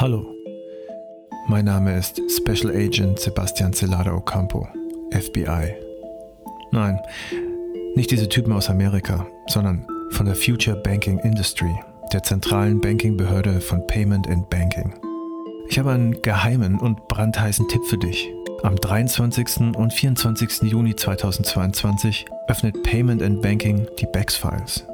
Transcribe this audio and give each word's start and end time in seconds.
Hallo, 0.00 0.34
mein 1.46 1.66
Name 1.66 1.94
ist 1.98 2.22
Special 2.34 2.74
Agent 2.74 3.20
Sebastian 3.20 3.74
Celada 3.74 4.14
Ocampo, 4.14 4.66
FBI. 5.10 5.74
Nein, 6.72 6.98
nicht 7.96 8.10
diese 8.10 8.26
Typen 8.26 8.54
aus 8.54 8.70
Amerika, 8.70 9.26
sondern 9.48 9.86
von 10.12 10.24
der 10.24 10.36
Future 10.36 10.76
Banking 10.76 11.18
Industry, 11.18 11.78
der 12.14 12.22
zentralen 12.22 12.80
Bankingbehörde 12.80 13.60
von 13.60 13.86
Payment 13.88 14.26
and 14.26 14.48
Banking. 14.48 14.94
Ich 15.68 15.78
habe 15.78 15.90
einen 15.90 16.22
geheimen 16.22 16.78
und 16.78 17.06
brandheißen 17.08 17.68
Tipp 17.68 17.84
für 17.84 17.98
dich. 17.98 18.26
Am 18.62 18.76
23. 18.76 19.76
und 19.76 19.92
24. 19.92 20.62
Juni 20.62 20.96
2022 20.96 22.24
öffnet 22.48 22.82
Payment 22.84 23.20
and 23.20 23.42
Banking 23.42 23.86
die 24.00 24.06
BEX 24.06 24.34
Files. 24.34 24.89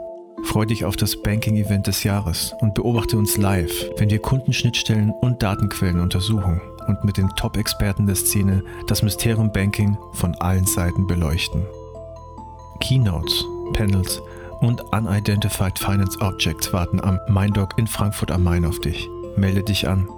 Freu 0.46 0.64
dich 0.64 0.84
auf 0.84 0.96
das 0.96 1.16
Banking-Event 1.16 1.88
des 1.88 2.04
Jahres 2.04 2.54
und 2.60 2.74
beobachte 2.74 3.18
uns 3.18 3.36
live, 3.36 3.90
wenn 3.98 4.10
wir 4.10 4.20
Kundenschnittstellen 4.20 5.10
und 5.10 5.42
Datenquellen 5.42 5.98
untersuchen 6.00 6.60
und 6.86 7.02
mit 7.04 7.16
den 7.16 7.28
Top-Experten 7.30 8.06
der 8.06 8.14
Szene 8.14 8.62
das 8.86 9.02
Mysterium 9.02 9.50
Banking 9.52 9.98
von 10.12 10.36
allen 10.36 10.64
Seiten 10.64 11.08
beleuchten. 11.08 11.66
Keynotes, 12.80 13.44
Panels 13.72 14.22
und 14.60 14.82
Unidentified 14.94 15.76
Finance 15.78 16.20
Objects 16.20 16.72
warten 16.72 17.00
am 17.00 17.18
MindDoc 17.28 17.76
in 17.76 17.88
Frankfurt 17.88 18.30
am 18.30 18.44
Main 18.44 18.64
auf 18.64 18.78
dich. 18.78 19.08
Melde 19.36 19.64
dich 19.64 19.88
an, 19.88 20.08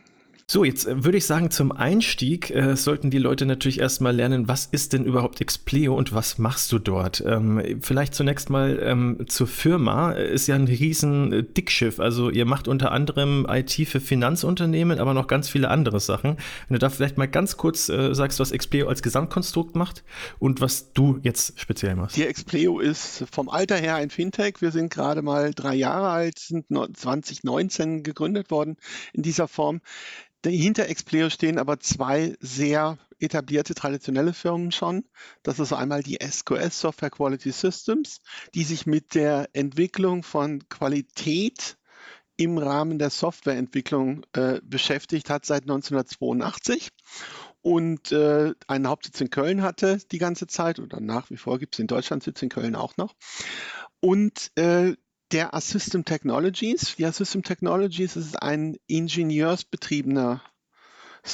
So, 0.51 0.65
jetzt 0.65 0.85
äh, 0.85 1.05
würde 1.05 1.17
ich 1.17 1.25
sagen, 1.25 1.49
zum 1.49 1.71
Einstieg 1.71 2.49
äh, 2.49 2.75
sollten 2.75 3.09
die 3.09 3.19
Leute 3.19 3.45
natürlich 3.45 3.79
erstmal 3.79 4.13
lernen, 4.13 4.49
was 4.49 4.65
ist 4.65 4.91
denn 4.91 5.05
überhaupt 5.05 5.39
Expleo 5.39 5.95
und 5.95 6.13
was 6.13 6.39
machst 6.39 6.73
du 6.73 6.79
dort? 6.79 7.23
Ähm, 7.25 7.79
vielleicht 7.79 8.13
zunächst 8.13 8.49
mal 8.49 8.77
ähm, 8.83 9.23
zur 9.27 9.47
Firma. 9.47 10.11
Ist 10.11 10.47
ja 10.47 10.55
ein 10.55 10.67
riesen 10.67 11.31
äh, 11.31 11.43
Dickschiff. 11.43 12.01
Also 12.01 12.29
ihr 12.29 12.43
macht 12.43 12.67
unter 12.67 12.91
anderem 12.91 13.47
IT 13.49 13.71
für 13.87 14.01
Finanzunternehmen, 14.01 14.99
aber 14.99 15.13
noch 15.13 15.27
ganz 15.27 15.47
viele 15.47 15.69
andere 15.69 16.01
Sachen. 16.01 16.35
Wenn 16.67 16.75
du 16.75 16.79
da 16.79 16.89
vielleicht 16.89 17.17
mal 17.17 17.29
ganz 17.29 17.55
kurz 17.55 17.87
äh, 17.87 18.13
sagst, 18.13 18.41
was 18.41 18.51
Expleo 18.51 18.89
als 18.89 19.01
Gesamtkonstrukt 19.01 19.77
macht 19.77 20.03
und 20.37 20.59
was 20.59 20.91
du 20.91 21.17
jetzt 21.23 21.61
speziell 21.61 21.95
machst. 21.95 22.17
Die 22.17 22.25
Expleo 22.25 22.81
ist 22.81 23.23
vom 23.31 23.47
Alter 23.47 23.77
her 23.77 23.95
ein 23.95 24.09
Fintech. 24.09 24.55
Wir 24.59 24.71
sind 24.71 24.91
gerade 24.91 25.21
mal 25.21 25.53
drei 25.53 25.75
Jahre 25.75 26.09
alt, 26.09 26.39
sind 26.39 26.65
2019 26.67 28.03
gegründet 28.03 28.51
worden 28.51 28.75
in 29.13 29.23
dieser 29.23 29.47
Form. 29.47 29.79
Hinter 30.43 30.89
Expleo 30.89 31.29
stehen 31.29 31.59
aber 31.59 31.79
zwei 31.79 32.35
sehr 32.39 32.97
etablierte 33.19 33.75
traditionelle 33.75 34.33
Firmen 34.33 34.71
schon. 34.71 35.05
Das 35.43 35.59
ist 35.59 35.73
einmal 35.73 36.01
die 36.01 36.17
SQS 36.21 36.79
Software 36.79 37.11
Quality 37.11 37.51
Systems, 37.51 38.21
die 38.55 38.63
sich 38.63 38.85
mit 38.85 39.13
der 39.13 39.49
Entwicklung 39.53 40.23
von 40.23 40.67
Qualität 40.69 41.77
im 42.37 42.57
Rahmen 42.57 42.97
der 42.97 43.11
Softwareentwicklung 43.11 44.25
äh, 44.33 44.59
beschäftigt 44.63 45.29
hat 45.29 45.45
seit 45.45 45.63
1982 45.63 46.89
und 47.61 48.11
äh, 48.11 48.53
einen 48.67 48.87
Hauptsitz 48.87 49.21
in 49.21 49.29
Köln 49.29 49.61
hatte 49.61 49.99
die 50.11 50.17
ganze 50.17 50.47
Zeit 50.47 50.79
oder 50.79 50.99
nach 50.99 51.29
wie 51.29 51.37
vor 51.37 51.59
gibt 51.59 51.75
es 51.75 51.79
in 51.79 51.87
Deutschland 51.87 52.23
Sitz 52.23 52.41
in 52.41 52.49
Köln 52.49 52.75
auch 52.75 52.97
noch. 52.97 53.13
Und 53.99 54.51
äh, 54.55 54.95
der 55.31 55.53
Assystem 55.53 56.03
Technologies. 56.03 56.95
Die 56.97 57.05
Assystem 57.05 57.43
Technologies 57.43 58.15
ist 58.15 58.41
ein 58.41 58.77
ingenieursbetriebener 58.87 60.41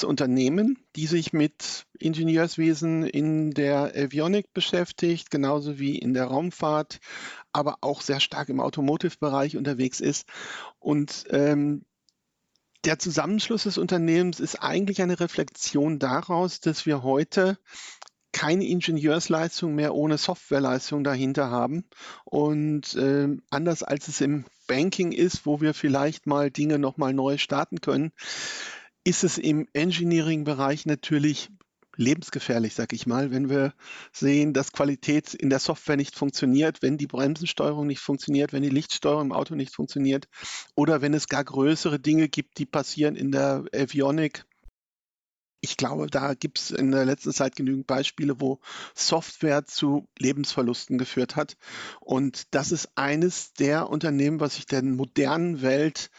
Unternehmen, 0.03 0.77
die 0.95 1.07
sich 1.07 1.31
mit 1.31 1.85
Ingenieurswesen 1.97 3.05
in 3.05 3.51
der 3.51 3.93
Avionik 3.95 4.53
beschäftigt, 4.53 5.31
genauso 5.31 5.79
wie 5.79 5.97
in 5.97 6.13
der 6.13 6.25
Raumfahrt, 6.25 6.99
aber 7.53 7.77
auch 7.81 8.01
sehr 8.01 8.19
stark 8.19 8.49
im 8.49 8.59
Automotive-Bereich 8.59 9.55
unterwegs 9.55 10.01
ist. 10.01 10.27
Und 10.79 11.25
ähm, 11.29 11.85
der 12.83 12.99
Zusammenschluss 12.99 13.63
des 13.63 13.77
Unternehmens 13.77 14.39
ist 14.39 14.55
eigentlich 14.55 15.01
eine 15.01 15.19
Reflexion 15.19 15.99
daraus, 15.99 16.59
dass 16.59 16.85
wir 16.85 17.01
heute 17.01 17.57
keine 18.31 18.65
Ingenieursleistung 18.65 19.75
mehr 19.75 19.95
ohne 19.95 20.17
Softwareleistung 20.17 21.03
dahinter 21.03 21.49
haben. 21.49 21.85
Und 22.25 22.95
äh, 22.95 23.29
anders 23.49 23.83
als 23.83 24.07
es 24.07 24.21
im 24.21 24.45
Banking 24.67 25.11
ist, 25.11 25.45
wo 25.45 25.61
wir 25.61 25.73
vielleicht 25.73 26.27
mal 26.27 26.51
Dinge 26.51 26.77
nochmal 26.77 27.13
neu 27.13 27.37
starten 27.37 27.81
können, 27.81 28.11
ist 29.03 29.23
es 29.23 29.37
im 29.37 29.67
Engineering-Bereich 29.73 30.85
natürlich 30.85 31.49
lebensgefährlich, 31.97 32.75
sag 32.75 32.93
ich 32.93 33.07
mal, 33.07 33.31
wenn 33.31 33.49
wir 33.49 33.73
sehen, 34.13 34.53
dass 34.53 34.71
Qualität 34.71 35.33
in 35.33 35.49
der 35.49 35.59
Software 35.59 35.97
nicht 35.97 36.15
funktioniert, 36.15 36.81
wenn 36.81 36.97
die 36.97 37.07
Bremsensteuerung 37.07 37.87
nicht 37.87 38.01
funktioniert, 38.01 38.53
wenn 38.53 38.63
die 38.63 38.69
Lichtsteuerung 38.69 39.27
im 39.27 39.31
Auto 39.33 39.55
nicht 39.55 39.75
funktioniert 39.75 40.27
oder 40.75 41.01
wenn 41.01 41.13
es 41.13 41.27
gar 41.27 41.43
größere 41.43 41.99
Dinge 41.99 42.29
gibt, 42.29 42.59
die 42.59 42.65
passieren 42.65 43.15
in 43.15 43.31
der 43.31 43.65
Avionik, 43.73 44.45
ich 45.61 45.77
glaube, 45.77 46.07
da 46.07 46.33
gibt 46.33 46.59
es 46.59 46.71
in 46.71 46.91
der 46.91 47.05
letzten 47.05 47.33
Zeit 47.33 47.55
genügend 47.55 47.87
Beispiele, 47.87 48.39
wo 48.39 48.59
Software 48.93 49.65
zu 49.65 50.07
Lebensverlusten 50.19 50.97
geführt 50.97 51.35
hat. 51.35 51.57
Und 51.99 52.53
das 52.53 52.71
ist 52.71 52.89
eines 52.95 53.53
der 53.53 53.89
Unternehmen, 53.89 54.39
was 54.39 54.55
sich 54.55 54.65
der 54.65 54.83
modernen 54.83 55.61
Welt 55.61 56.11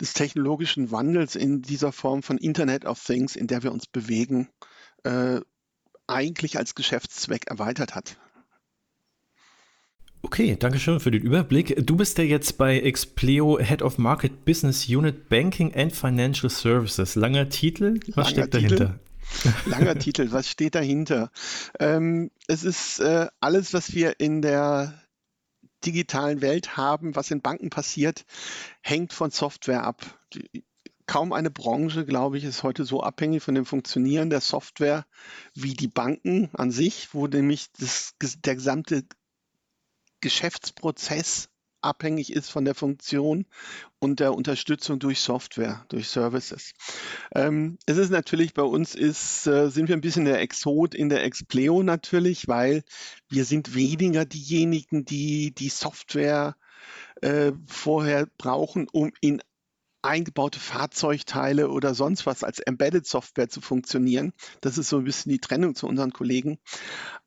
des 0.00 0.14
technologischen 0.14 0.90
Wandels 0.90 1.36
in 1.36 1.60
dieser 1.62 1.92
Form 1.92 2.22
von 2.22 2.38
Internet 2.38 2.84
of 2.86 3.02
Things, 3.02 3.36
in 3.36 3.46
der 3.46 3.62
wir 3.62 3.72
uns 3.72 3.86
bewegen, 3.86 4.48
äh, 5.04 5.40
eigentlich 6.06 6.56
als 6.56 6.74
Geschäftszweck 6.74 7.48
erweitert 7.48 7.94
hat. 7.94 8.16
Okay, 10.30 10.56
danke 10.58 10.78
schön 10.78 11.00
für 11.00 11.10
den 11.10 11.22
Überblick. 11.22 11.86
Du 11.86 11.96
bist 11.96 12.18
ja 12.18 12.24
jetzt 12.24 12.58
bei 12.58 12.80
Expleo 12.80 13.58
Head 13.58 13.80
of 13.80 13.96
Market 13.96 14.44
Business 14.44 14.86
Unit 14.86 15.30
Banking 15.30 15.74
and 15.74 15.90
Financial 15.90 16.50
Services. 16.50 17.14
Langer 17.14 17.48
Titel, 17.48 17.98
was 18.08 18.14
Langer 18.14 18.28
steckt 18.28 18.54
dahinter? 18.54 19.00
Titel. 19.42 19.52
Langer 19.70 19.98
Titel, 19.98 20.30
was 20.30 20.50
steht 20.50 20.74
dahinter? 20.74 21.30
Ähm, 21.80 22.30
es 22.46 22.62
ist 22.62 23.00
äh, 23.00 23.28
alles, 23.40 23.72
was 23.72 23.94
wir 23.94 24.20
in 24.20 24.42
der 24.42 25.02
digitalen 25.86 26.42
Welt 26.42 26.76
haben, 26.76 27.16
was 27.16 27.30
in 27.30 27.40
Banken 27.40 27.70
passiert, 27.70 28.26
hängt 28.82 29.14
von 29.14 29.30
Software 29.30 29.82
ab. 29.82 30.18
Die, 30.34 30.62
kaum 31.06 31.32
eine 31.32 31.50
Branche, 31.50 32.04
glaube 32.04 32.36
ich, 32.36 32.44
ist 32.44 32.62
heute 32.62 32.84
so 32.84 33.02
abhängig 33.02 33.42
von 33.42 33.54
dem 33.54 33.64
Funktionieren 33.64 34.28
der 34.28 34.42
Software 34.42 35.06
wie 35.54 35.72
die 35.72 35.88
Banken 35.88 36.50
an 36.52 36.70
sich, 36.70 37.08
wo 37.12 37.26
nämlich 37.26 37.72
das, 37.72 38.14
der 38.44 38.56
gesamte 38.56 39.04
Geschäftsprozess 40.20 41.48
abhängig 41.80 42.32
ist 42.32 42.50
von 42.50 42.64
der 42.64 42.74
Funktion 42.74 43.46
und 43.98 44.20
der 44.20 44.34
Unterstützung 44.34 44.98
durch 44.98 45.20
Software, 45.20 45.84
durch 45.88 46.08
Services. 46.08 46.72
Ähm, 47.34 47.78
es 47.86 47.96
ist 47.96 48.10
natürlich 48.10 48.54
bei 48.54 48.62
uns 48.62 48.94
ist, 48.94 49.46
äh, 49.46 49.70
sind 49.70 49.88
wir 49.88 49.96
ein 49.96 50.00
bisschen 50.00 50.24
der 50.24 50.40
Exot 50.40 50.94
in 50.94 51.08
der 51.08 51.24
Expleo 51.24 51.82
natürlich, 51.82 52.48
weil 52.48 52.82
wir 53.28 53.44
sind 53.44 53.74
weniger 53.74 54.24
diejenigen, 54.24 55.04
die 55.04 55.54
die 55.54 55.68
Software 55.68 56.56
äh, 57.22 57.52
vorher 57.66 58.26
brauchen, 58.38 58.88
um 58.90 59.12
in 59.20 59.40
eingebaute 60.02 60.60
Fahrzeugteile 60.60 61.68
oder 61.70 61.94
sonst 61.94 62.26
was 62.26 62.44
als 62.44 62.60
Embedded 62.60 63.06
Software 63.06 63.48
zu 63.48 63.60
funktionieren. 63.60 64.32
Das 64.60 64.78
ist 64.78 64.88
so 64.88 64.98
ein 64.98 65.04
bisschen 65.04 65.30
die 65.30 65.40
Trennung 65.40 65.74
zu 65.74 65.86
unseren 65.86 66.12
Kollegen. 66.12 66.58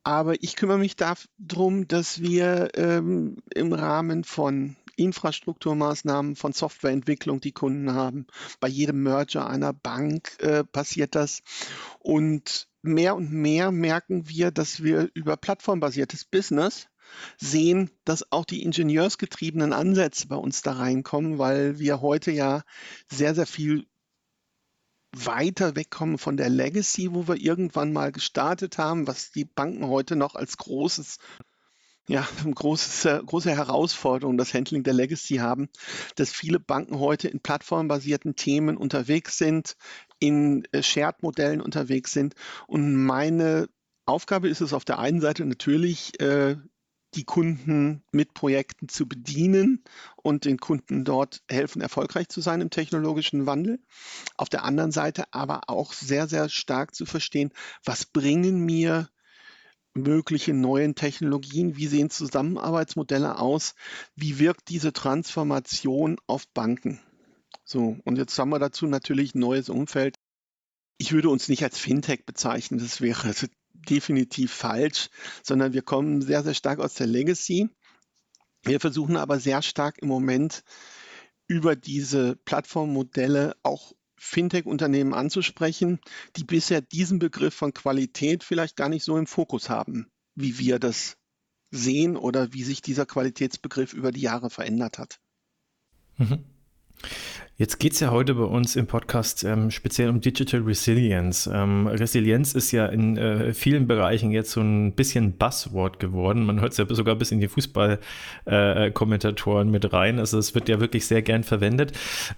Aber 0.03 0.41
ich 0.41 0.55
kümmere 0.55 0.77
mich 0.77 0.95
darum, 0.95 1.87
dass 1.87 2.21
wir 2.21 2.69
ähm, 2.75 3.37
im 3.53 3.73
Rahmen 3.73 4.23
von 4.23 4.75
Infrastrukturmaßnahmen, 4.95 6.35
von 6.35 6.53
Softwareentwicklung, 6.53 7.41
die 7.41 7.51
Kunden 7.51 7.93
haben, 7.93 8.27
bei 8.59 8.67
jedem 8.67 9.03
Merger 9.03 9.47
einer 9.47 9.73
Bank 9.73 10.37
äh, 10.39 10.63
passiert 10.63 11.15
das. 11.15 11.41
Und 11.99 12.67
mehr 12.81 13.15
und 13.15 13.31
mehr 13.31 13.71
merken 13.71 14.27
wir, 14.27 14.51
dass 14.51 14.83
wir 14.83 15.09
über 15.13 15.37
plattformbasiertes 15.37 16.25
Business 16.25 16.87
sehen, 17.37 17.89
dass 18.05 18.31
auch 18.31 18.45
die 18.45 18.63
ingenieursgetriebenen 18.63 19.73
Ansätze 19.73 20.27
bei 20.27 20.35
uns 20.35 20.61
da 20.61 20.73
reinkommen, 20.73 21.37
weil 21.37 21.79
wir 21.79 22.01
heute 22.01 22.31
ja 22.31 22.63
sehr, 23.11 23.35
sehr 23.35 23.47
viel 23.47 23.85
weiter 25.13 25.75
wegkommen 25.75 26.17
von 26.17 26.37
der 26.37 26.49
Legacy, 26.49 27.13
wo 27.13 27.27
wir 27.27 27.35
irgendwann 27.35 27.91
mal 27.91 28.11
gestartet 28.11 28.77
haben, 28.77 29.07
was 29.07 29.31
die 29.31 29.45
Banken 29.45 29.87
heute 29.87 30.15
noch 30.15 30.35
als 30.35 30.57
großes 30.57 31.17
ja, 32.07 32.27
großes, 32.55 33.05
äh, 33.05 33.21
große 33.25 33.51
Herausforderung, 33.55 34.37
das 34.37 34.53
Handling 34.53 34.83
der 34.83 34.93
Legacy 34.93 35.37
haben, 35.37 35.69
dass 36.15 36.31
viele 36.31 36.59
Banken 36.59 36.99
heute 36.99 37.27
in 37.27 37.39
plattformbasierten 37.39 38.35
Themen 38.35 38.77
unterwegs 38.77 39.37
sind, 39.37 39.75
in 40.19 40.65
äh, 40.71 40.83
Shared-Modellen 40.83 41.61
unterwegs 41.61 42.11
sind. 42.11 42.35
Und 42.67 42.95
meine 42.95 43.69
Aufgabe 44.05 44.49
ist 44.49 44.61
es 44.61 44.73
auf 44.73 44.85
der 44.85 44.99
einen 44.99 45.21
Seite 45.21 45.45
natürlich, 45.45 46.19
äh, 46.19 46.57
die 47.13 47.25
Kunden 47.25 48.03
mit 48.11 48.33
Projekten 48.33 48.87
zu 48.87 49.07
bedienen 49.07 49.83
und 50.15 50.45
den 50.45 50.57
Kunden 50.57 51.03
dort 51.03 51.43
helfen, 51.49 51.81
erfolgreich 51.81 52.29
zu 52.29 52.41
sein 52.41 52.61
im 52.61 52.69
technologischen 52.69 53.45
Wandel. 53.45 53.79
Auf 54.37 54.49
der 54.49 54.63
anderen 54.63 54.91
Seite 54.91 55.25
aber 55.33 55.61
auch 55.67 55.93
sehr, 55.93 56.27
sehr 56.27 56.49
stark 56.49 56.95
zu 56.95 57.05
verstehen, 57.05 57.51
was 57.83 58.05
bringen 58.05 58.65
mir 58.65 59.09
mögliche 59.93 60.53
neuen 60.53 60.95
Technologien, 60.95 61.75
wie 61.75 61.87
sehen 61.87 62.09
Zusammenarbeitsmodelle 62.09 63.39
aus, 63.39 63.75
wie 64.15 64.39
wirkt 64.39 64.69
diese 64.69 64.93
Transformation 64.93 66.17
auf 66.27 66.47
Banken. 66.53 67.01
So, 67.65 67.97
und 68.05 68.17
jetzt 68.17 68.37
haben 68.39 68.49
wir 68.49 68.59
dazu 68.59 68.87
natürlich 68.87 69.35
ein 69.35 69.39
neues 69.39 69.69
Umfeld. 69.69 70.15
Ich 70.97 71.11
würde 71.11 71.29
uns 71.29 71.49
nicht 71.49 71.63
als 71.63 71.77
Fintech 71.77 72.25
bezeichnen, 72.25 72.79
das 72.79 73.01
wäre 73.01 73.27
definitiv 73.89 74.51
falsch, 74.51 75.09
sondern 75.43 75.73
wir 75.73 75.81
kommen 75.81 76.21
sehr, 76.21 76.43
sehr 76.43 76.53
stark 76.53 76.79
aus 76.79 76.93
der 76.93 77.07
Legacy. 77.07 77.69
Wir 78.63 78.79
versuchen 78.79 79.17
aber 79.17 79.39
sehr 79.39 79.61
stark 79.61 79.97
im 79.99 80.07
Moment 80.07 80.63
über 81.47 81.75
diese 81.75 82.35
Plattformmodelle 82.45 83.55
auch 83.63 83.93
Fintech-Unternehmen 84.17 85.13
anzusprechen, 85.13 85.99
die 86.35 86.43
bisher 86.43 86.81
diesen 86.81 87.17
Begriff 87.17 87.55
von 87.55 87.73
Qualität 87.73 88.43
vielleicht 88.43 88.77
gar 88.77 88.87
nicht 88.87 89.03
so 89.03 89.17
im 89.17 89.25
Fokus 89.25 89.69
haben, 89.69 90.11
wie 90.35 90.59
wir 90.59 90.77
das 90.77 91.17
sehen 91.71 92.15
oder 92.15 92.53
wie 92.53 92.63
sich 92.63 92.81
dieser 92.81 93.05
Qualitätsbegriff 93.07 93.93
über 93.93 94.11
die 94.11 94.21
Jahre 94.21 94.49
verändert 94.49 94.99
hat. 94.99 95.19
Mhm. 96.17 96.45
Jetzt 97.61 97.77
geht 97.77 97.93
es 97.93 97.99
ja 97.99 98.09
heute 98.09 98.33
bei 98.33 98.45
uns 98.45 98.75
im 98.75 98.87
Podcast 98.87 99.43
ähm, 99.43 99.69
speziell 99.69 100.09
um 100.09 100.19
Digital 100.19 100.61
Resilience. 100.61 101.45
Ähm, 101.45 101.85
Resilienz 101.85 102.55
ist 102.55 102.71
ja 102.71 102.87
in 102.87 103.17
äh, 103.17 103.53
vielen 103.53 103.85
Bereichen 103.85 104.31
jetzt 104.31 104.49
so 104.49 104.61
ein 104.61 104.95
bisschen 104.95 105.37
Buzzword 105.37 105.99
geworden. 105.99 106.43
Man 106.43 106.59
hört 106.59 106.71
es 106.71 106.79
ja 106.79 106.87
sogar 106.89 107.17
bis 107.17 107.29
in 107.29 107.39
die 107.39 107.47
Fußballkommentatoren 107.47 109.67
äh, 109.67 109.71
mit 109.71 109.93
rein. 109.93 110.17
Also 110.17 110.39
es 110.39 110.55
wird 110.55 110.69
ja 110.69 110.79
wirklich 110.79 111.05
sehr 111.05 111.21
gern 111.21 111.43
verwendet. 111.43 111.91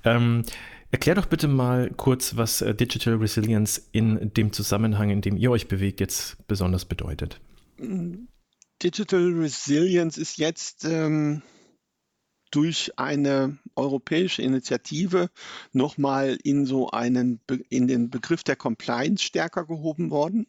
Ähm, 0.03 0.43
erklär 0.91 1.15
doch 1.15 1.27
bitte 1.27 1.47
mal 1.47 1.89
kurz, 1.95 2.35
was 2.35 2.61
äh, 2.61 2.75
Digital 2.75 3.13
Resilience 3.13 3.87
in 3.93 4.33
dem 4.33 4.51
Zusammenhang, 4.51 5.09
in 5.09 5.21
dem 5.21 5.37
ihr 5.37 5.51
euch 5.51 5.69
bewegt, 5.69 6.01
jetzt 6.01 6.45
besonders 6.47 6.83
bedeutet. 6.83 7.39
Digital 8.83 9.31
Resilience 9.39 10.17
ist 10.17 10.37
jetzt 10.37 10.83
ähm, 10.83 11.43
durch 12.53 12.91
eine 12.99 13.57
europäische 13.75 14.43
Initiative 14.43 15.29
nochmal 15.71 16.37
in 16.43 16.67
so 16.67 16.91
einen, 16.91 17.41
in 17.69 17.87
den 17.87 18.11
Begriff 18.11 18.43
der 18.43 18.55
Compliance 18.55 19.23
stärker 19.23 19.65
gehoben 19.65 20.11
worden. 20.11 20.45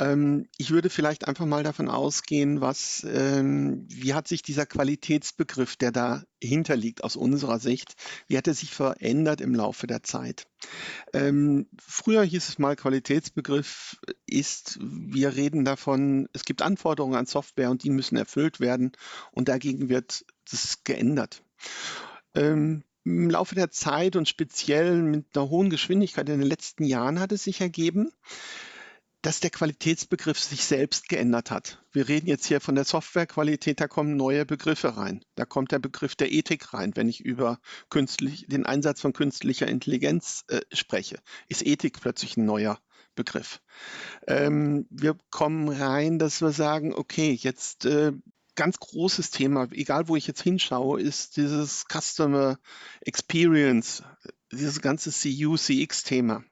Ähm, 0.00 0.48
ich 0.56 0.70
würde 0.70 0.88
vielleicht 0.88 1.28
einfach 1.28 1.44
mal 1.44 1.62
davon 1.62 1.90
ausgehen, 1.90 2.62
was, 2.62 3.06
ähm, 3.06 3.86
wie 3.90 4.14
hat 4.14 4.26
sich 4.28 4.40
dieser 4.40 4.64
Qualitätsbegriff, 4.64 5.76
der 5.76 5.92
dahinter 5.92 6.74
liegt, 6.74 7.04
aus 7.04 7.16
unserer 7.16 7.58
Sicht, 7.58 7.94
wie 8.26 8.38
hat 8.38 8.48
er 8.48 8.54
sich 8.54 8.70
verändert 8.70 9.42
im 9.42 9.54
Laufe 9.54 9.86
der 9.86 10.02
Zeit? 10.02 10.46
Ähm, 11.12 11.68
früher 11.78 12.24
hieß 12.24 12.48
es 12.48 12.58
mal, 12.58 12.76
Qualitätsbegriff 12.76 14.00
ist, 14.26 14.78
wir 14.80 15.36
reden 15.36 15.66
davon, 15.66 16.28
es 16.32 16.46
gibt 16.46 16.62
Anforderungen 16.62 17.16
an 17.16 17.26
Software 17.26 17.70
und 17.70 17.84
die 17.84 17.90
müssen 17.90 18.16
erfüllt 18.16 18.58
werden 18.58 18.92
und 19.32 19.48
dagegen 19.48 19.90
wird 19.90 20.24
das 20.50 20.82
geändert. 20.82 21.42
Ähm, 22.34 22.84
Im 23.04 23.28
Laufe 23.28 23.54
der 23.54 23.70
Zeit 23.70 24.16
und 24.16 24.30
speziell 24.30 25.02
mit 25.02 25.26
einer 25.34 25.50
hohen 25.50 25.68
Geschwindigkeit 25.68 26.26
in 26.30 26.40
den 26.40 26.48
letzten 26.48 26.84
Jahren 26.84 27.20
hat 27.20 27.32
es 27.32 27.44
sich 27.44 27.60
ergeben, 27.60 28.10
dass 29.22 29.40
der 29.40 29.50
Qualitätsbegriff 29.50 30.38
sich 30.38 30.64
selbst 30.64 31.08
geändert 31.08 31.50
hat. 31.50 31.84
Wir 31.92 32.08
reden 32.08 32.26
jetzt 32.26 32.46
hier 32.46 32.60
von 32.60 32.74
der 32.74 32.84
Softwarequalität, 32.84 33.80
da 33.80 33.88
kommen 33.88 34.16
neue 34.16 34.46
Begriffe 34.46 34.96
rein. 34.96 35.24
Da 35.34 35.44
kommt 35.44 35.72
der 35.72 35.78
Begriff 35.78 36.16
der 36.16 36.32
Ethik 36.32 36.72
rein, 36.72 36.92
wenn 36.94 37.08
ich 37.08 37.20
über 37.20 37.58
künstlich, 37.90 38.46
den 38.48 38.64
Einsatz 38.64 39.00
von 39.00 39.12
künstlicher 39.12 39.68
Intelligenz 39.68 40.44
äh, 40.48 40.60
spreche. 40.72 41.18
Ist 41.48 41.66
Ethik 41.66 42.00
plötzlich 42.00 42.36
ein 42.36 42.46
neuer 42.46 42.78
Begriff. 43.14 43.60
Ähm, 44.26 44.86
wir 44.90 45.16
kommen 45.30 45.68
rein, 45.68 46.18
dass 46.18 46.40
wir 46.40 46.52
sagen, 46.52 46.94
okay, 46.94 47.32
jetzt 47.32 47.84
äh, 47.84 48.12
ganz 48.54 48.78
großes 48.78 49.30
Thema, 49.30 49.68
egal 49.72 50.08
wo 50.08 50.16
ich 50.16 50.26
jetzt 50.26 50.42
hinschaue, 50.42 51.00
ist 51.00 51.36
dieses 51.36 51.84
Customer 51.90 52.58
Experience, 53.00 54.02
dieses 54.52 54.80
ganze 54.80 55.10
CU, 55.10 55.56
CX-Thema. 55.56 56.44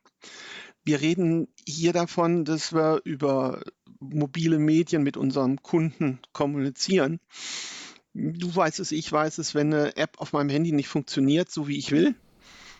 Wir 0.89 1.03
reden 1.03 1.49
hier 1.67 1.93
davon, 1.93 2.47
dass 2.47 2.73
wir 2.73 3.03
über 3.05 3.61
mobile 4.01 4.59
Medien 4.59 5.03
mit 5.03 5.19
unseren 5.19 5.63
Kunden 5.63 6.19
kommunizieren. 6.33 7.21
Du 8.15 8.57
weißt 8.57 8.81
es, 8.81 8.91
ich 8.91 9.13
weiß 9.13 9.37
es, 9.37 9.55
wenn 9.55 9.75
eine 9.75 9.99
App 9.99 10.19
auf 10.19 10.33
meinem 10.33 10.49
Handy 10.49 10.73
nicht 10.73 10.89
funktioniert, 10.89 11.51
so 11.51 11.69
wie 11.69 11.77
ich 11.77 11.91
will, 11.91 12.15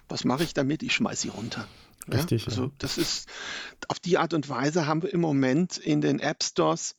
was 0.09 0.25
mache 0.25 0.43
ich 0.43 0.55
damit? 0.55 0.83
Ich 0.83 0.95
schmeiße 0.95 1.21
sie 1.21 1.29
runter. 1.29 1.69
Richtig. 2.11 2.47
Ja? 2.47 2.49
Also 2.49 2.73
das 2.79 2.97
ist 2.97 3.29
auf 3.89 4.01
die 4.01 4.17
Art 4.17 4.33
und 4.33 4.49
Weise 4.49 4.87
haben 4.87 5.03
wir 5.03 5.13
im 5.13 5.21
Moment 5.21 5.77
in 5.77 6.01
den 6.01 6.19
App 6.19 6.43
Stores 6.43 6.95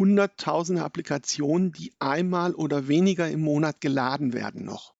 hunderttausende 0.00 0.82
Applikationen, 0.82 1.70
die 1.70 1.92
einmal 2.00 2.56
oder 2.56 2.88
weniger 2.88 3.30
im 3.30 3.42
Monat 3.42 3.80
geladen 3.80 4.32
werden 4.32 4.64
noch. 4.64 4.94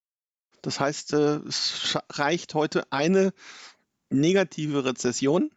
Das 0.63 0.79
heißt, 0.79 1.15
äh, 1.15 1.37
es 1.49 1.99
reicht 2.11 2.55
heute 2.55 2.93
eine 2.93 3.33
negative 4.11 4.85
Rezession, 4.85 5.51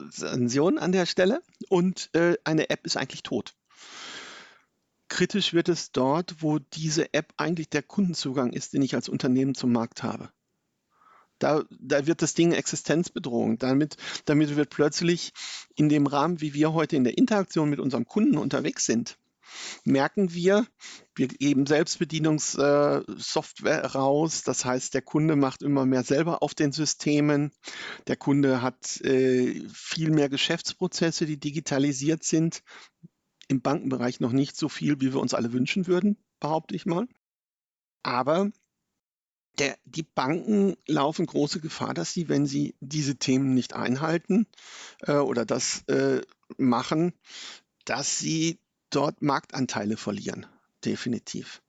Rezension 0.00 0.78
an 0.78 0.92
der 0.92 1.06
Stelle 1.06 1.42
und 1.68 2.10
äh, 2.14 2.36
eine 2.44 2.70
App 2.70 2.86
ist 2.86 2.96
eigentlich 2.96 3.22
tot. 3.22 3.54
Kritisch 5.08 5.52
wird 5.52 5.68
es 5.68 5.92
dort, 5.92 6.42
wo 6.42 6.58
diese 6.58 7.14
App 7.14 7.32
eigentlich 7.36 7.68
der 7.68 7.82
Kundenzugang 7.82 8.52
ist, 8.52 8.72
den 8.72 8.82
ich 8.82 8.94
als 8.94 9.08
Unternehmen 9.08 9.54
zum 9.54 9.72
Markt 9.72 10.02
habe. 10.02 10.30
Da, 11.38 11.64
da 11.70 12.06
wird 12.06 12.22
das 12.22 12.34
Ding 12.34 12.52
Existenzbedrohung. 12.52 13.58
Damit, 13.58 13.96
damit 14.24 14.56
wird 14.56 14.70
plötzlich 14.70 15.32
in 15.74 15.88
dem 15.88 16.06
Rahmen, 16.06 16.40
wie 16.40 16.54
wir 16.54 16.72
heute 16.72 16.96
in 16.96 17.04
der 17.04 17.18
Interaktion 17.18 17.68
mit 17.68 17.78
unserem 17.78 18.06
Kunden 18.06 18.38
unterwegs 18.38 18.86
sind, 18.86 19.18
merken 19.84 20.32
wir, 20.32 20.66
wir 21.14 21.28
geben 21.28 21.66
Selbstbedienungssoftware 21.66 23.94
raus. 23.94 24.42
Das 24.42 24.64
heißt, 24.64 24.94
der 24.94 25.02
Kunde 25.02 25.36
macht 25.36 25.62
immer 25.62 25.86
mehr 25.86 26.02
selber 26.02 26.42
auf 26.42 26.54
den 26.54 26.72
Systemen. 26.72 27.52
Der 28.06 28.16
Kunde 28.16 28.62
hat 28.62 29.00
äh, 29.02 29.62
viel 29.72 30.10
mehr 30.10 30.28
Geschäftsprozesse, 30.28 31.26
die 31.26 31.38
digitalisiert 31.38 32.24
sind. 32.24 32.62
Im 33.48 33.62
Bankenbereich 33.62 34.18
noch 34.20 34.32
nicht 34.32 34.56
so 34.56 34.68
viel, 34.68 35.00
wie 35.00 35.12
wir 35.12 35.20
uns 35.20 35.34
alle 35.34 35.52
wünschen 35.52 35.86
würden, 35.86 36.16
behaupte 36.40 36.74
ich 36.74 36.86
mal. 36.86 37.06
Aber 38.02 38.50
der, 39.58 39.76
die 39.84 40.02
Banken 40.02 40.76
laufen 40.86 41.26
große 41.26 41.60
Gefahr, 41.60 41.94
dass 41.94 42.12
sie, 42.12 42.28
wenn 42.28 42.46
sie 42.46 42.74
diese 42.80 43.16
Themen 43.16 43.54
nicht 43.54 43.74
einhalten 43.74 44.46
äh, 45.00 45.14
oder 45.14 45.44
das 45.44 45.82
äh, 45.88 46.20
machen, 46.58 47.12
dass 47.84 48.18
sie 48.18 48.60
dort 48.90 49.22
Marktanteile 49.22 49.96
verlieren. 49.96 50.46
Definitiv. 50.84 51.62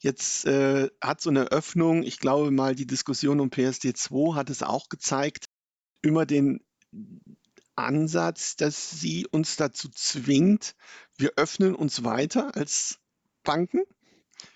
Jetzt 0.00 0.46
äh, 0.46 0.90
hat 1.00 1.20
so 1.20 1.30
eine 1.30 1.50
Öffnung, 1.50 2.02
ich 2.02 2.18
glaube 2.18 2.50
mal, 2.50 2.74
die 2.74 2.86
Diskussion 2.86 3.40
um 3.40 3.48
PSD2 3.48 4.34
hat 4.34 4.50
es 4.50 4.62
auch 4.62 4.88
gezeigt, 4.88 5.46
immer 6.02 6.26
den 6.26 6.60
Ansatz, 7.74 8.56
dass 8.56 8.90
sie 8.90 9.26
uns 9.26 9.56
dazu 9.56 9.88
zwingt, 9.88 10.74
wir 11.16 11.32
öffnen 11.36 11.74
uns 11.74 12.04
weiter 12.04 12.54
als 12.56 12.98
Banken 13.42 13.82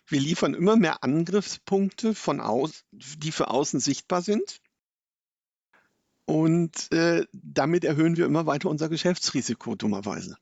wir 0.07 0.21
liefern 0.21 0.55
immer 0.55 0.77
mehr 0.77 1.03
Angriffspunkte 1.03 2.15
von 2.15 2.41
aus, 2.41 2.85
die 2.91 3.33
für 3.33 3.49
außen 3.49 3.81
sichtbar 3.81 4.23
sind. 4.23 4.61
Und 6.25 6.93
äh, 6.93 7.27
damit 7.33 7.85
erhöhen 7.85 8.17
wir 8.17 8.27
immer 8.27 8.47
weiter 8.47 8.69
unser 8.69 8.89
Geschäftsrisiko, 8.89 9.75
dummerweise. 9.75 10.37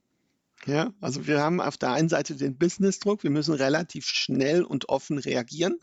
Ja, 0.66 0.92
also 1.00 1.26
wir 1.26 1.40
haben 1.40 1.60
auf 1.60 1.78
der 1.78 1.92
einen 1.92 2.08
Seite 2.08 2.36
den 2.36 2.58
Businessdruck, 2.58 3.22
wir 3.22 3.30
müssen 3.30 3.54
relativ 3.54 4.06
schnell 4.06 4.62
und 4.62 4.88
offen 4.88 5.18
reagieren. 5.18 5.80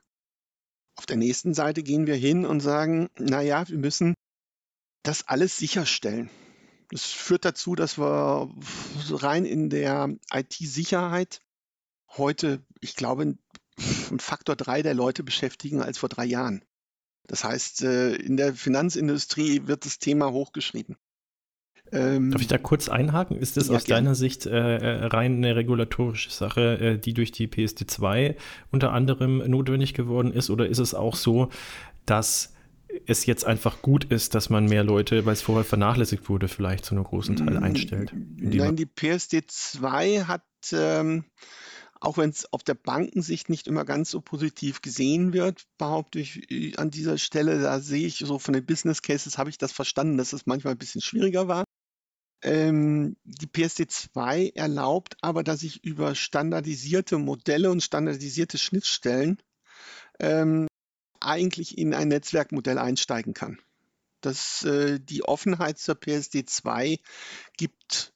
Auf 0.96 1.06
der 1.06 1.18
nächsten 1.18 1.54
Seite 1.54 1.84
gehen 1.84 2.08
wir 2.08 2.16
hin 2.16 2.46
und 2.46 2.60
sagen, 2.60 3.10
naja, 3.18 3.68
wir 3.68 3.78
müssen 3.78 4.14
das 5.04 5.28
alles 5.28 5.58
sicherstellen. 5.58 6.30
Das 6.90 7.06
führt 7.06 7.44
dazu, 7.44 7.76
dass 7.76 7.98
wir 7.98 8.50
rein 9.10 9.46
in 9.46 9.70
der 9.70 10.16
IT-Sicherheit 10.32 11.42
heute, 12.10 12.64
ich 12.80 12.96
glaube, 12.96 13.24
einen 13.24 14.20
Faktor 14.20 14.56
drei 14.56 14.82
der 14.82 14.94
Leute 14.94 15.24
beschäftigen 15.24 15.82
als 15.82 15.98
vor 15.98 16.10
drei 16.10 16.26
Jahren. 16.26 16.64
Das 17.28 17.44
heißt, 17.44 17.84
äh, 17.84 18.16
in 18.16 18.38
der 18.38 18.54
Finanzindustrie 18.56 19.68
wird 19.68 19.86
das 19.86 20.00
Thema 20.00 20.32
hochgeschrieben. 20.32 20.98
Ähm, 21.92 22.32
Darf 22.32 22.42
ich 22.42 22.48
da 22.48 22.58
kurz 22.58 22.90
einhaken? 22.90 23.38
Ist 23.38 23.58
das 23.58 23.70
ja, 23.70 23.76
aus 23.76 23.86
gern. 23.86 24.04
deiner 24.04 24.16
Sicht 24.16 24.46
äh, 24.46 24.78
äh, 24.78 25.06
rein 25.06 25.38
eine 25.38 25.56
regulatorische 25.56 26.30
Sache, 26.30 26.80
äh, 26.80 26.98
die 26.98 27.14
durch 27.14 27.32
die 27.32 27.48
PSD2 27.48 28.36
unter 28.72 28.92
anderem 28.92 29.38
notwendig 29.50 29.94
geworden 29.94 30.32
ist? 30.32 30.50
Oder 30.50 30.68
ist 30.68 30.80
es 30.80 30.94
auch 30.94 31.16
so, 31.16 31.50
dass 32.06 32.54
es 33.06 33.26
jetzt 33.26 33.46
einfach 33.46 33.82
gut 33.82 34.06
ist, 34.06 34.36
dass 34.36 34.50
man 34.50 34.66
mehr 34.66 34.84
Leute, 34.84 35.26
weil 35.26 35.34
es 35.34 35.42
vorher 35.42 35.64
vernachlässigt 35.64 36.30
wurde, 36.30 36.48
vielleicht 36.48 36.86
zu 36.86 36.96
einem 36.96 37.04
großen 37.04 37.36
Teil 37.36 37.60
mm, 37.60 37.64
einstellt? 37.64 38.12
Nein, 38.14 38.76
die 38.76 38.86
PSD2 38.86 40.26
hat, 40.26 40.44
ähm, 40.72 41.26
auch 42.00 42.18
wenn 42.18 42.30
es 42.30 42.52
auf 42.52 42.64
der 42.64 42.76
Bankensicht 42.76 43.50
nicht 43.50 43.68
immer 43.68 43.86
ganz 43.86 44.12
so 44.12 44.22
positiv 44.22 44.82
gesehen 44.82 45.34
wird, 45.34 45.66
behaupte 45.78 46.20
ich 46.20 46.50
äh, 46.52 46.76
an 46.78 46.90
dieser 46.90 47.18
Stelle, 47.18 47.62
da 47.62 47.80
sehe 47.80 48.08
ich 48.08 48.18
so 48.18 48.40
von 48.40 48.54
den 48.54 48.66
Business 48.66 49.02
Cases, 49.02 49.38
habe 49.38 49.50
ich 49.50 49.58
das 49.58 49.72
verstanden, 49.72 50.18
dass 50.18 50.34
es 50.34 50.46
manchmal 50.46 50.74
ein 50.74 50.80
bisschen 50.80 51.02
schwieriger 51.02 51.48
war. 51.48 51.64
Ähm, 52.44 53.18
die 53.24 53.48
PSD2 53.48 54.56
erlaubt 54.56 55.18
aber, 55.22 55.44
dass 55.44 55.64
ich 55.64 55.84
über 55.84 56.14
standardisierte 56.16 57.18
Modelle 57.18 57.72
und 57.72 57.82
standardisierte 57.82 58.58
Schnittstellen 58.58 59.42
ähm, 60.20 60.68
eigentlich 61.20 61.78
in 61.78 61.94
ein 61.94 62.10
Netzwerkmodell 62.10 62.78
einsteigen 62.78 63.34
kann. 63.34 63.60
Das, 64.22 64.64
äh, 64.64 65.00
die 65.00 65.24
Offenheit 65.24 65.80
zur 65.80 65.96
PSD2 65.96 67.00
gibt 67.58 68.14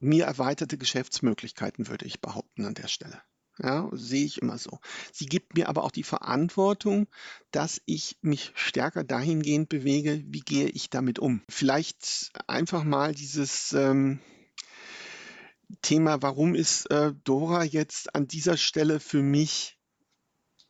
mir 0.00 0.24
erweiterte 0.24 0.78
Geschäftsmöglichkeiten, 0.78 1.88
würde 1.88 2.06
ich 2.06 2.20
behaupten 2.20 2.64
an 2.64 2.74
der 2.74 2.88
Stelle. 2.88 3.22
Ja, 3.62 3.88
sehe 3.92 4.24
ich 4.24 4.42
immer 4.42 4.58
so. 4.58 4.80
Sie 5.12 5.26
gibt 5.26 5.56
mir 5.56 5.68
aber 5.68 5.84
auch 5.84 5.92
die 5.92 6.02
Verantwortung, 6.02 7.06
dass 7.52 7.80
ich 7.86 8.16
mich 8.20 8.50
stärker 8.54 9.04
dahingehend 9.04 9.68
bewege, 9.68 10.24
wie 10.26 10.40
gehe 10.40 10.68
ich 10.68 10.90
damit 10.90 11.20
um. 11.20 11.42
Vielleicht 11.48 12.32
einfach 12.48 12.82
mal 12.82 13.14
dieses 13.14 13.72
ähm, 13.72 14.18
Thema, 15.82 16.20
warum 16.20 16.56
ist 16.56 16.90
äh, 16.90 17.12
Dora 17.22 17.62
jetzt 17.62 18.14
an 18.14 18.26
dieser 18.26 18.56
Stelle 18.56 18.98
für 18.98 19.22
mich 19.22 19.78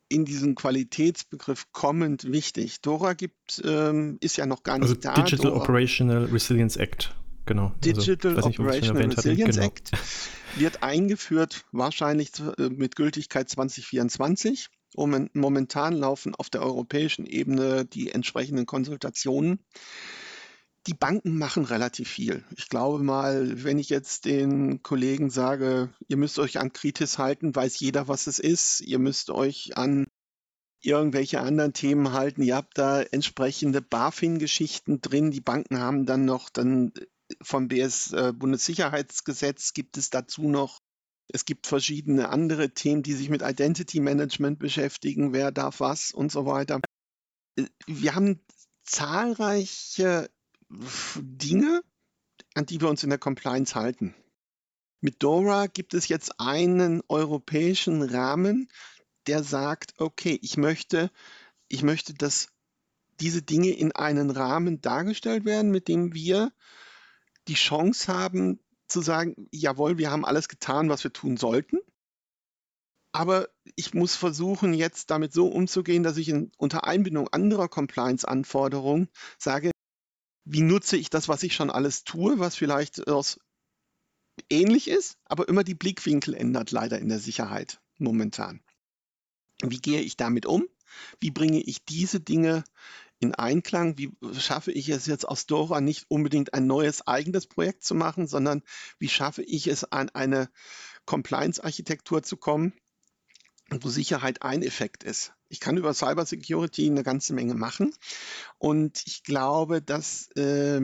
in 0.09 0.27
diesem 0.27 0.55
Qualitätsbegriff 0.55 1.73
kommend 1.73 2.31
wichtig. 2.31 2.83
Dora 2.83 3.15
gibt, 3.15 3.63
ähm, 3.65 4.19
ist 4.21 4.37
ja 4.37 4.45
noch 4.45 4.63
gar 4.63 4.79
nicht 4.79 4.91
also 4.91 5.01
da. 5.01 5.15
Digital 5.15 5.51
Dora. 5.51 5.63
Operational 5.63 6.25
Resilience 6.27 6.77
Act. 6.77 7.15
Genau. 7.47 7.73
Digital 7.85 8.37
also, 8.37 8.49
Operational 8.49 9.05
Resilience 9.11 9.57
genau. 9.57 9.67
Act 9.67 9.91
wird 10.57 10.83
eingeführt, 10.83 11.65
wahrscheinlich 11.73 12.31
äh, 12.59 12.69
mit 12.69 12.97
Gültigkeit 12.97 13.49
2024. 13.49 14.69
Momentan 14.97 15.95
laufen 15.95 16.37
auf 16.37 16.51
der 16.51 16.63
europäischen 16.63 17.27
Ebene 17.27 17.85
die 17.85 18.13
entsprechenden 18.13 18.65
Konsultationen. 18.65 19.59
Die 20.87 20.95
Banken 20.95 21.37
machen 21.37 21.65
relativ 21.65 22.09
viel. 22.09 22.45
Ich 22.57 22.69
glaube 22.69 23.03
mal, 23.03 23.65
wenn 23.65 23.79
ich 23.79 23.89
jetzt 23.89 24.25
den 24.25 24.83
Kollegen 24.83 25.31
sage, 25.31 25.93
ihr 26.07 26.17
müsst 26.17 26.39
euch 26.39 26.61
an 26.61 26.73
Kritis 26.73 27.19
halten, 27.19 27.57
weiß 27.57 27.81
jeder, 27.81 28.07
was 28.07 28.29
es 28.29 28.39
ist. 28.39 28.83
Ihr 28.83 29.01
müsst 29.01 29.31
euch 29.31 29.77
an 29.77 30.07
irgendwelche 30.81 31.41
anderen 31.41 31.73
Themen 31.73 32.13
halten. 32.13 32.43
Ihr 32.43 32.57
habt 32.57 32.79
da 32.79 33.03
entsprechende 33.03 33.81
BaFin-Geschichten 33.81 35.01
drin. 35.01 35.31
Die 35.31 35.41
Banken 35.41 35.81
haben 35.81 36.07
dann 36.07 36.25
noch 36.25 36.51
dann 36.51 36.93
vom 37.43 37.69
BS 37.69 38.13
äh, 38.13 38.33
Bundessicherheitsgesetz 38.35 39.73
gibt 39.73 39.97
es 39.97 40.11
dazu 40.11 40.43
noch 40.49 40.81
es 41.29 41.45
gibt 41.45 41.67
verschiedene 41.67 42.29
andere 42.29 42.71
Themen, 42.71 43.03
die 43.03 43.15
sich 43.15 43.31
mit 43.31 43.43
Identity 43.43 44.01
Management 44.01 44.59
beschäftigen, 44.59 45.33
wer 45.33 45.53
darf 45.53 45.81
was 45.81 46.13
und 46.13 46.31
so 46.31 46.47
weiter. 46.47 46.81
Äh, 47.57 47.65
wir 47.87 48.15
haben 48.15 48.41
zahlreiche 48.85 50.31
Dinge, 50.69 51.83
an 52.55 52.67
die 52.67 52.81
wir 52.81 52.89
uns 52.89 53.03
in 53.03 53.11
der 53.11 53.19
Compliance 53.19 53.75
halten. 53.75 54.15
Mit 55.01 55.23
DORA 55.23 55.67
gibt 55.67 55.95
es 55.95 56.09
jetzt 56.09 56.41
einen 56.41 57.03
europäischen 57.09 58.03
Rahmen, 58.03 58.69
der 59.27 59.43
sagt, 59.43 59.95
okay, 59.99 60.39
ich 60.43 60.57
möchte, 60.57 61.11
ich 61.69 61.83
möchte, 61.83 62.15
dass 62.15 62.49
diese 63.21 63.43
Dinge 63.43 63.71
in 63.71 63.93
einen 63.93 64.31
Rahmen 64.31 64.81
dargestellt 64.81 65.45
werden, 65.45 65.71
mit 65.71 65.89
dem 65.89 66.15
wir 66.15 66.53
die 67.49 67.55
Chance 67.55 68.13
haben 68.13 68.61
zu 68.87 69.01
sagen, 69.01 69.49
jawohl, 69.51 69.99
wir 69.99 70.11
haben 70.11 70.25
alles 70.25 70.49
getan, 70.49 70.89
was 70.89 71.05
wir 71.05 71.13
tun 71.13 71.37
sollten. 71.37 71.79
Aber 73.13 73.49
ich 73.77 73.95
muss 73.95 74.17
versuchen, 74.17 74.75
jetzt 74.75 75.11
damit 75.11 75.33
so 75.33 75.47
umzugehen, 75.47 76.03
dass 76.03 76.17
ich 76.17 76.29
in, 76.29 76.51
unter 76.59 76.85
Einbindung 76.85 77.29
anderer 77.29 77.69
Compliance-Anforderungen 77.69 79.09
sage, 79.39 79.71
wie 80.45 80.63
nutze 80.63 80.97
ich 80.97 81.11
das, 81.11 81.29
was 81.29 81.43
ich 81.43 81.55
schon 81.55 81.71
alles 81.71 82.05
tue, 82.05 82.39
was 82.39 82.57
vielleicht 82.57 83.07
aus 83.09 83.39
ähnlich 84.51 84.89
ist, 84.89 85.17
aber 85.25 85.49
immer 85.49 85.65
die 85.65 85.75
Blickwinkel 85.75 86.35
ändert 86.35 86.71
leider 86.71 86.99
in 86.99 87.09
der 87.09 87.21
Sicherheit 87.21 87.81
momentan. 87.99 88.63
Wie 89.63 89.79
gehe 89.79 90.01
ich 90.01 90.17
damit 90.17 90.45
um? 90.45 90.67
Wie 91.21 91.31
bringe 91.31 91.61
ich 91.61 91.85
diese 91.85 92.21
Dinge 92.21 92.65
in 93.25 93.35
Einklang? 93.35 93.99
Wie 93.99 94.13
schaffe 94.39 94.71
ich 94.71 94.89
es 94.91 95.07
jetzt 95.07 95.27
aus 95.27 95.47
Dora 95.47 95.81
nicht 95.81 96.05
unbedingt 96.09 96.55
ein 96.55 96.67
neues 96.67 97.07
eigenes 97.07 97.47
Projekt 97.47 97.83
zu 97.83 97.95
machen, 97.95 98.27
sondern 98.27 98.63
wie 98.99 99.09
schaffe 99.09 99.43
ich 99.43 99.67
es 99.67 99.85
an 99.85 100.11
eine 100.11 100.51
Compliance-Architektur 101.07 102.23
zu 102.23 102.37
kommen, 102.37 102.75
wo 103.71 103.89
Sicherheit 103.89 104.43
ein 104.43 104.63
Effekt 104.63 105.05
ist. 105.05 105.33
Ich 105.49 105.61
kann 105.61 105.77
über 105.77 105.95
Cybersecurity 105.95 106.87
eine 106.87 107.03
ganze 107.03 107.35
Menge 107.35 107.55
machen 107.55 107.95
und 108.59 109.03
ich 109.07 109.23
glaube, 109.23 109.81
das 109.81 110.29
äh, 110.37 110.81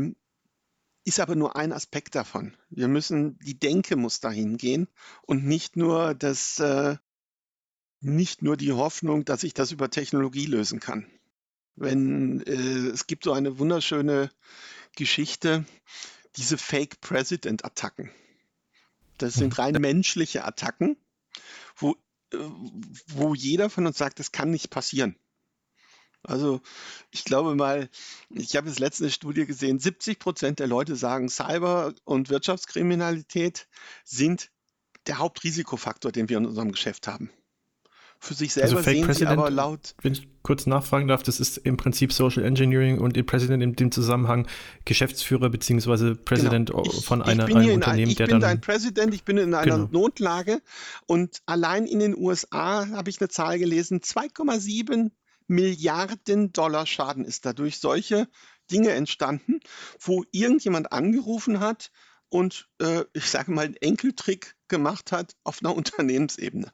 ist 1.04 1.20
aber 1.20 1.34
nur 1.34 1.56
ein 1.56 1.72
Aspekt 1.72 2.14
davon. 2.14 2.56
Wir 2.70 2.88
müssen, 2.88 3.38
die 3.40 3.58
Denke 3.58 3.96
muss 3.96 4.20
dahin 4.20 4.56
gehen 4.56 4.88
und 5.22 5.44
nicht 5.44 5.76
nur 5.76 6.14
das, 6.14 6.58
äh, 6.58 6.96
nicht 8.00 8.42
nur 8.42 8.56
die 8.56 8.72
Hoffnung, 8.72 9.24
dass 9.24 9.42
ich 9.42 9.52
das 9.52 9.72
über 9.72 9.90
Technologie 9.90 10.46
lösen 10.46 10.80
kann 10.80 11.06
wenn 11.76 12.42
äh, 12.46 12.90
es 12.90 13.06
gibt 13.06 13.24
so 13.24 13.32
eine 13.32 13.58
wunderschöne 13.58 14.30
Geschichte, 14.96 15.64
diese 16.36 16.58
Fake 16.58 17.00
President 17.00 17.64
Attacken. 17.64 18.10
Das 19.18 19.34
sind 19.34 19.58
rein 19.58 19.74
menschliche 19.74 20.44
Attacken, 20.44 20.96
wo, 21.76 21.92
äh, 22.32 22.38
wo 23.08 23.34
jeder 23.34 23.70
von 23.70 23.86
uns 23.86 23.98
sagt, 23.98 24.18
das 24.18 24.32
kann 24.32 24.50
nicht 24.50 24.70
passieren. 24.70 25.16
Also 26.22 26.60
ich 27.10 27.24
glaube 27.24 27.54
mal, 27.54 27.88
ich 28.28 28.56
habe 28.56 28.68
jetzt 28.68 28.78
letzte 28.78 29.10
Studie 29.10 29.46
gesehen, 29.46 29.78
70 29.78 30.18
Prozent 30.18 30.58
der 30.58 30.66
Leute 30.66 30.96
sagen, 30.96 31.28
Cyber- 31.28 31.94
und 32.04 32.28
Wirtschaftskriminalität 32.28 33.68
sind 34.04 34.50
der 35.06 35.18
Hauptrisikofaktor, 35.18 36.12
den 36.12 36.28
wir 36.28 36.36
in 36.36 36.46
unserem 36.46 36.72
Geschäft 36.72 37.06
haben 37.06 37.30
für 38.22 38.34
sich 38.34 38.50
also 38.50 38.76
selber 38.76 38.78
also 38.78 38.90
sehen 38.90 39.06
President, 39.06 39.30
sie 39.30 39.38
aber 39.38 39.50
laut. 39.50 39.94
Wenn 40.02 40.12
ich 40.12 40.28
kurz 40.42 40.66
nachfragen 40.66 41.08
darf, 41.08 41.22
das 41.22 41.40
ist 41.40 41.56
im 41.56 41.78
Prinzip 41.78 42.12
Social 42.12 42.44
Engineering 42.44 42.98
und 42.98 43.16
der 43.16 43.22
President 43.22 43.62
in 43.62 43.74
dem 43.74 43.90
Zusammenhang 43.90 44.46
Geschäftsführer 44.84 45.48
bzw. 45.48 46.14
Präsident 46.14 46.70
genau. 46.70 46.84
von 46.84 47.22
einer, 47.22 47.46
einem 47.46 47.72
Unternehmen, 47.72 48.10
ein, 48.10 48.16
der 48.16 48.26
dann. 48.26 48.36
Ich 48.36 48.42
bin 48.42 48.50
ein 48.50 48.60
Präsident, 48.60 49.14
ich 49.14 49.24
bin 49.24 49.38
in 49.38 49.54
einer 49.54 49.86
genau. 49.86 49.88
Notlage 49.90 50.60
und 51.06 51.40
allein 51.46 51.86
in 51.86 51.98
den 51.98 52.14
USA 52.16 52.86
habe 52.90 53.08
ich 53.08 53.20
eine 53.20 53.28
Zahl 53.28 53.58
gelesen, 53.58 54.00
2,7 54.00 55.10
Milliarden 55.46 56.52
Dollar 56.52 56.86
Schaden 56.86 57.24
ist 57.24 57.46
dadurch 57.46 57.78
solche 57.78 58.28
Dinge 58.70 58.90
entstanden, 58.90 59.60
wo 59.98 60.24
irgendjemand 60.30 60.92
angerufen 60.92 61.58
hat 61.58 61.90
und 62.28 62.68
äh, 62.80 63.04
ich 63.14 63.30
sage 63.30 63.50
mal 63.50 63.64
einen 63.64 63.76
Enkeltrick 63.76 64.56
gemacht 64.68 65.10
hat 65.10 65.34
auf 65.42 65.60
einer 65.62 65.74
Unternehmensebene. 65.76 66.70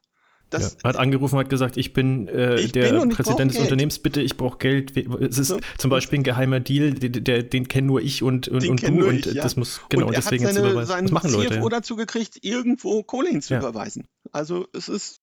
Das, 0.51 0.77
ja, 0.83 0.91
hat 0.91 0.97
angerufen, 0.97 1.39
hat 1.39 1.51
gesagt, 1.51 1.77
ich 1.77 1.93
bin 1.93 2.29
äh, 2.29 2.61
ich 2.61 2.71
der 2.71 2.93
bin 2.93 3.09
Präsident 3.09 3.51
des 3.51 3.57
Geld. 3.57 3.67
Unternehmens, 3.67 3.99
bitte, 3.99 4.23
ich 4.23 4.37
brauche 4.37 4.59
Geld. 4.59 4.97
Es 4.97 5.39
ist 5.39 5.49
so. 5.49 5.59
zum 5.77 5.91
Beispiel 5.91 6.21
ein 6.21 6.23
geheimer 6.23 6.61
Deal, 6.61 6.95
der, 6.95 7.11
der, 7.11 7.43
den 7.43 7.67
kennen 7.67 7.89
nur 7.89 8.01
ich 8.01 8.23
und, 8.23 8.47
und, 8.47 8.67
und 8.69 8.83
du 8.83 9.11
ich, 9.11 9.27
und 9.27 9.35
ja. 9.35 9.43
das 9.43 9.57
muss, 9.57 9.81
genau, 9.89 10.07
und 10.07 10.17
deswegen 10.17 10.47
hat 10.47 10.55
seine, 10.55 10.71
überweisen. 10.71 11.03
Das 11.03 11.11
machen 11.11 11.33
Leute. 11.33 11.59
CFO 11.59 11.69
dazu 11.69 11.97
gekriegt, 11.97 12.39
irgendwo 12.43 13.03
Kohle 13.03 13.31
hinzuüberweisen. 13.31 14.05
Ja. 14.05 14.31
Also 14.33 14.69
es 14.73 14.89
ist, 14.89 15.21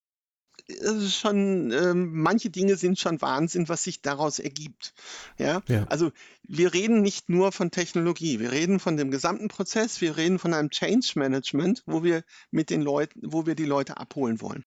es 0.67 0.91
ist 0.91 1.15
schon, 1.15 1.71
ähm, 1.71 2.11
manche 2.13 2.49
Dinge 2.49 2.75
sind 2.75 2.99
schon 2.99 3.21
Wahnsinn, 3.21 3.69
was 3.69 3.83
sich 3.83 4.01
daraus 4.01 4.39
ergibt. 4.39 4.93
Ja? 5.37 5.61
ja? 5.69 5.85
Also 5.89 6.11
wir 6.43 6.73
reden 6.73 7.01
nicht 7.01 7.29
nur 7.29 7.53
von 7.53 7.71
Technologie, 7.71 8.41
wir 8.41 8.51
reden 8.51 8.81
von 8.81 8.97
dem 8.97 9.09
gesamten 9.09 9.47
Prozess, 9.47 10.01
wir 10.01 10.17
reden 10.17 10.37
von 10.37 10.53
einem 10.53 10.69
Change 10.69 11.13
Management, 11.15 11.83
wo 11.85 12.03
wir 12.03 12.23
mit 12.51 12.69
den 12.69 12.81
Leuten, 12.81 13.21
wo 13.23 13.45
wir 13.45 13.55
die 13.55 13.65
Leute 13.65 13.95
abholen 13.95 14.41
wollen 14.41 14.65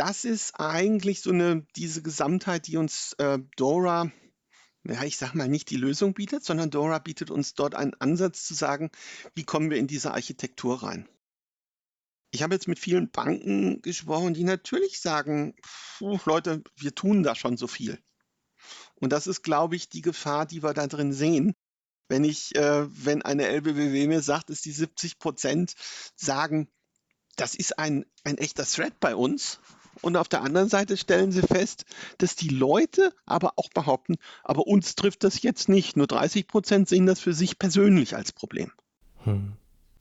das 0.00 0.24
ist 0.24 0.58
eigentlich 0.58 1.20
so 1.20 1.28
eine, 1.30 1.66
diese 1.76 2.00
Gesamtheit, 2.00 2.66
die 2.66 2.78
uns 2.78 3.12
äh, 3.18 3.38
Dora, 3.56 4.10
ja, 4.84 5.04
ich 5.04 5.18
sag 5.18 5.34
mal, 5.34 5.46
nicht 5.46 5.68
die 5.68 5.76
Lösung 5.76 6.14
bietet, 6.14 6.42
sondern 6.42 6.70
Dora 6.70 6.98
bietet 7.00 7.30
uns 7.30 7.52
dort 7.52 7.74
einen 7.74 7.92
Ansatz 8.00 8.46
zu 8.46 8.54
sagen, 8.54 8.90
wie 9.34 9.44
kommen 9.44 9.68
wir 9.68 9.76
in 9.76 9.88
diese 9.88 10.12
Architektur 10.12 10.82
rein. 10.82 11.06
Ich 12.30 12.42
habe 12.42 12.54
jetzt 12.54 12.66
mit 12.66 12.78
vielen 12.78 13.10
Banken 13.10 13.82
gesprochen, 13.82 14.32
die 14.32 14.44
natürlich 14.44 15.02
sagen, 15.02 15.54
Leute, 16.24 16.62
wir 16.76 16.94
tun 16.94 17.22
da 17.22 17.34
schon 17.34 17.58
so 17.58 17.66
viel. 17.66 17.98
Und 18.94 19.12
das 19.12 19.26
ist, 19.26 19.42
glaube 19.42 19.76
ich, 19.76 19.90
die 19.90 20.00
Gefahr, 20.00 20.46
die 20.46 20.62
wir 20.62 20.72
da 20.72 20.86
drin 20.86 21.12
sehen. 21.12 21.54
Wenn 22.08 22.24
ich, 22.24 22.56
äh, 22.56 22.86
wenn 23.04 23.20
eine 23.20 23.48
LBBW 23.48 24.06
mir 24.06 24.22
sagt, 24.22 24.48
dass 24.48 24.62
die 24.62 24.72
70 24.72 25.18
Prozent 25.18 25.74
sagen, 26.16 26.70
das 27.36 27.54
ist 27.54 27.78
ein, 27.78 28.06
ein 28.24 28.38
echter 28.38 28.64
Threat 28.64 28.98
bei 28.98 29.14
uns. 29.14 29.60
Und 30.02 30.16
auf 30.16 30.28
der 30.28 30.42
anderen 30.42 30.68
Seite 30.68 30.96
stellen 30.96 31.32
sie 31.32 31.42
fest, 31.42 31.84
dass 32.18 32.36
die 32.36 32.48
Leute 32.48 33.12
aber 33.26 33.52
auch 33.56 33.68
behaupten, 33.70 34.16
aber 34.42 34.66
uns 34.66 34.94
trifft 34.94 35.24
das 35.24 35.42
jetzt 35.42 35.68
nicht. 35.68 35.96
Nur 35.96 36.06
30 36.06 36.46
Prozent 36.46 36.88
sehen 36.88 37.06
das 37.06 37.20
für 37.20 37.32
sich 37.32 37.58
persönlich 37.58 38.16
als 38.16 38.32
Problem. 38.32 38.72
Hm. 39.24 39.52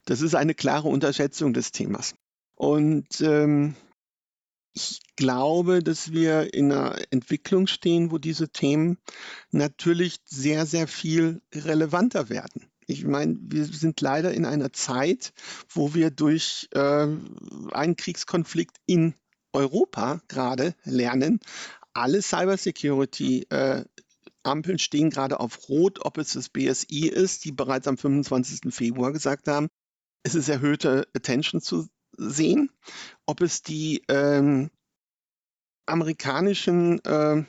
Das 0.05 0.21
ist 0.21 0.35
eine 0.35 0.55
klare 0.55 0.87
Unterschätzung 0.87 1.53
des 1.53 1.71
Themas. 1.71 2.15
Und 2.55 3.21
ähm, 3.21 3.75
ich 4.73 5.01
glaube, 5.15 5.83
dass 5.83 6.11
wir 6.11 6.53
in 6.53 6.71
einer 6.71 6.95
Entwicklung 7.11 7.67
stehen, 7.67 8.11
wo 8.11 8.17
diese 8.17 8.49
Themen 8.49 8.97
natürlich 9.51 10.17
sehr, 10.25 10.65
sehr 10.65 10.87
viel 10.87 11.41
relevanter 11.53 12.29
werden. 12.29 12.65
Ich 12.87 13.05
meine, 13.05 13.37
wir 13.39 13.65
sind 13.65 14.01
leider 14.01 14.33
in 14.33 14.45
einer 14.45 14.73
Zeit, 14.73 15.33
wo 15.69 15.93
wir 15.93 16.09
durch 16.09 16.69
äh, 16.71 17.07
einen 17.71 17.95
Kriegskonflikt 17.95 18.77
in 18.87 19.13
Europa 19.53 20.21
gerade 20.27 20.75
lernen, 20.83 21.39
alle 21.93 22.21
Cybersecurity 22.21 23.47
äh, 23.49 23.85
Ampeln 24.43 24.79
stehen 24.79 25.09
gerade 25.09 25.39
auf 25.39 25.69
Rot, 25.69 26.05
ob 26.05 26.17
es 26.17 26.33
das 26.33 26.49
BSI 26.49 27.07
ist, 27.07 27.45
die 27.45 27.51
bereits 27.51 27.87
am 27.87 27.97
25. 27.97 28.73
Februar 28.73 29.11
gesagt 29.11 29.47
haben, 29.47 29.67
es 30.23 30.33
ist 30.35 30.49
erhöhte 30.49 31.07
Attention 31.15 31.61
zu 31.61 31.87
sehen, 32.17 32.71
ob 33.25 33.41
es 33.41 33.61
die 33.61 34.03
ähm, 34.07 34.69
amerikanischen 35.85 37.03
äh, 37.05 37.43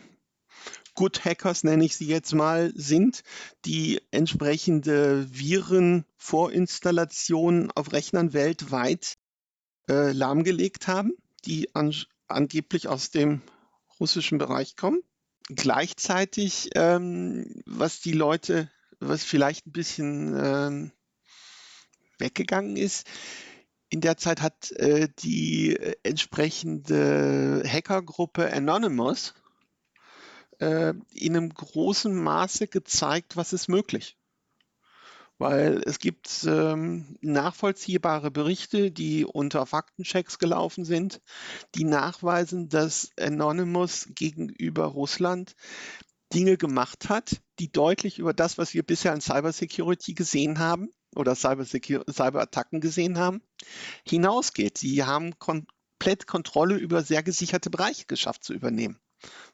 Good 0.94 1.24
Hackers, 1.24 1.64
nenne 1.64 1.84
ich 1.84 1.96
sie 1.96 2.06
jetzt 2.06 2.32
mal, 2.34 2.72
sind, 2.74 3.22
die 3.64 4.00
entsprechende 4.10 5.26
Virenvorinstallationen 5.32 7.70
auf 7.72 7.92
Rechnern 7.92 8.32
weltweit 8.32 9.16
äh, 9.88 10.12
lahmgelegt 10.12 10.86
haben, 10.88 11.12
die 11.44 11.74
an, 11.74 11.94
angeblich 12.28 12.88
aus 12.88 13.10
dem 13.10 13.42
russischen 13.98 14.38
Bereich 14.38 14.76
kommen. 14.76 15.00
Gleichzeitig, 15.48 16.70
ähm, 16.74 17.62
was 17.66 18.00
die 18.00 18.12
Leute, 18.12 18.70
was 19.00 19.24
vielleicht 19.24 19.66
ein 19.66 19.72
bisschen 19.72 20.36
ähm, 20.36 20.92
weggegangen 22.18 22.76
ist, 22.76 23.06
in 23.88 24.00
der 24.00 24.16
Zeit 24.16 24.40
hat 24.40 24.70
äh, 24.72 25.08
die 25.18 25.76
äh, 25.76 25.96
entsprechende 26.04 27.62
Hackergruppe 27.66 28.52
Anonymous 28.52 29.34
äh, 30.60 30.94
in 31.12 31.36
einem 31.36 31.52
großen 31.52 32.14
Maße 32.14 32.68
gezeigt, 32.68 33.36
was 33.36 33.52
ist 33.52 33.68
möglich. 33.68 34.19
Weil 35.40 35.80
es 35.86 35.98
gibt 35.98 36.44
ähm, 36.46 37.16
nachvollziehbare 37.22 38.30
Berichte, 38.30 38.90
die 38.90 39.24
unter 39.24 39.64
Faktenchecks 39.64 40.38
gelaufen 40.38 40.84
sind, 40.84 41.22
die 41.74 41.84
nachweisen, 41.84 42.68
dass 42.68 43.10
Anonymous 43.18 44.10
gegenüber 44.14 44.84
Russland 44.84 45.56
Dinge 46.34 46.58
gemacht 46.58 47.08
hat, 47.08 47.40
die 47.58 47.72
deutlich 47.72 48.18
über 48.18 48.34
das, 48.34 48.58
was 48.58 48.74
wir 48.74 48.82
bisher 48.82 49.12
an 49.14 49.22
Cybersecurity 49.22 50.12
gesehen 50.12 50.58
haben, 50.58 50.90
oder 51.16 51.34
Cyberattacken 51.34 52.80
gesehen 52.82 53.18
haben, 53.18 53.42
hinausgeht. 54.06 54.76
Sie 54.76 55.04
haben 55.04 55.38
komplett 55.38 56.26
Kontrolle 56.26 56.76
über 56.76 57.02
sehr 57.02 57.22
gesicherte 57.22 57.70
Bereiche 57.70 58.04
geschafft 58.04 58.44
zu 58.44 58.52
übernehmen. 58.52 59.00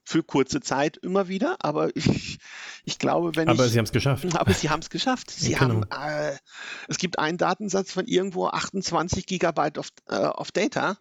Für 0.08 0.22
kurze 0.22 0.60
Zeit 0.60 0.98
immer 0.98 1.26
wieder, 1.26 1.56
aber 1.58 1.90
ich, 1.96 2.38
ich 2.84 3.00
glaube, 3.00 3.34
wenn 3.34 3.48
aber 3.48 3.66
ich, 3.66 3.72
Sie 3.72 3.78
haben 3.78 3.86
es 3.86 3.90
geschafft. 3.90 4.24
Aber 4.36 4.52
Sie 4.54 4.70
haben 4.70 4.80
es 4.80 4.88
geschafft. 4.88 5.32
Sie 5.32 5.50
ja, 5.50 5.58
genau. 5.58 5.82
haben, 5.90 6.32
äh, 6.32 6.38
es 6.86 6.98
gibt 6.98 7.18
einen 7.18 7.38
Datensatz 7.38 7.90
von 7.90 8.06
irgendwo 8.06 8.46
28 8.46 9.26
Gigabyte 9.26 9.78
of, 9.78 9.88
äh, 10.08 10.14
of 10.14 10.52
Data, 10.52 10.96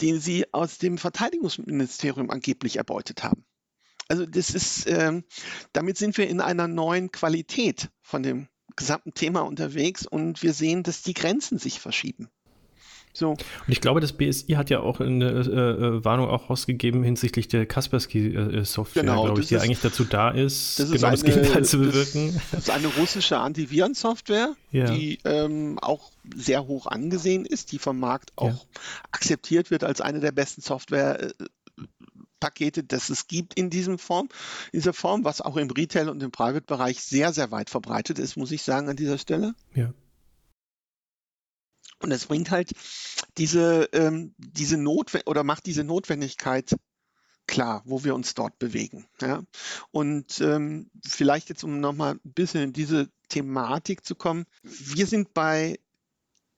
den 0.00 0.20
Sie 0.20 0.46
aus 0.54 0.78
dem 0.78 0.98
Verteidigungsministerium 0.98 2.30
angeblich 2.30 2.76
erbeutet 2.76 3.24
haben. 3.24 3.44
Also 4.06 4.24
das 4.24 4.50
ist, 4.50 4.86
ähm, 4.86 5.24
damit 5.72 5.98
sind 5.98 6.16
wir 6.16 6.28
in 6.28 6.40
einer 6.40 6.68
neuen 6.68 7.10
Qualität 7.10 7.90
von 8.02 8.22
dem 8.22 8.48
gesamten 8.76 9.14
Thema 9.14 9.40
unterwegs 9.40 10.06
und 10.06 10.44
wir 10.44 10.52
sehen, 10.52 10.84
dass 10.84 11.02
die 11.02 11.14
Grenzen 11.14 11.58
sich 11.58 11.80
verschieben. 11.80 12.30
So. 13.18 13.30
Und 13.30 13.38
ich 13.66 13.80
glaube, 13.80 14.00
das 14.00 14.12
BSI 14.12 14.52
hat 14.52 14.70
ja 14.70 14.78
auch 14.78 15.00
eine 15.00 15.26
äh, 15.26 15.96
äh, 15.96 16.04
Warnung 16.04 16.28
auch 16.28 16.48
rausgegeben 16.50 17.02
hinsichtlich 17.02 17.48
der 17.48 17.66
Kaspersky-Software, 17.66 19.02
genau, 19.02 19.24
glaube 19.24 19.40
ich, 19.40 19.48
die 19.48 19.56
ist, 19.56 19.62
eigentlich 19.62 19.80
dazu 19.80 20.04
da 20.04 20.30
ist, 20.30 20.78
das 20.78 20.92
genau 20.92 20.94
ist 20.94 21.04
eine, 21.04 21.12
das 21.16 21.24
Gegenteil 21.24 21.64
zu 21.64 21.78
bewirken. 21.78 22.40
Das 22.52 22.60
ist 22.60 22.70
eine 22.70 22.86
russische 22.86 23.38
Antivirensoftware, 23.38 24.54
ja. 24.70 24.84
die 24.86 25.18
ähm, 25.24 25.78
auch 25.80 26.12
sehr 26.34 26.66
hoch 26.68 26.86
angesehen 26.86 27.44
ist, 27.44 27.72
die 27.72 27.80
vom 27.80 27.98
Markt 27.98 28.30
auch 28.36 28.46
ja. 28.46 28.80
akzeptiert 29.10 29.72
wird 29.72 29.82
als 29.82 30.00
eine 30.00 30.20
der 30.20 30.32
besten 30.32 30.60
Software 30.60 31.20
äh, 31.20 31.32
Pakete, 32.38 32.84
das 32.84 33.08
es 33.08 33.26
gibt 33.26 33.54
in 33.54 33.68
diesem 33.68 33.98
Form, 33.98 34.28
dieser 34.72 34.92
Form, 34.92 35.24
was 35.24 35.40
auch 35.40 35.56
im 35.56 35.70
Retail- 35.70 36.08
und 36.08 36.22
im 36.22 36.30
Private-Bereich 36.30 37.00
sehr, 37.00 37.32
sehr 37.32 37.50
weit 37.50 37.68
verbreitet 37.68 38.20
ist, 38.20 38.36
muss 38.36 38.52
ich 38.52 38.62
sagen, 38.62 38.88
an 38.88 38.96
dieser 38.96 39.18
Stelle. 39.18 39.54
Ja. 39.74 39.92
Und 42.00 42.12
es 42.12 42.26
bringt 42.26 42.50
halt 42.50 42.72
diese, 43.36 43.88
ähm, 43.92 44.34
diese 44.38 44.76
Notwendigkeit 44.76 45.26
oder 45.26 45.44
macht 45.44 45.66
diese 45.66 45.84
Notwendigkeit 45.84 46.74
klar, 47.46 47.82
wo 47.86 48.04
wir 48.04 48.14
uns 48.14 48.34
dort 48.34 48.58
bewegen. 48.58 49.06
Ja? 49.20 49.42
Und 49.90 50.40
ähm, 50.40 50.90
vielleicht 51.04 51.48
jetzt, 51.48 51.64
um 51.64 51.80
nochmal 51.80 52.14
ein 52.14 52.32
bisschen 52.32 52.62
in 52.62 52.72
diese 52.72 53.08
Thematik 53.28 54.04
zu 54.04 54.14
kommen. 54.14 54.44
Wir 54.62 55.06
sind 55.06 55.34
bei 55.34 55.78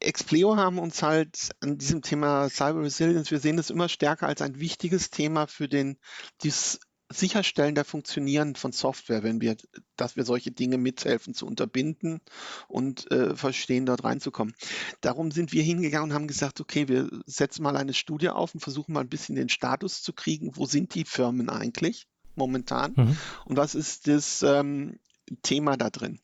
Expleo 0.01 0.57
haben 0.57 0.79
uns 0.79 1.03
halt 1.03 1.51
an 1.61 1.77
diesem 1.77 2.01
Thema 2.01 2.49
Cyber 2.49 2.81
Resilience, 2.81 3.31
wir 3.31 3.39
sehen 3.39 3.59
das 3.59 3.69
immer 3.69 3.89
stärker 3.89 4.27
als 4.27 4.41
ein 4.41 4.59
wichtiges 4.59 5.11
Thema 5.11 5.47
für 5.47 5.69
den, 5.69 5.99
dieses 6.43 6.81
Sicherstellen 7.13 7.75
der 7.75 7.85
Funktionieren 7.85 8.55
von 8.55 8.71
Software, 8.71 9.25
wenn 9.25 9.41
wir, 9.41 9.57
dass 9.97 10.17
wir 10.17 10.25
solche 10.25 10.53
Dinge 10.53 10.79
mithelfen 10.79 11.35
zu 11.35 11.45
unterbinden 11.45 12.21
und 12.69 13.11
äh, 13.11 13.35
verstehen, 13.35 13.85
dort 13.85 14.05
reinzukommen. 14.05 14.55
Darum 15.01 15.33
sind 15.33 15.53
wir 15.53 15.63
hingegangen 15.63 16.11
und 16.11 16.15
haben 16.15 16.29
gesagt, 16.29 16.61
okay, 16.61 16.87
wir 16.87 17.09
setzen 17.27 17.65
mal 17.65 17.77
eine 17.77 17.95
Studie 17.95 18.29
auf 18.29 18.55
und 18.55 18.61
versuchen 18.61 18.93
mal 18.93 19.01
ein 19.01 19.09
bisschen 19.09 19.35
den 19.35 19.49
Status 19.49 20.03
zu 20.03 20.13
kriegen. 20.13 20.57
Wo 20.57 20.67
sind 20.67 20.95
die 20.95 21.05
Firmen 21.05 21.49
eigentlich 21.49 22.07
momentan? 22.37 22.93
Mhm. 22.97 23.17
Und 23.45 23.57
was 23.57 23.75
ist 23.75 24.07
das 24.07 24.43
ähm, 24.43 25.01
Thema 25.43 25.77
da 25.77 25.91
drin? 25.91 26.21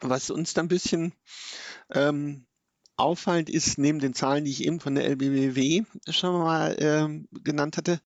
Was 0.00 0.30
uns 0.30 0.54
dann 0.54 0.66
ein 0.66 0.68
bisschen 0.68 1.14
ähm, 1.90 2.46
auffallend 2.96 3.50
ist, 3.50 3.76
neben 3.78 3.98
den 3.98 4.14
Zahlen, 4.14 4.44
die 4.44 4.52
ich 4.52 4.64
eben 4.64 4.78
von 4.78 4.94
der 4.94 5.04
LBBW 5.08 5.82
schon 6.08 6.38
mal 6.38 6.72
äh, 6.78 7.40
genannt 7.42 7.76
hatte, 7.76 8.00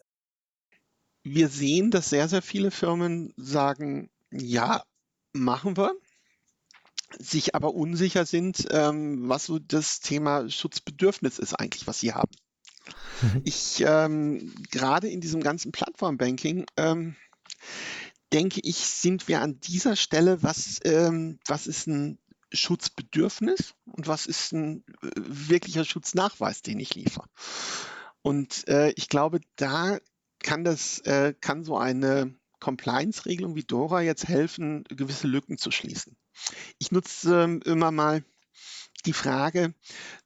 wir 1.24 1.48
sehen, 1.48 1.90
dass 1.90 2.10
sehr, 2.10 2.28
sehr 2.28 2.42
viele 2.42 2.70
Firmen 2.70 3.32
sagen, 3.36 4.10
ja, 4.30 4.84
machen 5.32 5.76
wir, 5.76 5.92
sich 7.18 7.54
aber 7.54 7.74
unsicher 7.74 8.26
sind, 8.26 8.66
ähm, 8.70 9.28
was 9.28 9.46
so 9.46 9.58
das 9.58 10.00
Thema 10.00 10.48
Schutzbedürfnis 10.48 11.38
ist 11.38 11.54
eigentlich, 11.54 11.86
was 11.86 12.00
sie 12.00 12.12
haben. 12.12 12.30
Mhm. 13.22 13.42
Ich 13.44 13.82
ähm, 13.86 14.54
gerade 14.70 15.08
in 15.08 15.20
diesem 15.20 15.42
ganzen 15.42 15.72
Plattformbanking 15.72 16.66
ähm, 16.76 17.16
denke 18.32 18.60
ich, 18.62 18.76
sind 18.76 19.28
wir 19.28 19.40
an 19.40 19.60
dieser 19.60 19.96
Stelle, 19.96 20.42
was, 20.42 20.80
ähm, 20.84 21.38
was 21.46 21.66
ist 21.66 21.86
ein 21.86 22.18
Schutzbedürfnis 22.52 23.74
und 23.86 24.06
was 24.06 24.26
ist 24.26 24.52
ein 24.52 24.84
äh, 25.02 25.10
wirklicher 25.14 25.84
Schutznachweis, 25.84 26.62
den 26.62 26.80
ich 26.80 26.94
liefere. 26.94 27.26
Und 28.22 28.66
äh, 28.68 28.90
ich 28.96 29.08
glaube, 29.08 29.40
da 29.56 29.98
kann 30.44 30.62
das, 30.62 31.00
äh, 31.00 31.34
kann 31.40 31.64
so 31.64 31.76
eine 31.76 32.34
Compliance-Regelung 32.60 33.56
wie 33.56 33.64
Dora 33.64 34.02
jetzt 34.02 34.28
helfen, 34.28 34.84
gewisse 34.84 35.26
Lücken 35.26 35.58
zu 35.58 35.70
schließen. 35.70 36.16
Ich 36.78 36.92
nutze 36.92 37.42
ähm, 37.42 37.62
immer 37.64 37.90
mal 37.90 38.24
die 39.06 39.12
Frage 39.12 39.74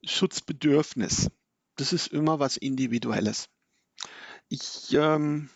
Schutzbedürfnis. 0.05 1.31
Das 1.77 1.93
ist 1.93 2.09
immer 2.09 2.39
was 2.39 2.57
Individuelles. 2.57 3.49
Ich 4.49 4.93
ähm, 4.93 5.49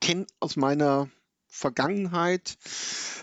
kenne 0.00 0.26
aus 0.38 0.56
meiner 0.56 1.10
Vergangenheit 1.48 2.58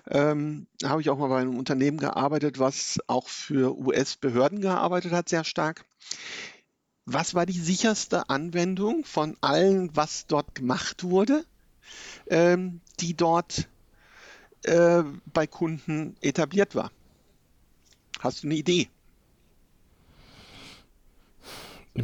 ähm, 0.09 0.67
habe 0.83 1.01
ich 1.01 1.09
auch 1.09 1.17
mal 1.17 1.27
bei 1.27 1.39
einem 1.39 1.57
Unternehmen 1.57 1.97
gearbeitet, 1.97 2.59
was 2.59 2.99
auch 3.07 3.27
für 3.27 3.77
US-Behörden 3.77 4.61
gearbeitet 4.61 5.11
hat, 5.11 5.29
sehr 5.29 5.43
stark. 5.43 5.85
Was 7.09 7.33
war 7.35 7.45
die 7.45 7.53
sicherste 7.53 8.29
Anwendung 8.29 9.05
von 9.05 9.37
allen, 9.39 9.95
was 9.95 10.27
dort 10.27 10.55
gemacht 10.55 11.05
wurde, 11.05 11.45
ähm, 12.27 12.81
die 12.99 13.15
dort 13.15 13.69
äh, 14.63 15.03
bei 15.33 15.47
Kunden 15.47 16.17
etabliert 16.19 16.75
war? 16.75 16.91
Hast 18.19 18.43
du 18.43 18.47
eine 18.47 18.55
Idee? 18.55 18.89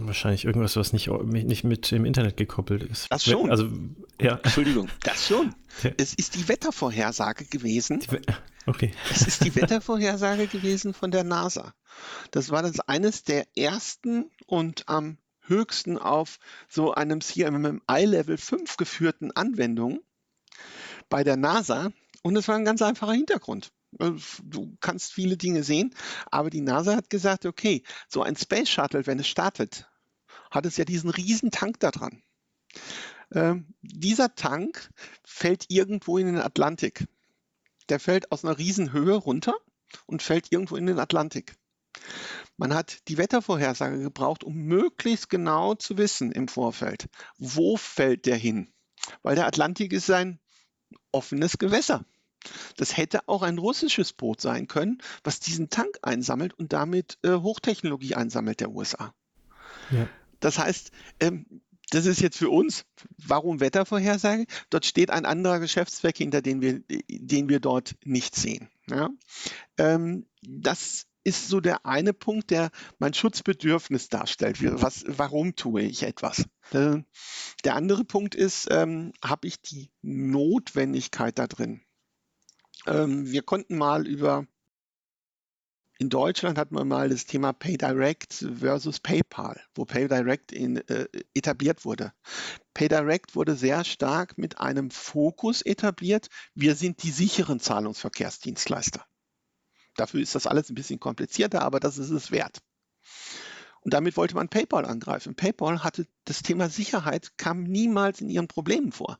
Wahrscheinlich 0.01 0.45
irgendwas, 0.45 0.75
was 0.75 0.93
nicht, 0.93 1.09
nicht 1.09 1.63
mit 1.63 1.91
dem 1.91 2.05
Internet 2.05 2.37
gekoppelt 2.37 2.83
ist. 2.83 3.07
Das 3.11 3.23
schon. 3.23 3.49
Also, 3.49 3.69
ja. 4.19 4.39
Entschuldigung, 4.43 4.89
das 5.03 5.27
schon. 5.27 5.53
Es 5.97 6.13
ist 6.13 6.35
die 6.35 6.47
Wettervorhersage 6.47 7.45
gewesen. 7.45 7.99
Die, 7.99 8.19
okay. 8.65 8.91
Es 9.11 9.27
ist 9.27 9.43
die 9.43 9.55
Wettervorhersage 9.55 10.47
gewesen 10.47 10.93
von 10.93 11.11
der 11.11 11.23
NASA. 11.23 11.73
Das 12.31 12.49
war 12.49 12.63
das 12.63 12.79
eines 12.81 13.23
der 13.23 13.45
ersten 13.55 14.31
und 14.47 14.87
am 14.87 15.17
höchsten 15.41 15.97
auf 15.97 16.39
so 16.67 16.93
einem 16.93 17.21
CMMI 17.21 18.05
Level 18.05 18.37
5 18.37 18.77
geführten 18.77 19.31
Anwendungen 19.31 19.99
bei 21.09 21.23
der 21.23 21.37
NASA. 21.37 21.91
Und 22.21 22.35
es 22.37 22.47
war 22.47 22.55
ein 22.55 22.65
ganz 22.65 22.81
einfacher 22.81 23.13
Hintergrund. 23.13 23.71
Du 24.43 24.77
kannst 24.79 25.13
viele 25.13 25.37
Dinge 25.37 25.63
sehen, 25.63 25.93
aber 26.31 26.49
die 26.49 26.61
NASA 26.61 26.95
hat 26.95 27.09
gesagt, 27.09 27.45
okay, 27.45 27.83
so 28.07 28.21
ein 28.21 28.35
Space 28.35 28.69
Shuttle, 28.69 29.05
wenn 29.07 29.19
es 29.19 29.27
startet, 29.27 29.89
hat 30.51 30.65
es 30.65 30.77
ja 30.77 30.85
diesen 30.85 31.09
riesen 31.09 31.51
Tank 31.51 31.79
da 31.79 31.91
dran. 31.91 32.21
Ähm, 33.33 33.73
dieser 33.81 34.35
Tank 34.35 34.89
fällt 35.23 35.65
irgendwo 35.69 36.17
in 36.17 36.27
den 36.27 36.37
Atlantik. 36.37 37.07
Der 37.89 37.99
fällt 37.99 38.31
aus 38.31 38.45
einer 38.45 38.57
riesen 38.57 38.93
Höhe 38.93 39.15
runter 39.15 39.55
und 40.05 40.21
fällt 40.21 40.51
irgendwo 40.51 40.75
in 40.75 40.85
den 40.85 40.99
Atlantik. 40.99 41.55
Man 42.57 42.73
hat 42.73 43.07
die 43.07 43.17
Wettervorhersage 43.17 43.99
gebraucht, 43.99 44.43
um 44.43 44.55
möglichst 44.55 45.29
genau 45.29 45.75
zu 45.75 45.97
wissen 45.97 46.31
im 46.31 46.47
Vorfeld, 46.47 47.09
wo 47.37 47.77
fällt 47.77 48.25
der 48.25 48.37
hin. 48.37 48.71
Weil 49.21 49.35
der 49.35 49.47
Atlantik 49.47 49.91
ist 49.91 50.09
ein 50.09 50.39
offenes 51.11 51.57
Gewässer. 51.57 52.05
Das 52.77 52.97
hätte 52.97 53.27
auch 53.27 53.41
ein 53.41 53.57
russisches 53.57 54.13
Boot 54.13 54.41
sein 54.41 54.67
können, 54.67 54.99
was 55.23 55.39
diesen 55.39 55.69
Tank 55.69 55.99
einsammelt 56.01 56.53
und 56.53 56.73
damit 56.73 57.17
äh, 57.23 57.31
Hochtechnologie 57.31 58.15
einsammelt 58.15 58.59
der 58.59 58.71
USA. 58.71 59.13
Ja. 59.91 60.07
Das 60.39 60.59
heißt, 60.59 60.91
ähm, 61.19 61.61
das 61.93 62.05
ist 62.07 62.21
jetzt 62.21 62.37
für 62.37 62.49
uns, 62.49 62.85
warum 63.17 63.59
Wettervorhersage? 63.59 64.47
Dort 64.71 64.85
steht 64.85 65.11
ein 65.11 65.25
anderer 65.25 65.59
Geschäftszweck, 65.59 66.17
hinter 66.17 66.41
den 66.41 66.59
wir, 66.59 66.81
den 67.07 67.49
wir 67.49 67.59
dort 67.59 67.95
nicht 68.03 68.35
sehen. 68.35 68.69
Ja? 68.89 69.09
Ähm, 69.77 70.25
das 70.41 71.05
ist 71.23 71.47
so 71.47 71.59
der 71.59 71.85
eine 71.85 72.13
Punkt, 72.13 72.49
der 72.49 72.71
mein 72.97 73.13
Schutzbedürfnis 73.13 74.09
darstellt. 74.09 74.57
Was, 74.81 75.05
warum 75.07 75.55
tue 75.55 75.83
ich 75.83 76.03
etwas? 76.03 76.45
Äh, 76.71 77.03
der 77.63 77.75
andere 77.75 78.03
Punkt 78.03 78.35
ist, 78.35 78.67
ähm, 78.71 79.13
habe 79.23 79.47
ich 79.47 79.61
die 79.61 79.91
Notwendigkeit 80.01 81.37
da 81.37 81.47
drin? 81.47 81.82
Ähm, 82.85 83.31
wir 83.31 83.43
konnten 83.43 83.77
mal 83.77 84.07
über, 84.07 84.45
in 85.99 86.09
Deutschland 86.09 86.57
hat 86.57 86.71
man 86.71 86.87
mal 86.87 87.09
das 87.09 87.25
Thema 87.25 87.53
PayDirect 87.53 88.45
versus 88.59 88.99
PayPal, 88.99 89.61
wo 89.75 89.85
PayDirect 89.85 90.51
in, 90.51 90.77
äh, 90.87 91.07
etabliert 91.33 91.85
wurde. 91.85 92.13
PayDirect 92.73 93.35
wurde 93.35 93.55
sehr 93.55 93.83
stark 93.83 94.37
mit 94.37 94.59
einem 94.59 94.91
Fokus 94.91 95.61
etabliert. 95.61 96.27
Wir 96.55 96.75
sind 96.75 97.03
die 97.03 97.11
sicheren 97.11 97.59
Zahlungsverkehrsdienstleister. 97.59 99.05
Dafür 99.95 100.21
ist 100.21 100.35
das 100.35 100.47
alles 100.47 100.69
ein 100.69 100.75
bisschen 100.75 100.99
komplizierter, 100.99 101.61
aber 101.61 101.79
das 101.79 101.97
ist 101.97 102.09
es 102.09 102.31
wert. 102.31 102.59
Und 103.81 103.93
damit 103.93 104.17
wollte 104.17 104.35
man 104.35 104.49
PayPal 104.49 104.85
angreifen. 104.85 105.35
PayPal 105.35 105.83
hatte 105.83 106.07
das 106.25 106.41
Thema 106.41 106.69
Sicherheit, 106.69 107.37
kam 107.37 107.63
niemals 107.63 108.21
in 108.21 108.29
ihren 108.29 108.47
Problemen 108.47 108.91
vor. 108.91 109.19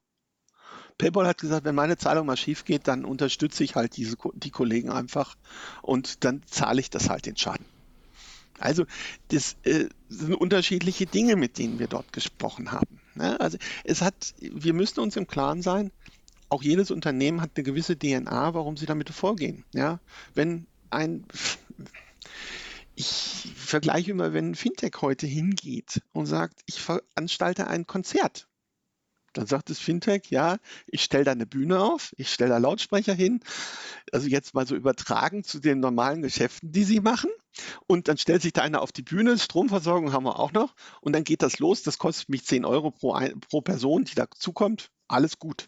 PayPal 0.97 1.27
hat 1.27 1.39
gesagt, 1.39 1.65
wenn 1.65 1.75
meine 1.75 1.97
Zahlung 1.97 2.25
mal 2.25 2.37
schief 2.37 2.65
geht, 2.65 2.87
dann 2.87 3.05
unterstütze 3.05 3.63
ich 3.63 3.75
halt 3.75 3.97
diese, 3.97 4.17
die 4.35 4.51
Kollegen 4.51 4.89
einfach 4.89 5.35
und 5.81 6.23
dann 6.23 6.41
zahle 6.45 6.81
ich 6.81 6.89
das 6.89 7.09
halt 7.09 7.25
den 7.25 7.37
Schaden. 7.37 7.65
Also 8.59 8.85
das 9.29 9.57
äh, 9.63 9.89
sind 10.09 10.35
unterschiedliche 10.35 11.05
Dinge, 11.05 11.35
mit 11.35 11.57
denen 11.57 11.79
wir 11.79 11.87
dort 11.87 12.13
gesprochen 12.13 12.71
haben. 12.71 12.99
Ne? 13.15 13.39
Also 13.39 13.57
es 13.83 14.01
hat, 14.01 14.35
wir 14.39 14.73
müssen 14.73 14.99
uns 14.99 15.15
im 15.15 15.27
Klaren 15.27 15.61
sein, 15.61 15.91
auch 16.49 16.63
jedes 16.63 16.91
Unternehmen 16.91 17.41
hat 17.41 17.51
eine 17.55 17.63
gewisse 17.63 17.97
DNA, 17.97 18.53
warum 18.53 18.77
sie 18.77 18.85
damit 18.85 19.09
vorgehen. 19.09 19.65
Ja, 19.73 19.99
wenn 20.35 20.67
ein 20.91 21.25
ich 22.95 23.51
vergleiche 23.55 24.11
immer, 24.11 24.33
wenn 24.33 24.51
ein 24.51 24.55
Fintech 24.55 24.93
heute 25.01 25.25
hingeht 25.25 26.01
und 26.13 26.25
sagt, 26.25 26.61
ich 26.67 26.79
veranstalte 26.79 27.67
ein 27.67 27.87
Konzert, 27.87 28.47
dann 29.33 29.47
sagt 29.47 29.69
das 29.69 29.79
Fintech, 29.79 30.29
ja, 30.29 30.57
ich 30.87 31.03
stelle 31.03 31.23
da 31.23 31.31
eine 31.31 31.45
Bühne 31.45 31.79
auf, 31.79 32.13
ich 32.17 32.31
stelle 32.31 32.51
da 32.51 32.57
Lautsprecher 32.57 33.13
hin, 33.13 33.41
also 34.11 34.27
jetzt 34.27 34.53
mal 34.53 34.67
so 34.67 34.75
übertragen 34.75 35.43
zu 35.43 35.59
den 35.59 35.79
normalen 35.79 36.21
Geschäften, 36.21 36.71
die 36.71 36.83
sie 36.83 36.99
machen. 36.99 37.31
Und 37.87 38.07
dann 38.07 38.17
stellt 38.17 38.41
sich 38.41 38.53
da 38.53 38.61
einer 38.61 38.81
auf 38.81 38.91
die 38.91 39.03
Bühne, 39.03 39.37
Stromversorgung 39.37 40.11
haben 40.11 40.23
wir 40.25 40.39
auch 40.39 40.53
noch, 40.53 40.73
und 41.01 41.13
dann 41.13 41.23
geht 41.23 41.43
das 41.43 41.59
los, 41.59 41.83
das 41.83 41.97
kostet 41.99 42.29
mich 42.29 42.45
10 42.45 42.65
Euro 42.65 42.91
pro, 42.91 43.19
pro 43.49 43.61
Person, 43.61 44.05
die 44.05 44.15
dazukommt, 44.15 44.89
alles 45.07 45.37
gut. 45.37 45.67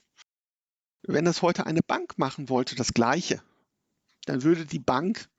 Wenn 1.04 1.26
das 1.26 1.44
heute 1.44 1.68
eine 1.68 1.82
Bank 1.82 2.18
machen 2.18 2.50
wollte, 2.50 2.76
das 2.76 2.94
Gleiche, 2.94 3.42
dann 4.26 4.42
würde 4.42 4.66
die 4.66 4.80
Bank 4.80 5.30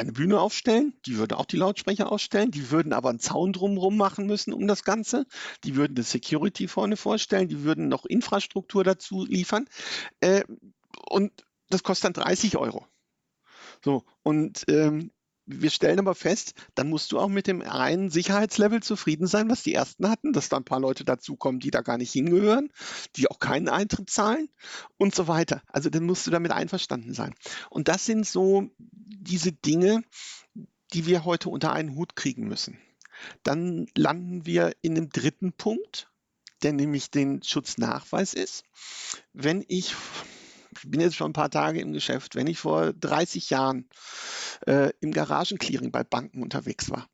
eine 0.00 0.12
Bühne 0.12 0.40
aufstellen, 0.40 0.94
die 1.06 1.16
würde 1.16 1.38
auch 1.38 1.46
die 1.46 1.56
Lautsprecher 1.56 2.10
ausstellen, 2.10 2.50
die 2.50 2.70
würden 2.70 2.92
aber 2.92 3.10
einen 3.10 3.20
Zaun 3.20 3.52
drumherum 3.52 3.96
machen 3.96 4.26
müssen 4.26 4.52
um 4.52 4.66
das 4.66 4.84
Ganze, 4.84 5.26
die 5.64 5.76
würden 5.76 5.94
das 5.94 6.10
Security 6.10 6.68
vorne 6.68 6.96
vorstellen, 6.96 7.48
die 7.48 7.62
würden 7.62 7.88
noch 7.88 8.04
Infrastruktur 8.04 8.84
dazu 8.84 9.24
liefern 9.24 9.66
äh, 10.20 10.44
und 11.08 11.32
das 11.70 11.82
kostet 11.82 12.16
dann 12.16 12.24
30 12.24 12.56
Euro. 12.56 12.86
So, 13.84 14.04
und 14.22 14.64
ähm, 14.68 15.10
wir 15.46 15.70
stellen 15.70 15.98
aber 15.98 16.14
fest, 16.14 16.54
dann 16.74 16.88
musst 16.88 17.12
du 17.12 17.18
auch 17.18 17.28
mit 17.28 17.46
dem 17.46 17.62
einen 17.62 18.10
Sicherheitslevel 18.10 18.82
zufrieden 18.82 19.26
sein, 19.26 19.50
was 19.50 19.62
die 19.62 19.74
ersten 19.74 20.08
hatten, 20.08 20.32
dass 20.32 20.48
da 20.48 20.56
ein 20.56 20.64
paar 20.64 20.80
Leute 20.80 21.04
dazukommen, 21.04 21.60
die 21.60 21.70
da 21.70 21.82
gar 21.82 21.98
nicht 21.98 22.12
hingehören, 22.12 22.70
die 23.16 23.30
auch 23.30 23.38
keinen 23.38 23.68
Eintritt 23.68 24.10
zahlen 24.10 24.48
und 24.96 25.14
so 25.14 25.28
weiter. 25.28 25.62
Also 25.68 25.90
dann 25.90 26.04
musst 26.04 26.26
du 26.26 26.30
damit 26.30 26.52
einverstanden 26.52 27.12
sein. 27.12 27.34
Und 27.70 27.88
das 27.88 28.06
sind 28.06 28.26
so 28.26 28.70
diese 28.80 29.52
Dinge, 29.52 30.02
die 30.92 31.06
wir 31.06 31.24
heute 31.24 31.48
unter 31.50 31.72
einen 31.72 31.94
Hut 31.94 32.16
kriegen 32.16 32.46
müssen. 32.48 32.78
Dann 33.42 33.86
landen 33.96 34.46
wir 34.46 34.74
in 34.82 34.96
einem 34.96 35.10
dritten 35.10 35.52
Punkt, 35.52 36.10
der 36.62 36.72
nämlich 36.72 37.10
den 37.10 37.42
Schutznachweis 37.42 38.34
ist. 38.34 38.64
Wenn 39.32 39.64
ich 39.68 39.94
bin 40.90 41.00
jetzt 41.00 41.16
schon 41.16 41.30
ein 41.30 41.34
paar 41.34 41.50
Tage 41.50 41.80
im 41.80 41.92
Geschäft, 41.92 42.34
wenn 42.34 42.46
ich 42.46 42.58
vor 42.58 42.92
30 42.92 43.50
Jahren 43.50 43.88
äh, 44.66 44.90
im 45.00 45.12
Garagenclearing 45.12 45.90
bei 45.90 46.04
Banken 46.04 46.42
unterwegs 46.42 46.90
war. 46.90 47.08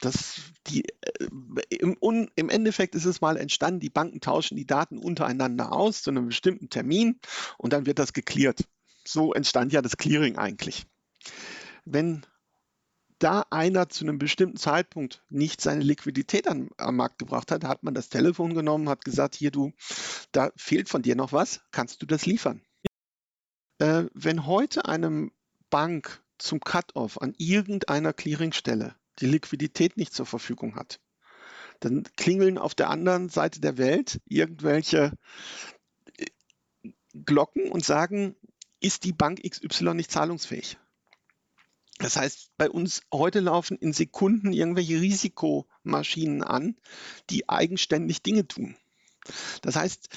Das, 0.00 0.40
die, 0.66 0.84
äh, 0.84 1.28
im, 1.70 1.96
Im 2.34 2.48
Endeffekt 2.48 2.94
ist 2.94 3.04
es 3.04 3.20
mal 3.20 3.36
entstanden, 3.36 3.80
die 3.80 3.90
Banken 3.90 4.20
tauschen 4.20 4.56
die 4.56 4.66
Daten 4.66 4.98
untereinander 4.98 5.72
aus 5.72 6.02
zu 6.02 6.10
einem 6.10 6.26
bestimmten 6.26 6.70
Termin 6.70 7.20
und 7.58 7.72
dann 7.72 7.86
wird 7.86 7.98
das 7.98 8.12
geklärt. 8.12 8.64
So 9.06 9.32
entstand 9.32 9.72
ja 9.72 9.82
das 9.82 9.96
Clearing 9.96 10.38
eigentlich. 10.38 10.86
Wenn 11.84 12.24
da 13.22 13.46
einer 13.50 13.88
zu 13.88 14.04
einem 14.04 14.18
bestimmten 14.18 14.56
Zeitpunkt 14.56 15.24
nicht 15.28 15.60
seine 15.60 15.82
Liquidität 15.82 16.48
am, 16.48 16.70
am, 16.76 16.96
Markt 16.96 17.18
gebracht 17.18 17.52
hat, 17.52 17.64
hat 17.64 17.84
man 17.84 17.94
das 17.94 18.08
Telefon 18.08 18.54
genommen, 18.54 18.88
hat 18.88 19.04
gesagt, 19.04 19.36
hier 19.36 19.52
du, 19.52 19.72
da 20.32 20.50
fehlt 20.56 20.88
von 20.88 21.02
dir 21.02 21.14
noch 21.14 21.32
was, 21.32 21.60
kannst 21.70 22.02
du 22.02 22.06
das 22.06 22.26
liefern? 22.26 22.62
Äh, 23.78 24.04
wenn 24.14 24.46
heute 24.46 24.86
eine 24.86 25.30
Bank 25.70 26.22
zum 26.38 26.60
Cut-off 26.60 27.20
an 27.20 27.34
irgendeiner 27.38 28.12
Clearingstelle 28.12 28.96
die 29.20 29.26
Liquidität 29.26 29.96
nicht 29.96 30.12
zur 30.12 30.26
Verfügung 30.26 30.74
hat, 30.74 30.98
dann 31.78 32.04
klingeln 32.16 32.58
auf 32.58 32.74
der 32.74 32.90
anderen 32.90 33.28
Seite 33.28 33.60
der 33.60 33.78
Welt 33.78 34.20
irgendwelche 34.26 35.12
äh, 36.16 36.26
Glocken 37.24 37.70
und 37.70 37.84
sagen, 37.84 38.34
ist 38.80 39.04
die 39.04 39.12
Bank 39.12 39.40
XY 39.48 39.94
nicht 39.94 40.10
zahlungsfähig? 40.10 40.76
Das 41.98 42.16
heißt, 42.16 42.50
bei 42.56 42.70
uns 42.70 43.02
heute 43.12 43.40
laufen 43.40 43.76
in 43.76 43.92
Sekunden 43.92 44.52
irgendwelche 44.52 45.00
Risikomaschinen 45.00 46.42
an, 46.42 46.76
die 47.30 47.48
eigenständig 47.48 48.22
Dinge 48.22 48.46
tun. 48.48 48.76
Das 49.60 49.76
heißt, 49.76 50.08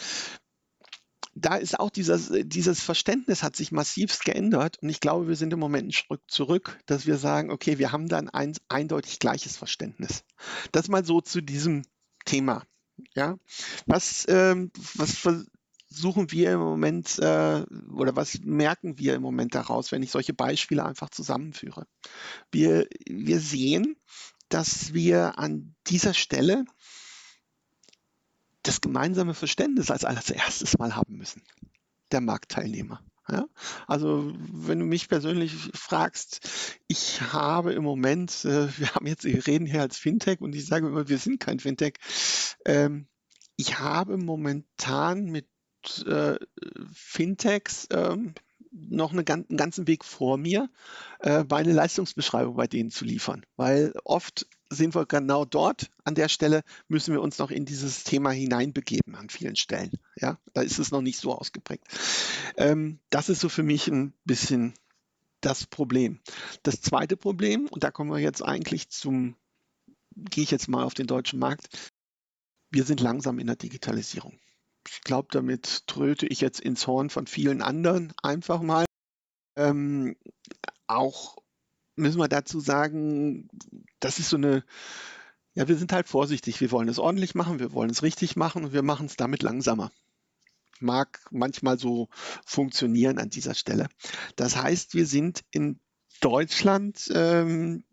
da 1.36 1.58
ist 1.58 1.78
auch 1.80 1.90
dieses, 1.90 2.32
dieses 2.46 2.82
Verständnis 2.82 3.44
hat 3.44 3.56
sich 3.58 3.74
massivst 3.74 4.24
geändert 4.24 4.78
und 4.82 4.90
ich 4.90 5.02
glaube, 5.02 5.28
wir 5.28 5.36
sind 5.36 5.52
im 5.52 5.60
Moment 5.60 5.84
einen 5.84 5.92
Schritt 5.92 6.22
zurück, 6.28 6.80
dass 6.86 7.06
wir 7.06 7.18
sagen, 7.18 7.52
okay, 7.52 7.78
wir 7.78 7.92
haben 7.92 8.08
dann 8.08 8.30
ein 8.30 8.54
eindeutig 8.70 9.20
gleiches 9.20 9.58
Verständnis. 9.58 10.24
Das 10.72 10.88
mal 10.88 11.06
so 11.06 11.20
zu 11.20 11.42
diesem 11.42 11.84
Thema. 12.24 12.64
Ja, 13.14 13.38
was, 13.86 14.26
ähm, 14.30 14.72
was 14.94 15.18
suchen 15.96 16.32
wir 16.32 16.52
im 16.54 16.60
Moment 16.60 17.20
äh, 17.20 17.64
oder 17.92 18.16
was 18.16 18.40
merken 18.42 18.98
wir 19.00 19.16
im 19.16 19.22
Moment 19.22 19.56
daraus, 19.56 19.92
wenn 19.92 20.04
ich 20.04 20.12
solche 20.12 20.34
Beispiele 20.34 20.86
einfach 20.86 21.10
zusammenführe? 21.10 21.88
Wir, 22.52 22.88
wir 23.08 23.40
sehen, 23.40 23.96
dass 24.50 24.94
wir 24.94 25.40
an 25.40 25.76
dieser 25.88 26.14
Stelle 26.14 26.66
das 28.64 28.82
gemeinsame 28.82 29.34
Verständnis 29.34 29.92
als 29.92 30.06
allererstes 30.06 30.78
mal 30.78 30.96
haben 30.96 31.18
müssen, 31.18 31.44
der 32.12 32.22
Marktteilnehmer. 32.22 33.02
Ja? 33.30 33.46
Also 33.88 34.34
wenn 34.38 34.80
du 34.80 34.86
mich 34.86 35.08
persönlich 35.08 35.54
fragst, 35.74 36.80
ich 36.88 37.22
habe 37.22 37.74
im 37.74 37.84
Moment, 37.84 38.46
äh, 38.46 38.68
wir 38.78 38.94
haben 38.96 39.08
jetzt, 39.08 39.24
wir 39.24 39.46
reden 39.48 39.66
hier 39.66 39.82
als 39.82 39.98
Fintech 39.98 40.42
und 40.42 40.56
ich 40.56 40.66
sage 40.66 40.88
immer, 40.88 41.08
wir 41.08 41.18
sind 41.18 41.40
kein 41.40 41.60
Fintech. 41.60 41.96
Ähm, 42.66 43.08
ich 43.56 43.80
habe 43.80 44.18
momentan 44.18 45.26
mit 45.26 45.48
äh, 46.08 46.38
Fintechs 46.94 47.88
ähm, 47.92 48.34
noch 48.72 49.14
eine, 49.14 49.26
einen 49.28 49.58
ganzen 49.58 49.88
Weg 49.88 50.04
vor 50.04 50.38
mir, 50.38 50.70
äh, 51.20 51.44
meine 51.50 51.74
Leistungsbeschreibung 51.74 52.56
bei 52.56 52.68
denen 52.68 52.92
zu 52.92 53.06
liefern. 53.06 53.46
Weil 53.56 53.94
oft 54.04 54.48
sind 54.70 54.96
wir 54.96 55.06
genau 55.06 55.46
dort, 55.46 55.90
an 56.04 56.16
der 56.16 56.30
Stelle 56.30 56.64
müssen 56.88 57.14
wir 57.14 57.22
uns 57.22 57.38
noch 57.38 57.52
in 57.52 57.66
dieses 57.66 58.04
Thema 58.04 58.32
hineinbegeben 58.32 59.16
an 59.16 59.30
vielen 59.30 59.56
Stellen. 59.56 59.92
Ja, 60.16 60.40
da 60.54 60.62
ist 60.62 60.80
es 60.80 60.92
noch 60.92 61.02
nicht 61.02 61.20
so 61.20 61.34
ausgeprägt. 61.34 61.86
Ähm, 62.58 63.00
das 63.10 63.30
ist 63.30 63.40
so 63.40 63.50
für 63.50 63.64
mich 63.64 63.88
ein 63.88 64.14
bisschen 64.26 64.74
das 65.42 65.66
Problem. 65.66 66.20
Das 66.64 66.82
zweite 66.82 67.18
Problem, 67.18 67.68
und 67.68 67.84
da 67.84 67.92
kommen 67.92 68.12
wir 68.12 68.20
jetzt 68.20 68.42
eigentlich 68.42 68.90
zum, 68.90 69.36
gehe 70.16 70.44
ich 70.44 70.52
jetzt 70.52 70.68
mal 70.68 70.84
auf 70.84 70.94
den 70.94 71.08
deutschen 71.08 71.40
Markt, 71.40 71.70
wir 72.72 72.84
sind 72.84 73.00
langsam 73.00 73.40
in 73.40 73.48
der 73.48 73.56
Digitalisierung 73.56 74.40
ich 74.88 75.02
glaube, 75.02 75.30
damit 75.32 75.88
tröte 75.88 76.28
ich 76.28 76.42
jetzt 76.42 76.60
ins 76.60 76.88
Horn 76.88 77.10
von 77.10 77.28
vielen 77.28 77.62
anderen 77.62 78.14
einfach 78.22 78.62
mal. 78.62 78.86
Ähm, 79.56 80.16
auch 80.88 81.38
müssen 81.96 82.20
wir 82.20 82.28
dazu 82.28 82.60
sagen, 82.60 83.48
das 84.00 84.20
ist 84.20 84.30
so 84.30 84.38
eine, 84.38 84.64
ja, 85.54 85.68
wir 85.68 85.78
sind 85.78 85.94
halt 85.94 86.08
vorsichtig. 86.08 86.60
Wir 86.62 86.72
wollen 86.72 86.90
es 86.90 87.00
ordentlich 87.00 87.36
machen, 87.36 87.60
wir 87.60 87.72
wollen 87.74 87.90
es 87.90 88.04
richtig 88.04 88.36
machen 88.36 88.66
und 88.66 88.74
wir 88.74 88.84
machen 88.84 89.06
es 89.06 89.16
damit 89.16 89.42
langsamer. 89.42 89.92
Mag 90.80 91.26
manchmal 91.32 91.80
so 91.80 92.10
funktionieren 92.46 93.18
an 93.18 93.30
dieser 93.30 93.54
Stelle. 93.54 93.88
Das 94.36 94.58
heißt, 94.58 94.94
wir 94.94 95.06
sind 95.06 95.44
in 95.52 95.80
Deutschland, 96.20 97.10
ähm, 97.14 97.86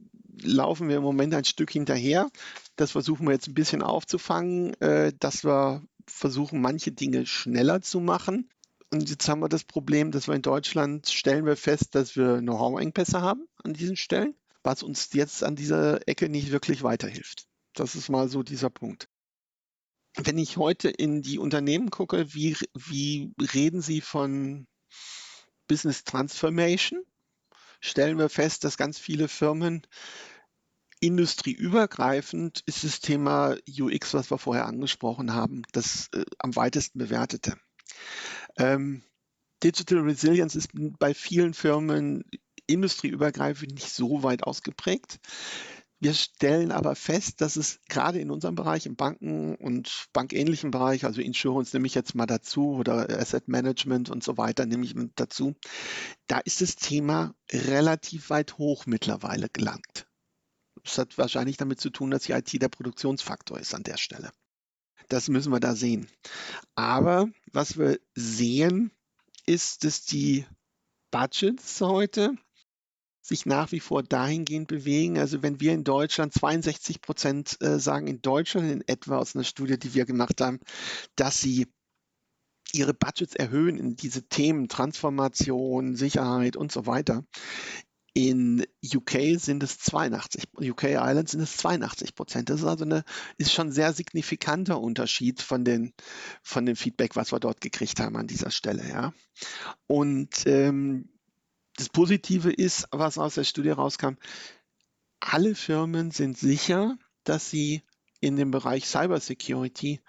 laufen 0.42 0.88
wir 0.88 0.96
im 0.96 1.02
Moment 1.02 1.34
ein 1.34 1.44
Stück 1.44 1.70
hinterher. 1.70 2.28
Das 2.74 2.92
versuchen 2.92 3.26
wir 3.26 3.32
jetzt 3.32 3.48
ein 3.48 3.54
bisschen 3.54 3.82
aufzufangen, 3.82 4.74
äh, 4.80 5.12
dass 5.18 5.44
wir 5.44 5.82
versuchen, 6.06 6.60
manche 6.60 6.92
Dinge 6.92 7.26
schneller 7.26 7.82
zu 7.82 8.00
machen. 8.00 8.50
Und 8.90 9.08
jetzt 9.08 9.28
haben 9.28 9.40
wir 9.40 9.48
das 9.48 9.64
Problem, 9.64 10.10
dass 10.10 10.28
wir 10.28 10.34
in 10.34 10.42
Deutschland 10.42 11.08
stellen 11.08 11.46
wir 11.46 11.56
fest, 11.56 11.94
dass 11.94 12.14
wir 12.16 12.38
Know-how-Engpässe 12.40 13.22
haben 13.22 13.46
an 13.64 13.72
diesen 13.72 13.96
Stellen, 13.96 14.34
was 14.62 14.82
uns 14.82 15.10
jetzt 15.14 15.42
an 15.42 15.56
dieser 15.56 16.06
Ecke 16.06 16.28
nicht 16.28 16.52
wirklich 16.52 16.82
weiterhilft. 16.82 17.46
Das 17.74 17.94
ist 17.94 18.10
mal 18.10 18.28
so 18.28 18.42
dieser 18.42 18.68
Punkt. 18.68 19.08
Wenn 20.16 20.36
ich 20.36 20.58
heute 20.58 20.90
in 20.90 21.22
die 21.22 21.38
Unternehmen 21.38 21.90
gucke, 21.90 22.34
wie, 22.34 22.54
wie 22.74 23.32
reden 23.54 23.80
sie 23.80 24.02
von 24.02 24.66
Business 25.68 26.04
Transformation? 26.04 27.02
Stellen 27.80 28.18
wir 28.18 28.28
fest, 28.28 28.64
dass 28.64 28.76
ganz 28.76 28.98
viele 28.98 29.26
Firmen 29.26 29.86
industrieübergreifend 31.02 32.62
ist 32.66 32.84
das 32.84 33.00
Thema 33.00 33.56
UX, 33.68 34.14
was 34.14 34.30
wir 34.30 34.38
vorher 34.38 34.66
angesprochen 34.66 35.34
haben, 35.34 35.62
das 35.72 36.08
äh, 36.14 36.24
am 36.38 36.54
weitesten 36.54 37.00
bewertete. 37.00 37.56
Ähm, 38.56 39.02
Digital 39.64 39.98
Resilience 39.98 40.54
ist 40.54 40.70
bei 40.72 41.12
vielen 41.12 41.54
Firmen 41.54 42.22
industrieübergreifend 42.66 43.74
nicht 43.74 43.90
so 43.90 44.22
weit 44.22 44.44
ausgeprägt. 44.44 45.18
Wir 45.98 46.14
stellen 46.14 46.70
aber 46.70 46.94
fest, 46.94 47.40
dass 47.40 47.56
es 47.56 47.80
gerade 47.88 48.20
in 48.20 48.30
unserem 48.30 48.54
Bereich, 48.54 48.86
im 48.86 48.94
Banken- 48.94 49.56
und 49.56 50.06
bankähnlichen 50.12 50.70
Bereich, 50.70 51.04
also 51.04 51.20
Insurance 51.20 51.74
nehme 51.74 51.86
ich 51.86 51.94
jetzt 51.96 52.14
mal 52.14 52.26
dazu 52.26 52.74
oder 52.74 53.10
Asset 53.10 53.48
Management 53.48 54.08
und 54.08 54.22
so 54.22 54.36
weiter 54.36 54.66
nehme 54.66 54.84
ich 54.84 54.94
dazu, 55.16 55.54
da 56.28 56.38
ist 56.38 56.60
das 56.60 56.76
Thema 56.76 57.34
relativ 57.50 58.30
weit 58.30 58.58
hoch 58.58 58.86
mittlerweile 58.86 59.48
gelangt. 59.48 60.06
Das 60.84 60.98
hat 60.98 61.18
wahrscheinlich 61.18 61.56
damit 61.56 61.80
zu 61.80 61.90
tun, 61.90 62.10
dass 62.10 62.24
die 62.24 62.32
IT 62.32 62.60
der 62.60 62.68
Produktionsfaktor 62.68 63.58
ist 63.58 63.74
an 63.74 63.82
der 63.82 63.96
Stelle. 63.96 64.32
Das 65.08 65.28
müssen 65.28 65.52
wir 65.52 65.60
da 65.60 65.74
sehen. 65.74 66.08
Aber 66.74 67.28
was 67.52 67.78
wir 67.78 67.98
sehen, 68.14 68.90
ist, 69.46 69.84
dass 69.84 70.04
die 70.04 70.46
Budgets 71.10 71.80
heute 71.80 72.34
sich 73.20 73.46
nach 73.46 73.70
wie 73.70 73.80
vor 73.80 74.02
dahingehend 74.02 74.66
bewegen. 74.68 75.18
Also 75.18 75.42
wenn 75.42 75.60
wir 75.60 75.72
in 75.72 75.84
Deutschland 75.84 76.32
62 76.32 77.00
Prozent 77.00 77.56
äh, 77.60 77.78
sagen, 77.78 78.08
in 78.08 78.20
Deutschland 78.20 78.70
in 78.70 78.88
etwa 78.88 79.18
aus 79.18 79.36
einer 79.36 79.44
Studie, 79.44 79.78
die 79.78 79.94
wir 79.94 80.04
gemacht 80.04 80.40
haben, 80.40 80.58
dass 81.14 81.40
sie 81.40 81.68
ihre 82.72 82.94
Budgets 82.94 83.36
erhöhen 83.36 83.78
in 83.78 83.96
diese 83.96 84.26
Themen 84.28 84.68
Transformation, 84.68 85.94
Sicherheit 85.94 86.56
und 86.56 86.72
so 86.72 86.86
weiter, 86.86 87.24
in 88.14 88.66
UK 88.84 89.38
sind 89.38 89.62
es 89.62 89.78
82%, 89.80 90.70
UK 90.70 90.84
Island 90.84 91.28
sind 91.30 91.40
es 91.40 91.56
82 91.56 92.14
Prozent. 92.14 92.50
Das 92.50 92.60
ist 92.60 92.66
also 92.66 92.84
eine, 92.84 93.04
ist 93.38 93.52
schon 93.52 93.72
sehr 93.72 93.92
signifikanter 93.92 94.80
Unterschied 94.80 95.40
von 95.40 95.64
den, 95.64 95.94
von 96.42 96.66
dem 96.66 96.76
Feedback, 96.76 97.16
was 97.16 97.32
wir 97.32 97.40
dort 97.40 97.60
gekriegt 97.60 98.00
haben 98.00 98.16
an 98.16 98.26
dieser 98.26 98.50
Stelle, 98.50 98.86
ja. 98.86 99.14
Und 99.86 100.46
ähm, 100.46 101.08
das 101.76 101.88
Positive 101.88 102.52
ist, 102.52 102.86
was 102.90 103.16
aus 103.16 103.36
der 103.36 103.44
Studie 103.44 103.70
rauskam, 103.70 104.16
alle 105.20 105.54
Firmen 105.54 106.10
sind 106.10 106.36
sicher, 106.36 106.98
dass 107.24 107.48
sie 107.48 107.82
in 108.20 108.36
dem 108.36 108.50
Bereich 108.50 108.86
Cybersecurity 108.86 110.00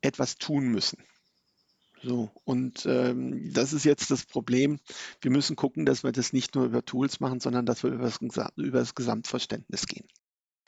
etwas 0.00 0.36
tun 0.36 0.68
müssen. 0.68 0.98
So, 2.02 2.30
und 2.44 2.84
ähm, 2.86 3.52
das 3.52 3.72
ist 3.72 3.84
jetzt 3.84 4.10
das 4.10 4.26
Problem. 4.26 4.80
Wir 5.20 5.30
müssen 5.30 5.54
gucken, 5.54 5.86
dass 5.86 6.02
wir 6.02 6.10
das 6.10 6.32
nicht 6.32 6.54
nur 6.54 6.64
über 6.64 6.84
Tools 6.84 7.20
machen, 7.20 7.38
sondern 7.38 7.64
dass 7.64 7.84
wir 7.84 7.90
über 7.90 8.04
das, 8.04 8.18
über 8.56 8.78
das 8.80 8.94
Gesamtverständnis 8.96 9.86
gehen. 9.86 10.06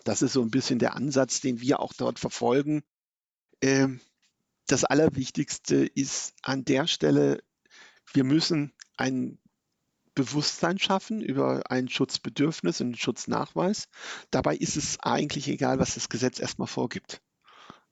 Das 0.05 0.23
ist 0.23 0.35
so 0.35 0.43
ein 0.43 0.51
bisschen 0.51 0.79
der 0.79 0.95
Ansatz, 0.95 1.41
den 1.41 1.61
wir 1.61 1.81
auch 1.81 1.93
dort 1.93 2.21
verfolgen. 2.21 2.85
Ähm, 3.63 4.01
das 4.67 4.85
Allerwichtigste 4.85 5.85
ist 5.85 6.35
an 6.43 6.65
der 6.65 6.87
Stelle, 6.87 7.43
wir 8.13 8.25
müssen 8.25 8.73
ein 8.97 9.39
Bewusstsein 10.15 10.79
schaffen 10.79 11.21
über 11.21 11.69
ein 11.71 11.89
Schutzbedürfnis 11.89 12.81
und 12.81 12.89
einen 12.89 12.97
Schutznachweis. 12.97 13.89
Dabei 14.31 14.55
ist 14.55 14.77
es 14.77 15.01
eigentlich 15.01 15.49
egal, 15.49 15.81
was 15.81 15.95
das 15.95 16.09
Gesetz 16.09 16.39
erstmal 16.39 16.69
vorgibt. 16.69 17.21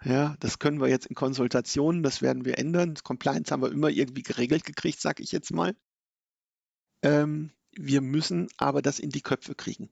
Ja, 0.05 0.37
das 0.41 0.59
können 0.59 0.81
wir 0.81 0.89
jetzt 0.89 1.07
in 1.07 1.15
Konsultationen, 1.15 2.03
das 2.03 2.23
werden 2.23 2.45
wir 2.45 2.59
ändern. 2.59 2.95
Compliance 3.03 3.53
haben 3.53 3.63
wir 3.63 3.71
immer 3.71 3.89
irgendwie 3.89 4.23
geregelt 4.23 4.65
gekriegt, 4.65 5.01
sage 5.01 5.23
ich 5.23 5.31
jetzt 5.31 5.53
mal. 5.53 5.77
Ähm, 7.03 7.53
wir 7.73 8.01
müssen 8.01 8.49
aber 8.57 8.83
das 8.83 8.99
in 8.99 9.11
die 9.11 9.23
Köpfe 9.23 9.55
kriegen. 9.55 9.91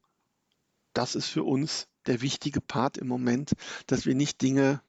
Das 0.94 1.14
ist 1.14 1.28
für 1.28 1.44
uns 1.44 1.86
der 2.06 2.22
wichtige 2.22 2.60
Part 2.60 2.98
im 2.98 3.06
Moment, 3.06 3.52
dass 3.86 4.04
wir 4.04 4.14
nicht 4.14 4.42
Dinge 4.42 4.82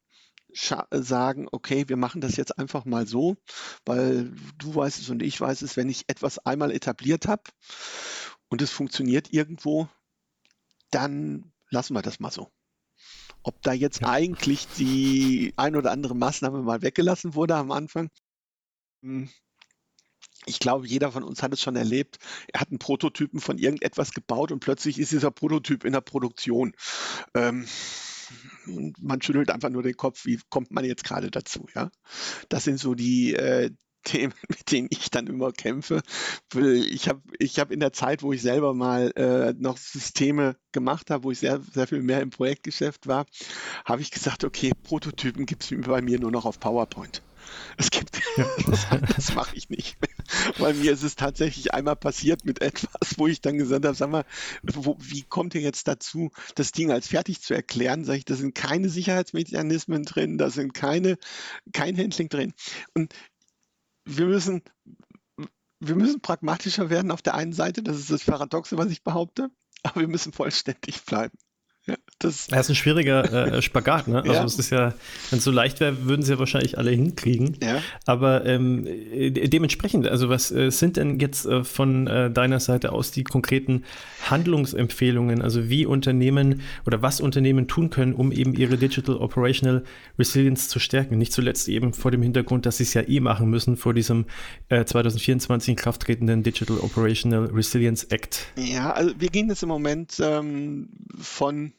sagen, 0.91 1.47
okay, 1.51 1.87
wir 1.87 1.97
machen 1.97 2.19
das 2.19 2.35
jetzt 2.35 2.57
einfach 2.57 2.83
mal 2.85 3.07
so, 3.07 3.37
weil 3.85 4.33
du 4.57 4.75
weißt 4.75 4.99
es 4.99 5.09
und 5.09 5.21
ich 5.21 5.39
weiß 5.39 5.61
es, 5.61 5.77
wenn 5.77 5.89
ich 5.89 6.09
etwas 6.09 6.39
einmal 6.39 6.71
etabliert 6.71 7.27
habe 7.27 7.43
und 8.49 8.61
es 8.61 8.71
funktioniert 8.71 9.31
irgendwo, 9.31 9.87
dann 10.89 11.53
lassen 11.69 11.93
wir 11.93 12.01
das 12.01 12.19
mal 12.19 12.31
so. 12.31 12.51
Ob 13.43 13.61
da 13.61 13.73
jetzt 13.73 14.01
ja. 14.01 14.09
eigentlich 14.09 14.67
die 14.77 15.53
ein 15.55 15.75
oder 15.75 15.91
andere 15.91 16.15
Maßnahme 16.15 16.61
mal 16.61 16.81
weggelassen 16.81 17.33
wurde 17.35 17.55
am 17.55 17.71
Anfang. 17.71 18.09
Hm. 19.03 19.29
Ich 20.45 20.59
glaube, 20.59 20.87
jeder 20.87 21.11
von 21.11 21.23
uns 21.23 21.43
hat 21.43 21.53
es 21.53 21.61
schon 21.61 21.75
erlebt. 21.75 22.17
Er 22.51 22.61
hat 22.61 22.69
einen 22.69 22.79
Prototypen 22.79 23.39
von 23.39 23.57
irgendetwas 23.59 24.11
gebaut 24.11 24.51
und 24.51 24.59
plötzlich 24.59 24.97
ist 24.97 25.11
dieser 25.11 25.29
Prototyp 25.29 25.83
in 25.83 25.93
der 25.93 26.01
Produktion. 26.01 26.73
Ähm, 27.35 27.67
und 28.65 29.01
man 29.01 29.21
schüttelt 29.21 29.51
einfach 29.51 29.69
nur 29.69 29.83
den 29.83 29.97
Kopf, 29.97 30.25
wie 30.25 30.39
kommt 30.49 30.71
man 30.71 30.85
jetzt 30.85 31.03
gerade 31.03 31.29
dazu, 31.29 31.67
ja? 31.75 31.91
Das 32.49 32.63
sind 32.63 32.79
so 32.79 32.95
die, 32.95 33.33
äh, 33.33 33.71
Themen, 34.03 34.33
mit 34.49 34.71
denen 34.71 34.87
ich 34.91 35.09
dann 35.09 35.27
immer 35.27 35.51
kämpfe. 35.51 36.01
Ich 36.53 37.07
habe 37.07 37.21
ich 37.39 37.59
hab 37.59 37.71
in 37.71 37.79
der 37.79 37.93
Zeit, 37.93 38.23
wo 38.23 38.33
ich 38.33 38.41
selber 38.41 38.73
mal 38.73 39.11
äh, 39.15 39.53
noch 39.57 39.77
Systeme 39.77 40.55
gemacht 40.71 41.09
habe, 41.09 41.23
wo 41.23 41.31
ich 41.31 41.39
sehr, 41.39 41.61
sehr 41.73 41.87
viel 41.87 42.01
mehr 42.01 42.21
im 42.21 42.29
Projektgeschäft 42.29 43.07
war, 43.07 43.25
habe 43.85 44.01
ich 44.01 44.11
gesagt, 44.11 44.43
okay, 44.43 44.71
Prototypen 44.83 45.45
gibt 45.45 45.63
es 45.63 45.73
bei 45.85 46.01
mir 46.01 46.19
nur 46.19 46.31
noch 46.31 46.45
auf 46.45 46.59
PowerPoint. 46.59 47.21
Es 47.77 47.89
gibt, 47.89 48.21
das, 48.67 48.87
das 49.15 49.35
mache 49.35 49.55
ich 49.55 49.69
nicht. 49.69 49.97
Weil 50.57 50.73
mir 50.73 50.91
ist 50.91 51.03
es 51.03 51.15
tatsächlich 51.15 51.73
einmal 51.73 51.95
passiert 51.95 52.45
mit 52.45 52.61
etwas, 52.61 53.17
wo 53.17 53.27
ich 53.27 53.41
dann 53.41 53.57
gesagt 53.57 53.85
habe, 53.85 53.95
sag 53.95 54.09
mal, 54.09 54.25
wo, 54.63 54.97
wie 54.99 55.23
kommt 55.23 55.55
ihr 55.55 55.61
jetzt 55.61 55.87
dazu, 55.87 56.31
das 56.55 56.71
Ding 56.71 56.91
als 56.91 57.07
fertig 57.07 57.41
zu 57.41 57.53
erklären? 57.53 58.05
Sag 58.05 58.17
ich, 58.17 58.25
da 58.25 58.35
sind 58.35 58.55
keine 58.55 58.89
Sicherheitsmechanismen 58.89 60.03
drin, 60.03 60.37
da 60.37 60.49
sind 60.49 60.73
keine, 60.73 61.17
kein 61.73 61.97
Handling 61.97 62.29
drin. 62.29 62.53
Und 62.93 63.13
wir 64.05 64.25
müssen, 64.25 64.61
wir 65.79 65.95
müssen 65.95 66.21
pragmatischer 66.21 66.89
werden 66.89 67.11
auf 67.11 67.21
der 67.21 67.35
einen 67.35 67.53
Seite, 67.53 67.83
das 67.83 67.97
ist 67.97 68.11
das 68.11 68.25
Paradoxe, 68.25 68.77
was 68.77 68.91
ich 68.91 69.03
behaupte, 69.03 69.49
aber 69.83 70.01
wir 70.01 70.07
müssen 70.07 70.33
vollständig 70.33 71.03
bleiben. 71.05 71.37
Das, 72.23 72.47
das 72.47 72.59
ist 72.61 72.69
ein 72.69 72.75
schwieriger 72.75 73.55
äh, 73.55 73.61
Spagat, 73.61 74.07
ne? 74.07 74.19
Also 74.21 74.33
ja. 74.33 74.43
es 74.43 74.59
ist 74.59 74.69
ja, 74.69 74.93
wenn 75.29 75.39
es 75.39 75.43
so 75.43 75.51
leicht 75.51 75.79
wäre, 75.79 76.05
würden 76.05 76.21
sie 76.21 76.33
ja 76.33 76.39
wahrscheinlich 76.39 76.77
alle 76.77 76.91
hinkriegen. 76.91 77.57
Ja. 77.61 77.81
Aber 78.05 78.45
ähm, 78.45 78.85
äh, 78.85 79.31
dementsprechend, 79.31 80.07
also 80.07 80.29
was 80.29 80.51
äh, 80.51 80.69
sind 80.69 80.97
denn 80.97 81.19
jetzt 81.19 81.45
äh, 81.45 81.63
von 81.63 82.07
äh, 82.07 82.29
deiner 82.29 82.59
Seite 82.59 82.91
aus 82.91 83.11
die 83.11 83.23
konkreten 83.23 83.83
Handlungsempfehlungen, 84.29 85.41
also 85.41 85.69
wie 85.69 85.85
Unternehmen 85.85 86.61
oder 86.85 87.01
was 87.01 87.21
Unternehmen 87.21 87.67
tun 87.67 87.89
können, 87.89 88.13
um 88.13 88.31
eben 88.31 88.53
ihre 88.53 88.77
Digital 88.77 89.17
Operational 89.17 89.83
Resilience 90.19 90.69
zu 90.69 90.79
stärken? 90.79 91.17
Nicht 91.17 91.33
zuletzt 91.33 91.67
eben 91.69 91.93
vor 91.93 92.11
dem 92.11 92.21
Hintergrund, 92.21 92.65
dass 92.65 92.77
sie 92.77 92.83
es 92.83 92.93
ja 92.93 93.01
eh 93.01 93.19
machen 93.19 93.49
müssen 93.49 93.77
vor 93.77 93.93
diesem 93.93 94.25
2024 94.69 95.69
in 95.69 95.75
Kraft 95.75 96.01
tretenden 96.03 96.43
Digital 96.43 96.77
Operational 96.77 97.45
Resilience 97.45 98.03
Act. 98.05 98.47
Ja, 98.57 98.91
also 98.91 99.13
wir 99.17 99.29
gehen 99.29 99.49
jetzt 99.49 99.63
im 99.63 99.69
Moment 99.69 100.17
ähm, 100.19 100.89
von 101.19 101.73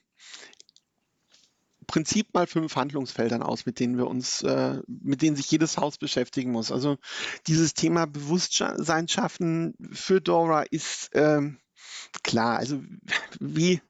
Prinzip 1.86 2.32
mal 2.34 2.46
fünf 2.46 2.76
Handlungsfeldern 2.76 3.42
aus, 3.42 3.66
mit 3.66 3.80
denen 3.80 3.96
wir 3.96 4.06
uns, 4.06 4.42
äh, 4.42 4.80
mit 4.86 5.22
denen 5.22 5.36
sich 5.36 5.50
jedes 5.50 5.76
Haus 5.78 5.98
beschäftigen 5.98 6.52
muss. 6.52 6.72
Also 6.72 6.98
dieses 7.46 7.74
Thema 7.74 8.06
Bewusstsein 8.06 9.08
schaffen 9.08 9.74
für 9.92 10.20
Dora 10.20 10.62
ist 10.62 11.10
ähm, 11.14 11.58
klar. 12.22 12.58
Also 12.58 12.82
wie 13.40 13.80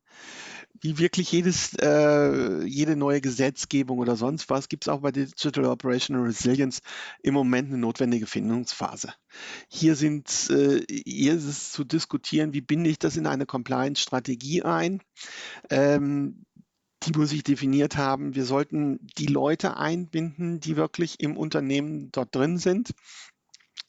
wie 0.83 0.99
wirklich 0.99 1.31
jedes, 1.31 1.75
äh, 1.75 2.65
jede 2.65 2.97
neue 2.97 3.21
Gesetzgebung 3.21 3.99
oder 3.99 4.17
sonst 4.17 4.51
was, 4.51 4.69
gibt 4.69 4.85
es 4.85 4.89
auch 4.89 5.01
bei 5.01 5.13
Digital 5.13 5.67
Operational 5.67 6.25
Resilience 6.25 6.81
im 7.23 7.35
Moment 7.35 7.69
eine 7.69 7.79
notwendige 7.79 8.27
Findungsphase. 8.27 9.15
Hier, 9.69 9.95
sind, 9.95 10.51
äh, 10.51 10.85
hier 10.89 11.35
ist 11.35 11.45
es 11.45 11.71
zu 11.71 11.85
diskutieren, 11.85 12.53
wie 12.53 12.61
binde 12.61 12.91
ich 12.91 12.99
das 12.99 13.17
in 13.17 13.29
eine 13.29 13.47
Compliance-Strategie 13.47 14.63
ein. 14.63 15.01
Ähm, 15.71 16.45
die 17.05 17.13
muss 17.13 17.33
ich 17.33 17.43
definiert 17.43 17.97
haben. 17.97 18.35
Wir 18.35 18.45
sollten 18.45 19.07
die 19.19 19.27
Leute 19.27 19.77
einbinden, 19.77 20.61
die 20.61 20.77
wirklich 20.77 21.21
im 21.21 21.37
Unternehmen 21.37 22.11
dort 22.13 22.35
drin 22.35 22.59
sind. 22.59 22.95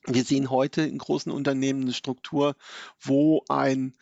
Wir 0.05 0.23
sehen 0.23 0.49
heute 0.49 0.81
in 0.81 0.97
großen 0.97 1.31
Unternehmen 1.31 1.83
eine 1.83 1.93
Struktur, 1.93 2.55
wo 2.99 3.43
ein 3.49 3.95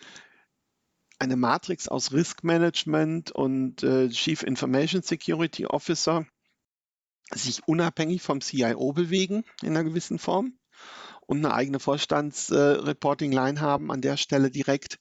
eine 1.19 1.35
Matrix 1.35 1.87
aus 1.87 2.13
Risk 2.13 2.43
Management 2.43 3.29
und 3.29 3.83
äh, 3.83 4.09
Chief 4.09 4.41
Information 4.41 5.03
Security 5.03 5.67
Officer 5.67 6.25
sich 7.31 7.61
unabhängig 7.67 8.23
vom 8.23 8.41
CIO 8.41 8.91
bewegen 8.93 9.43
in 9.61 9.69
einer 9.69 9.83
gewissen 9.83 10.17
Form 10.17 10.57
und 11.25 11.45
eine 11.45 11.53
eigene 11.53 11.79
Vorstandsreporting-Line 11.79 13.59
äh, 13.59 13.61
haben 13.61 13.91
an 13.91 14.01
der 14.01 14.17
Stelle 14.17 14.51
direkt. 14.51 14.99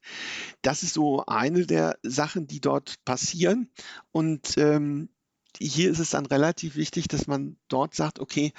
Das 0.62 0.82
ist 0.82 0.94
so 0.94 1.24
eine 1.26 1.66
der 1.66 1.98
Sachen, 2.02 2.46
die 2.46 2.60
dort 2.60 3.04
passieren. 3.04 3.70
Und 4.12 4.56
ähm, 4.56 5.08
hier 5.58 5.90
ist 5.90 5.98
es 5.98 6.10
dann 6.10 6.26
relativ 6.26 6.76
wichtig, 6.76 7.08
dass 7.08 7.26
man 7.26 7.56
dort 7.68 7.94
sagt, 7.94 8.20
okay, 8.20 8.52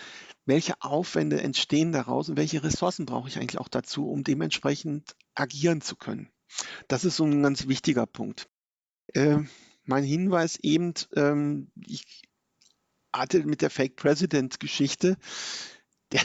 welche 0.45 0.81
Aufwände 0.81 1.41
entstehen 1.41 1.91
daraus 1.91 2.29
und 2.29 2.37
welche 2.37 2.63
Ressourcen 2.63 3.05
brauche 3.05 3.29
ich 3.29 3.37
eigentlich 3.37 3.59
auch 3.59 3.69
dazu, 3.69 4.09
um 4.09 4.23
dementsprechend 4.23 5.15
agieren 5.35 5.81
zu 5.81 5.95
können. 5.95 6.29
Das 6.87 7.05
ist 7.05 7.15
so 7.15 7.23
ein 7.23 7.41
ganz 7.41 7.67
wichtiger 7.67 8.05
Punkt. 8.05 8.49
Äh, 9.13 9.39
mein 9.83 10.03
Hinweis 10.03 10.57
eben, 10.57 10.93
ähm, 11.15 11.71
ich 11.85 12.23
hatte 13.13 13.43
mit 13.45 13.61
der 13.61 13.69
Fake 13.69 13.95
President 13.95 14.59
Geschichte, 14.59 15.17
der, 16.11 16.21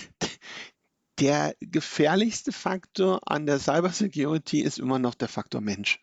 der 1.19 1.55
gefährlichste 1.61 2.53
Faktor 2.53 3.21
an 3.25 3.47
der 3.47 3.59
Cybersecurity 3.59 4.61
ist 4.61 4.79
immer 4.79 4.99
noch 4.99 5.15
der 5.15 5.29
Faktor 5.29 5.61
Mensch. 5.61 6.01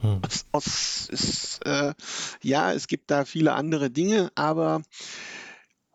Hm. 0.00 0.20
Es, 0.26 0.46
es 0.52 1.08
ist, 1.08 1.66
äh, 1.66 1.94
ja, 2.42 2.72
es 2.72 2.86
gibt 2.86 3.10
da 3.10 3.24
viele 3.24 3.54
andere 3.54 3.90
Dinge, 3.90 4.30
aber 4.34 4.82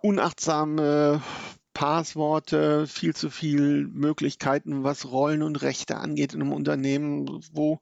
unachtsame 0.02 1.21
Passworte, 1.82 2.86
viel 2.86 3.15
zu 3.15 3.32
viel 3.32 3.88
Möglichkeiten, 3.88 4.84
was 4.84 5.10
Rollen 5.10 5.41
und 5.41 5.63
Rechte 5.63 5.98
angeht 5.98 6.36
in 6.36 6.41
einem 6.44 6.54
Unternehmen, 6.54 7.44
wo, 7.54 7.80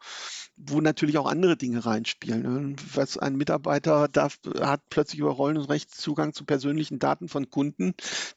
wo 0.56 0.80
natürlich 0.80 1.18
auch 1.18 1.26
andere 1.26 1.58
Dinge 1.58 1.86
reinspielen. 1.86 2.42
Ne? 2.44 2.76
Was 2.94 3.18
ein 3.18 3.36
Mitarbeiter 3.36 4.08
darf, 4.08 4.40
hat 4.62 4.84
plötzlich 4.90 5.20
über 5.20 5.32
Rollen 5.32 5.58
und 5.58 5.66
Rechte 5.66 5.98
Zugang 5.98 6.32
zu 6.32 6.46
persönlichen 6.46 7.00
Daten 7.00 7.28
von 7.28 7.50
Kunden, 7.50 7.94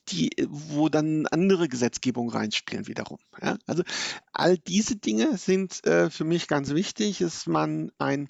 die, 0.08 0.30
wo 0.48 0.88
dann 0.88 1.28
andere 1.28 1.68
Gesetzgebung 1.68 2.28
reinspielen 2.28 2.88
wiederum. 2.88 3.18
Ja? 3.40 3.56
Also 3.64 3.84
all 4.32 4.58
diese 4.58 4.96
Dinge 4.96 5.38
sind 5.38 5.86
äh, 5.86 6.10
für 6.10 6.24
mich 6.24 6.48
ganz 6.48 6.70
wichtig, 6.70 7.18
dass 7.18 7.46
man 7.46 7.92
ein 7.98 8.28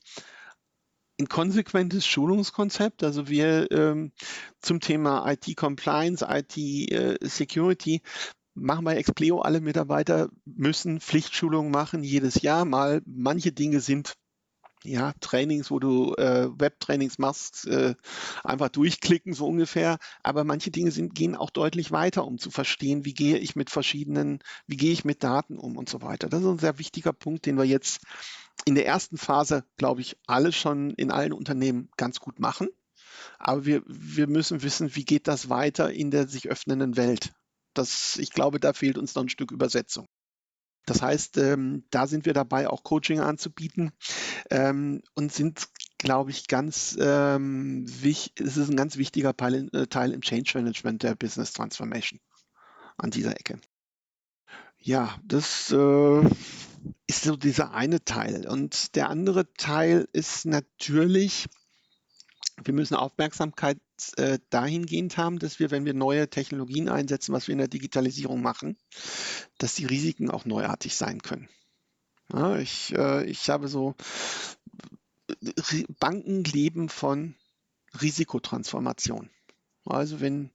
ein 1.19 1.29
konsequentes 1.29 2.07
Schulungskonzept. 2.07 3.05
Also 3.05 3.29
wir 3.29 3.71
ähm, 3.71 4.13
zum 4.61 4.81
Thema 4.81 5.31
IT-Compliance, 5.31 6.25
IT-Security 6.29 7.97
äh, 7.97 8.01
machen 8.55 8.85
bei 8.85 8.97
Expleo 8.97 9.41
alle 9.41 9.61
Mitarbeiter 9.61 10.29
müssen 10.45 11.01
Pflichtschulungen 11.01 11.71
machen 11.71 12.03
jedes 12.03 12.43
Jahr 12.43 12.65
mal. 12.65 13.03
Manche 13.07 13.53
Dinge 13.53 13.81
sind 13.81 14.15
ja, 14.85 15.13
Trainings, 15.21 15.71
wo 15.71 15.79
du 15.79 16.15
äh, 16.15 16.49
Web-Trainings 16.59 17.19
machst, 17.19 17.67
äh, 17.67 17.95
einfach 18.45 18.69
durchklicken, 18.69 19.33
so 19.33 19.47
ungefähr. 19.47 19.99
Aber 20.23 20.45
manche 20.45 20.71
Dinge 20.71 20.91
sind, 20.91 21.15
gehen 21.15 21.37
auch 21.37 21.51
deutlich 21.51 21.93
weiter, 21.93 22.27
um 22.27 22.39
zu 22.39 22.51
verstehen, 22.51 23.05
wie 23.05 23.15
gehe 23.15 23.39
ich 23.39 23.57
mit 23.57 23.71
verschiedenen, 23.71 24.41
wie 24.67 24.77
gehe 24.77 24.93
ich 24.93 25.05
mit 25.05 25.23
Daten 25.23 25.59
um 25.59 25.77
und 25.77 25.89
so 25.89 26.03
weiter. 26.03 26.29
Das 26.29 26.41
ist 26.41 26.47
ein 26.47 26.59
sehr 26.59 26.79
wichtiger 26.79 27.13
Punkt, 27.13 27.47
den 27.47 27.57
wir 27.57 27.65
jetzt 27.65 28.01
in 28.65 28.75
der 28.75 28.87
ersten 28.87 29.17
Phase, 29.17 29.65
glaube 29.77 30.01
ich, 30.01 30.17
alle 30.27 30.53
schon 30.53 30.91
in 30.91 31.11
allen 31.11 31.33
Unternehmen 31.33 31.89
ganz 31.97 32.21
gut 32.21 32.39
machen. 32.39 32.69
Aber 33.39 33.65
wir, 33.65 33.83
wir 33.87 34.27
müssen 34.27 34.63
wissen, 34.63 34.95
wie 34.95 35.05
geht 35.05 35.29
das 35.29 35.49
weiter 35.49 35.93
in 35.93 36.11
der 36.11 36.29
sich 36.29 36.49
öffnenden 36.49 36.97
Welt. 36.97 37.33
Das, 37.75 38.17
ich 38.19 38.31
glaube, 38.31 38.61
da 38.61 38.73
fehlt 38.73 38.99
uns 38.99 39.15
noch 39.15 39.23
ein 39.23 39.29
Stück 39.29 39.51
Übersetzung. 39.51 40.07
Das 40.87 41.01
heißt, 41.01 41.39
ähm, 41.39 41.85
da 41.91 42.07
sind 42.07 42.27
wir 42.27 42.33
dabei, 42.33 42.69
auch 42.69 42.83
Coaching 42.83 43.21
anzubieten 43.21 43.93
ähm, 44.51 45.03
und 45.15 45.33
sind, 45.33 45.69
glaube 45.99 46.31
ich, 46.31 46.49
ganz 46.49 46.97
ähm, 47.01 47.85
wichtig, 47.87 48.45
es 48.45 48.57
ist 48.57 48.69
ein 48.69 48.77
ganz 48.77 48.97
wichtiger 48.97 49.37
Teil, 49.37 49.69
äh, 49.73 49.87
Teil, 49.87 50.13
im 50.13 50.23
Change 50.23 50.53
Management 50.55 51.03
der 51.05 51.15
Business 51.15 51.53
Transformation 51.53 52.21
an 52.97 53.11
dieser 53.11 53.39
Ecke. 53.39 53.61
Ja, 54.79 55.17
das 55.25 55.71
äh, 55.71 56.29
ist 57.07 57.23
so 57.23 57.37
dieser 57.37 57.73
eine 57.73 58.05
Teil. 58.05 58.49
Und 58.49 58.97
der 58.97 59.09
andere 59.09 59.53
Teil 59.55 60.09
ist 60.13 60.45
natürlich, 60.45 61.47
wir 62.65 62.75
müssen 62.75 62.97
Aufmerksamkeit 62.97 63.79
äh, 64.15 64.39
dahingehend 64.51 65.17
haben, 65.17 65.39
dass 65.39 65.59
wir, 65.59 65.71
wenn 65.71 65.85
wir 65.85 65.95
neue 65.95 66.29
Technologien 66.29 66.89
einsetzen, 66.89 67.33
was 67.33 67.49
wir 67.49 67.53
in 67.53 67.59
der 67.59 67.69
Digitalisierung 67.69 68.43
machen, 68.43 68.77
dass 69.59 69.75
die 69.75 69.87
Risiken 69.87 70.31
auch 70.31 70.45
neuartig 70.45 70.97
sein 70.97 71.23
können. 71.23 71.49
Ja, 72.33 72.59
ich, 72.59 72.95
äh, 72.95 73.25
ich 73.25 73.49
habe 73.51 73.69
so, 73.69 73.95
Banken 75.99 76.45
leben 76.45 76.89
von 76.89 77.35
Risikotransformation. 78.01 79.31
Also 79.85 80.21
wenn 80.21 80.51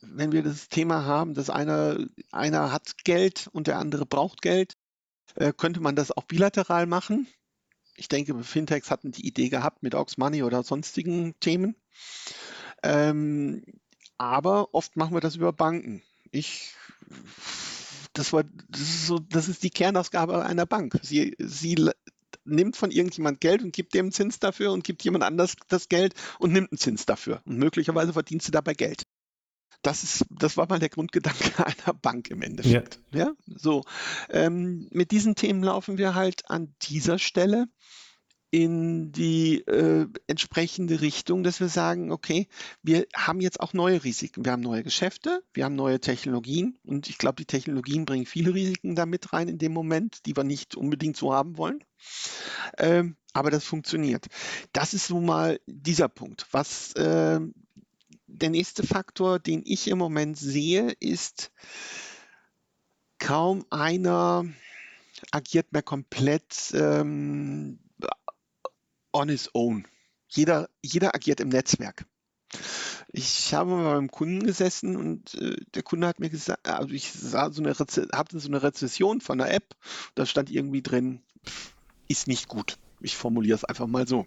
wenn 0.00 0.32
wir 0.32 0.42
das 0.42 0.68
Thema 0.68 1.04
haben, 1.04 1.34
dass 1.34 1.50
einer, 1.50 1.98
einer 2.32 2.72
hat 2.72 3.04
Geld 3.04 3.48
und 3.52 3.66
der 3.66 3.78
andere 3.78 4.06
braucht 4.06 4.42
Geld, 4.42 4.76
äh, 5.34 5.52
könnte 5.52 5.80
man 5.80 5.96
das 5.96 6.10
auch 6.10 6.24
bilateral 6.24 6.86
machen. 6.86 7.26
Ich 7.96 8.08
denke, 8.08 8.42
Fintechs 8.44 8.90
hatten 8.90 9.12
die 9.12 9.26
Idee 9.26 9.48
gehabt 9.48 9.82
mit 9.82 9.94
Aux 9.94 10.16
Money 10.16 10.42
oder 10.42 10.62
sonstigen 10.62 11.34
Themen. 11.40 11.76
Ähm, 12.82 13.62
aber 14.18 14.74
oft 14.74 14.96
machen 14.96 15.14
wir 15.14 15.20
das 15.20 15.36
über 15.36 15.52
Banken. 15.52 16.02
Ich, 16.30 16.74
das, 18.12 18.32
war, 18.32 18.44
das, 18.68 18.80
ist 18.80 19.06
so, 19.06 19.18
das 19.18 19.48
ist 19.48 19.62
die 19.62 19.70
Kernausgabe 19.70 20.44
einer 20.44 20.66
Bank. 20.66 20.98
Sie, 21.02 21.34
sie 21.38 21.90
nimmt 22.44 22.76
von 22.76 22.90
irgendjemand 22.90 23.40
Geld 23.40 23.62
und 23.62 23.72
gibt 23.72 23.94
dem 23.94 24.12
Zins 24.12 24.38
dafür 24.38 24.72
und 24.72 24.84
gibt 24.84 25.02
jemand 25.02 25.24
anders 25.24 25.56
das 25.68 25.88
Geld 25.88 26.14
und 26.38 26.52
nimmt 26.52 26.72
einen 26.72 26.78
Zins 26.78 27.06
dafür. 27.06 27.42
Und 27.44 27.58
möglicherweise 27.58 28.12
verdient 28.12 28.42
sie 28.42 28.52
dabei 28.52 28.74
Geld. 28.74 29.05
Das, 29.82 30.02
ist, 30.02 30.24
das 30.30 30.56
war 30.56 30.68
mal 30.68 30.78
der 30.78 30.88
Grundgedanke 30.88 31.64
einer 31.66 31.94
Bank 31.94 32.30
im 32.30 32.42
Endeffekt. 32.42 33.00
Ja, 33.12 33.18
ja? 33.18 33.32
so. 33.46 33.82
Ähm, 34.30 34.88
mit 34.90 35.10
diesen 35.10 35.34
Themen 35.34 35.62
laufen 35.62 35.98
wir 35.98 36.14
halt 36.14 36.50
an 36.50 36.74
dieser 36.82 37.18
Stelle 37.18 37.68
in 38.50 39.12
die 39.12 39.58
äh, 39.66 40.06
entsprechende 40.28 41.00
Richtung, 41.00 41.42
dass 41.42 41.60
wir 41.60 41.68
sagen, 41.68 42.12
okay, 42.12 42.48
wir 42.82 43.06
haben 43.14 43.40
jetzt 43.40 43.60
auch 43.60 43.72
neue 43.72 44.04
Risiken. 44.04 44.44
Wir 44.44 44.52
haben 44.52 44.62
neue 44.62 44.82
Geschäfte, 44.82 45.42
wir 45.52 45.64
haben 45.64 45.74
neue 45.74 46.00
Technologien 46.00 46.78
und 46.84 47.08
ich 47.08 47.18
glaube, 47.18 47.36
die 47.36 47.44
Technologien 47.44 48.04
bringen 48.04 48.24
viele 48.24 48.54
Risiken 48.54 48.94
da 48.94 49.04
mit 49.04 49.32
rein 49.32 49.48
in 49.48 49.58
dem 49.58 49.72
Moment, 49.72 50.24
die 50.26 50.36
wir 50.36 50.44
nicht 50.44 50.76
unbedingt 50.76 51.16
so 51.16 51.34
haben 51.34 51.58
wollen. 51.58 51.84
Ähm, 52.78 53.16
aber 53.32 53.50
das 53.50 53.64
funktioniert. 53.64 54.26
Das 54.72 54.94
ist 54.94 55.10
nun 55.10 55.26
mal 55.26 55.60
dieser 55.66 56.08
Punkt. 56.08 56.46
Was 56.52 56.94
äh, 56.94 57.40
der 58.38 58.50
nächste 58.50 58.86
Faktor, 58.86 59.38
den 59.38 59.62
ich 59.64 59.88
im 59.88 59.98
Moment 59.98 60.38
sehe, 60.38 60.92
ist, 61.00 61.50
kaum 63.18 63.64
einer 63.70 64.44
agiert 65.30 65.72
mehr 65.72 65.82
komplett 65.82 66.72
ähm, 66.74 67.78
on 69.12 69.28
his 69.28 69.50
own. 69.54 69.86
Jeder, 70.28 70.68
jeder 70.82 71.14
agiert 71.14 71.40
im 71.40 71.48
Netzwerk. 71.48 72.04
Ich 73.12 73.54
habe 73.54 73.70
mal 73.70 73.94
beim 73.94 74.10
Kunden 74.10 74.44
gesessen 74.44 74.96
und 74.96 75.34
äh, 75.36 75.56
der 75.74 75.82
Kunde 75.82 76.06
hat 76.06 76.20
mir 76.20 76.28
gesagt, 76.28 76.68
also 76.68 76.92
ich 76.92 77.12
sah 77.12 77.50
so 77.50 77.62
eine 77.62 77.78
Reze 77.78 78.08
so 78.12 78.48
eine 78.48 78.62
Rezession 78.62 79.20
von 79.20 79.38
der 79.38 79.54
App, 79.54 79.74
da 80.14 80.26
stand 80.26 80.50
irgendwie 80.50 80.82
drin, 80.82 81.22
ist 82.08 82.26
nicht 82.26 82.48
gut. 82.48 82.78
Ich 83.00 83.16
formuliere 83.16 83.56
es 83.56 83.64
einfach 83.64 83.86
mal 83.86 84.06
so. 84.06 84.26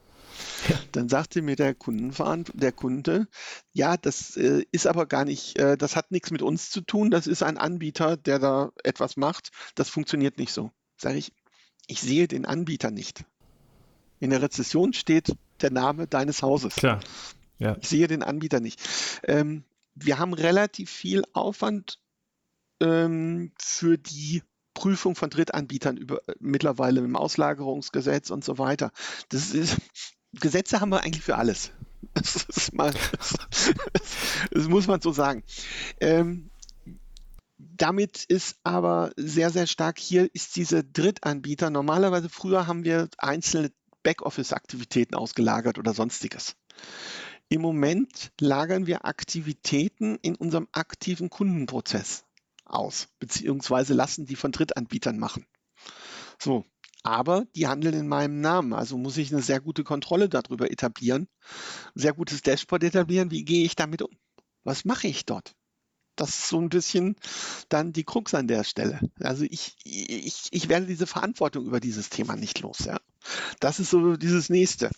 Ja. 0.68 0.80
Dann 0.92 1.10
sagte 1.10 1.42
mir 1.42 1.56
der 1.56 1.76
der 1.76 2.72
Kunde, 2.72 3.28
ja, 3.74 3.98
das 3.98 4.38
äh, 4.38 4.64
ist 4.72 4.88
aber 4.88 5.06
gar 5.06 5.26
nicht, 5.26 5.58
äh, 5.58 5.78
das 5.78 5.96
hat 5.96 6.12
nichts 6.12 6.32
mit 6.32 6.42
uns 6.42 6.70
zu 6.70 6.82
tun, 6.82 7.12
das 7.12 7.28
ist 7.28 7.44
ein 7.44 7.58
Anbieter, 7.58 8.18
der 8.18 8.40
da 8.40 8.72
etwas 8.84 9.18
macht, 9.18 9.52
das 9.76 9.90
funktioniert 9.90 10.38
nicht 10.38 10.52
so. 10.52 10.72
Sage 10.98 11.18
ich, 11.18 11.34
ich 11.88 12.02
sehe 12.02 12.28
den 12.28 12.46
Anbieter 12.46 12.92
nicht. 12.92 13.26
In 14.20 14.30
der 14.32 14.42
Rezession 14.42 14.94
steht 14.94 15.36
der 15.62 15.72
Name 15.72 16.08
deines 16.08 16.42
Hauses. 16.42 16.76
Klar. 16.76 17.00
Ja. 17.58 17.78
Ich 17.82 17.90
sehe 17.90 18.08
den 18.08 18.24
Anbieter 18.24 18.60
nicht. 18.60 18.80
Ähm, 19.24 19.64
wir 19.96 20.20
haben 20.20 20.34
relativ 20.34 20.90
viel 20.90 21.24
Aufwand 21.34 22.00
ähm, 22.82 23.52
für 23.58 23.98
die 23.98 24.44
Prüfung 24.74 25.16
von 25.16 25.30
Drittanbietern 25.30 25.98
über, 25.98 26.22
mittlerweile 26.40 27.02
im 27.02 27.16
Auslagerungsgesetz 27.16 28.30
und 28.30 28.46
so 28.46 28.58
weiter. 28.58 28.92
Das 29.28 29.52
ist, 29.52 29.78
Gesetze 30.34 30.82
haben 30.82 30.90
wir 30.90 31.04
eigentlich 31.04 31.24
für 31.24 31.38
alles. 31.38 31.72
Das, 32.14 32.72
mal, 32.74 32.94
das, 33.18 33.36
das 34.52 34.68
muss 34.68 34.88
man 34.88 35.00
so 35.00 35.12
sagen. 35.12 35.44
Ähm, 36.00 36.50
damit 37.58 38.24
ist 38.24 38.58
aber 38.64 39.12
sehr, 39.16 39.52
sehr 39.52 39.68
stark 39.68 40.00
hier 40.00 40.30
ist 40.34 40.56
diese 40.56 40.84
Drittanbieter. 40.84 41.70
Normalerweise 41.70 42.30
früher 42.30 42.68
haben 42.68 42.84
wir 42.84 43.10
einzelne 43.18 43.72
Backoffice-Aktivitäten 44.04 45.16
ausgelagert 45.16 45.78
oder 45.78 45.94
sonstiges. 45.94 46.56
Im 47.50 47.62
Moment 47.62 48.32
lagern 48.40 48.86
wir 48.86 49.06
Aktivitäten 49.06 50.18
in 50.22 50.36
unserem 50.36 50.68
aktiven 50.72 51.30
Kundenprozess 51.30 52.24
aus, 52.66 53.08
beziehungsweise 53.20 53.94
lassen 53.94 54.26
die 54.26 54.36
von 54.36 54.52
Drittanbietern 54.52 55.18
machen. 55.18 55.46
So, 56.38 56.66
aber 57.04 57.46
die 57.56 57.68
handeln 57.68 57.94
in 57.94 58.08
meinem 58.08 58.42
Namen, 58.42 58.74
also 58.74 58.98
muss 58.98 59.18
ich 59.18 59.32
eine 59.32 59.42
sehr 59.42 59.60
gute 59.60 59.84
Kontrolle 59.84 60.30
darüber 60.30 60.72
etablieren, 60.72 61.28
ein 61.96 62.00
sehr 62.00 62.14
gutes 62.14 62.42
Dashboard 62.42 62.84
etablieren, 62.84 63.32
wie 63.32 63.46
gehe 63.46 63.66
ich 63.66 63.76
damit 63.76 64.02
um? 64.02 64.12
Was 64.64 64.86
mache 64.86 65.08
ich 65.08 65.26
dort? 65.26 65.56
Das 66.16 66.30
ist 66.30 66.50
so 66.50 66.60
ein 66.60 66.68
bisschen 66.68 67.16
dann 67.70 67.94
die 67.94 68.04
Krux 68.04 68.34
an 68.34 68.48
der 68.48 68.66
Stelle. 68.66 69.00
Also 69.22 69.46
ich, 69.50 69.78
ich, 69.86 70.48
ich 70.52 70.68
werde 70.68 70.86
diese 70.86 71.08
Verantwortung 71.08 71.66
über 71.66 71.80
dieses 71.80 72.10
Thema 72.10 72.36
nicht 72.36 72.60
los. 72.60 72.80
Ja. 72.86 73.00
Das 73.62 73.80
ist 73.80 73.90
so 73.90 74.18
dieses 74.18 74.50
nächste. 74.50 74.90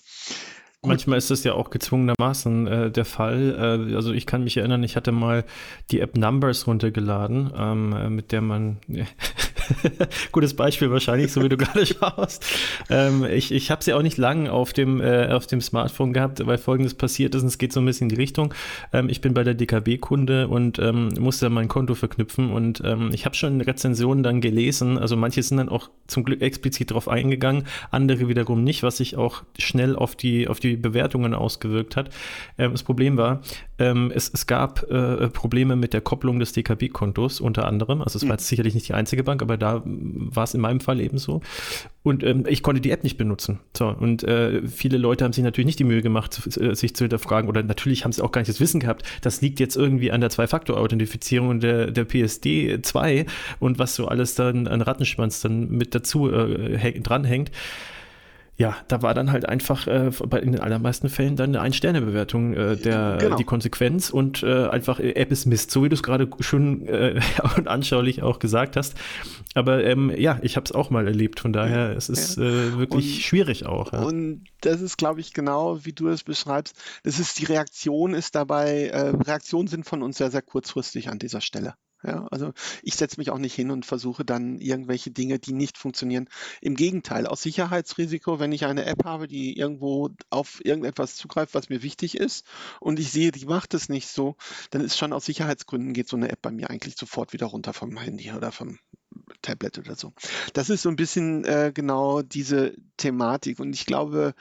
Manchmal 0.84 1.20
ist 1.20 1.30
das 1.30 1.44
ja 1.44 1.54
auch 1.54 1.70
gezwungenermaßen 1.70 2.68
äh, 2.68 2.92
der 2.92 3.06
Fall. 3.06 3.88
Äh, 3.92 3.96
also 3.96 4.14
ich 4.14 4.26
kann 4.26 4.44
mich 4.44 4.58
erinnern, 4.58 4.82
ich 4.84 4.96
hatte 4.96 5.12
mal 5.12 5.46
die 5.92 6.00
App 6.00 6.18
Numbers 6.18 6.66
runtergeladen, 6.66 7.54
ähm, 7.56 7.94
äh, 7.94 8.10
mit 8.10 8.32
der 8.32 8.42
man 8.42 8.78
Gutes 10.32 10.56
Beispiel 10.56 10.92
wahrscheinlich, 10.92 11.32
so 11.32 11.44
wie 11.44 11.50
du 11.50 11.58
gerade 11.62 11.86
schaust. 11.86 12.46
Ähm, 12.90 13.26
ich 13.26 13.52
ich 13.52 13.72
habe 13.72 13.84
sie 13.84 13.94
auch 13.94 14.02
nicht 14.02 14.18
lang 14.18 14.48
auf 14.48 14.74
dem, 14.74 15.02
äh, 15.02 15.28
auf 15.28 15.48
dem 15.48 15.62
Smartphone 15.62 16.14
gehabt, 16.14 16.46
weil 16.46 16.58
folgendes 16.58 16.94
passiert 16.94 17.36
ist 17.36 17.42
und 17.42 17.48
es 17.48 17.58
geht 17.58 17.74
so 17.74 17.80
ein 17.80 17.86
bisschen 17.86 18.06
in 18.06 18.16
die 18.16 18.22
Richtung. 18.22 18.54
Ähm, 18.94 19.10
ich 19.10 19.22
bin 19.22 19.34
bei 19.34 19.44
der 19.44 19.54
DKB-Kunde 19.54 20.48
und 20.48 20.80
ähm, 20.80 21.10
musste 21.20 21.46
dann 21.46 21.54
mein 21.54 21.68
Konto 21.68 21.96
verknüpfen 21.96 22.52
und 22.52 22.82
ähm, 22.86 23.12
ich 23.14 23.26
habe 23.26 23.36
schon 23.36 23.62
Rezensionen 23.62 24.24
dann 24.24 24.42
gelesen. 24.42 24.98
Also 24.98 25.16
manche 25.16 25.44
sind 25.44 25.58
dann 25.58 25.70
auch 25.70 25.90
zum 26.08 26.24
Glück 26.24 26.42
explizit 26.42 26.92
darauf 26.92 27.08
eingegangen, 27.08 27.64
andere 27.90 28.28
wiederum 28.28 28.64
nicht, 28.64 28.84
was 28.84 28.98
sich 28.98 29.18
auch 29.18 29.44
schnell 29.58 29.96
auf 29.96 30.16
die, 30.16 30.48
auf 30.48 30.60
die 30.60 30.76
Bewertungen 30.76 31.34
ausgewirkt 31.34 31.96
hat. 31.96 32.10
Ähm, 32.58 32.72
das 32.72 32.84
Problem 32.84 33.18
war, 33.18 33.42
ähm, 33.80 34.12
es, 34.14 34.30
es 34.34 34.48
gab 34.48 34.90
äh, 34.92 35.30
Probleme 35.30 35.76
mit 35.76 35.94
der 35.94 36.02
Kopplung 36.02 36.40
des 36.40 36.54
DKB-Kontos 36.54 37.42
unter 37.42 37.68
anderem. 37.68 38.02
Also 38.02 38.18
es 38.18 38.24
war 38.24 38.28
mhm. 38.28 38.34
jetzt 38.34 38.48
sicherlich 38.48 38.74
nicht 38.74 38.88
die 38.88 38.94
einzige 38.94 39.24
Bank, 39.24 39.42
aber 39.42 39.58
da 39.62 39.82
war 39.86 40.44
es 40.44 40.54
in 40.54 40.62
meinem 40.62 40.80
Fall 40.80 41.00
eben 41.00 41.18
so. 41.18 41.42
Und 42.04 42.24
ähm, 42.24 42.46
ich 42.48 42.64
konnte 42.64 42.82
die 42.82 42.90
App 42.90 43.04
nicht 43.04 43.18
benutzen. 43.18 43.60
So, 43.78 43.88
und 43.88 44.24
äh, 44.24 44.68
viele 44.68 44.98
Leute 44.98 45.24
haben 45.24 45.34
sich 45.34 45.44
natürlich 45.44 45.68
nicht 45.68 45.80
die 45.80 45.84
Mühe 45.84 46.02
gemacht, 46.02 46.58
äh, 46.58 46.74
sich 46.74 46.96
zu 46.96 47.04
hinterfragen, 47.04 47.48
oder 47.48 47.62
natürlich 47.62 48.04
haben 48.04 48.12
sie 48.12 48.24
auch 48.24 48.32
gar 48.32 48.42
nicht 48.42 48.50
das 48.50 48.60
Wissen 48.60 48.80
gehabt, 48.80 49.04
das 49.22 49.42
liegt 49.42 49.60
jetzt 49.60 49.76
irgendwie 49.76 50.12
an 50.12 50.22
der 50.22 50.32
Zwei-Faktor-Authentifizierung 50.32 51.60
der, 51.60 51.92
der 51.92 52.06
PSD 52.06 52.82
2 52.82 53.26
und 53.60 53.78
was 53.78 53.96
so 53.96 54.08
alles 54.08 54.34
dann 54.34 54.68
an 54.68 54.82
Rattenschwanz 54.82 55.42
dann 55.42 55.70
mit 55.70 55.94
dazu 55.94 56.32
äh, 56.32 57.00
dranhängt 57.00 57.52
ja, 58.62 58.78
da 58.88 59.02
war 59.02 59.16
dann 59.16 59.32
halt 59.32 59.50
einfach 59.50 59.88
äh, 59.88 60.12
bei, 60.28 60.40
in 60.40 60.52
den 60.52 60.62
allermeisten 60.62 61.10
Fällen 61.10 61.36
dann 61.36 61.50
eine 61.50 61.62
Ein-Sterne-Bewertung 61.62 62.54
äh, 62.54 62.78
der 62.78 63.18
genau. 63.20 63.36
die 63.36 63.44
Konsequenz 63.44 64.12
und 64.12 64.44
äh, 64.44 64.68
einfach 64.68 65.00
äh, 65.00 65.14
App 65.14 65.32
ist 65.32 65.48
Mist, 65.48 65.72
so 65.72 65.84
wie 65.84 65.90
du 65.90 65.96
es 65.96 66.04
gerade 66.04 66.30
schon 66.42 66.86
äh, 66.86 67.20
und 67.58 67.68
anschaulich 67.68 68.22
auch 68.22 68.38
gesagt 68.38 68.78
hast. 68.78 68.94
Aber 69.56 69.84
ähm, 69.84 70.14
ja, 70.16 70.38
ich 70.44 70.58
habe 70.58 70.66
es 70.66 70.74
auch 70.74 70.92
mal 70.92 71.08
erlebt, 71.08 71.40
von 71.40 71.54
daher 71.54 71.98
es 71.98 72.08
ist 72.08 72.38
ja. 72.38 72.44
äh, 72.44 72.78
wirklich 72.78 73.16
und, 73.16 73.24
schwierig 73.24 73.66
auch. 73.66 73.94
Ja. 73.94 74.04
Und 74.04 74.44
das 74.62 74.80
ist, 74.80 74.96
glaube 74.96 75.22
ich, 75.22 75.34
genau 75.34 75.84
wie 75.84 75.94
du 75.94 76.10
es 76.10 76.24
beschreibst. 76.24 76.76
Das 77.04 77.18
ist 77.18 77.40
die 77.40 77.46
Reaktion 77.46 78.14
ist 78.14 78.36
dabei, 78.36 78.90
äh, 78.90 79.10
Reaktionen 79.10 79.70
sind 79.70 79.88
von 79.88 80.04
uns 80.04 80.20
sehr, 80.20 80.30
sehr 80.30 80.44
kurzfristig 80.44 81.10
an 81.10 81.18
dieser 81.18 81.42
Stelle. 81.42 81.74
Ja, 82.04 82.28
also 82.32 82.54
ich 82.82 82.96
setze 82.96 83.20
mich 83.20 83.30
auch 83.30 83.38
nicht 83.38 83.54
hin 83.54 83.70
und 83.70 83.86
versuche 83.86 84.26
dann 84.26 84.60
irgendwelche 84.60 85.12
Dinge, 85.12 85.38
die 85.38 85.54
nicht 85.54 85.78
funktionieren. 85.78 86.28
Im 86.60 86.76
Gegenteil, 86.76 87.28
aus 87.28 87.44
Sicherheitsrisiko, 87.44 88.40
wenn 88.40 88.52
ich 88.52 88.66
eine 88.66 88.86
App 88.86 89.06
habe, 89.06 89.28
die 89.28 89.58
irgendwo 89.58 90.10
auf 90.30 90.64
irgendetwas 90.66 91.16
zugreift, 91.16 91.54
was 91.54 91.70
mir 91.70 91.84
wichtig 91.84 92.18
ist, 92.18 92.46
und 92.80 93.00
ich 93.00 93.12
sehe, 93.12 93.32
die 93.32 93.46
macht 93.46 93.74
es 93.74 93.88
nicht 93.88 94.08
so, 94.08 94.36
dann 94.72 94.82
ist 94.82 94.98
schon 94.98 95.14
aus 95.14 95.26
Sicherheitsgründen 95.26 95.94
geht 95.94 96.10
so 96.10 96.18
eine 96.18 96.30
App 96.30 96.42
bei 96.42 96.52
mir 96.52 96.70
eigentlich 96.70 96.96
sofort 96.98 97.34
wieder 97.34 97.48
runter 97.48 97.74
vom 97.74 97.98
Handy 97.98 98.32
oder 98.32 98.52
vom 98.52 98.80
Tablet 99.42 99.78
oder 99.80 99.96
so. 99.96 100.14
Das 100.54 100.70
ist 100.70 100.82
so 100.82 100.90
ein 100.90 100.96
bisschen 100.96 101.46
äh, 101.46 101.72
genau 101.74 102.22
diese 102.22 102.76
Thematik. 102.98 103.60
Und 103.60 103.74
ich 103.74 103.86
glaube, 103.86 104.34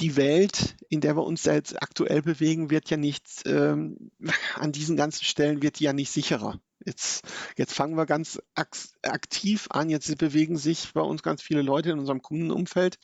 die 0.00 0.16
Welt, 0.16 0.76
in 0.88 1.00
der 1.00 1.16
wir 1.16 1.24
uns 1.24 1.44
jetzt 1.44 1.80
aktuell 1.80 2.22
bewegen, 2.22 2.70
wird 2.70 2.90
ja 2.90 2.96
nicht 2.96 3.24
ähm, 3.46 4.10
an 4.54 4.72
diesen 4.72 4.96
ganzen 4.96 5.24
Stellen 5.24 5.62
wird 5.62 5.80
ja 5.80 5.92
nicht 5.92 6.10
sicherer. 6.10 6.60
Jetzt, 6.84 7.24
jetzt 7.56 7.74
fangen 7.74 7.96
wir 7.96 8.06
ganz 8.06 8.40
aktiv 8.54 9.68
an. 9.70 9.90
Jetzt 9.90 10.16
bewegen 10.18 10.56
sich 10.56 10.92
bei 10.92 11.00
uns 11.00 11.22
ganz 11.22 11.42
viele 11.42 11.62
Leute 11.62 11.90
in 11.90 11.98
unserem 11.98 12.22
Kundenumfeld, 12.22 12.98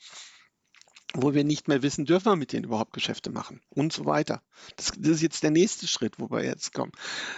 wo 1.14 1.35
wir 1.35 1.45
nicht 1.45 1.68
mehr 1.68 1.83
wissen, 1.83 2.05
dürfen 2.05 2.26
wir 2.26 2.37
mit 2.37 2.53
denen 2.53 2.64
überhaupt 2.64 2.93
Geschäfte 2.93 3.31
machen 3.31 3.61
und 3.70 3.93
so 3.93 4.05
weiter. 4.05 4.43
Das, 4.76 4.93
das 4.97 5.12
ist 5.12 5.22
jetzt 5.22 5.43
der 5.43 5.51
nächste 5.51 5.87
Schritt, 5.87 6.18
wo 6.18 6.31
wir 6.31 6.45
jetzt 6.45 6.74
kommen. 6.74 6.93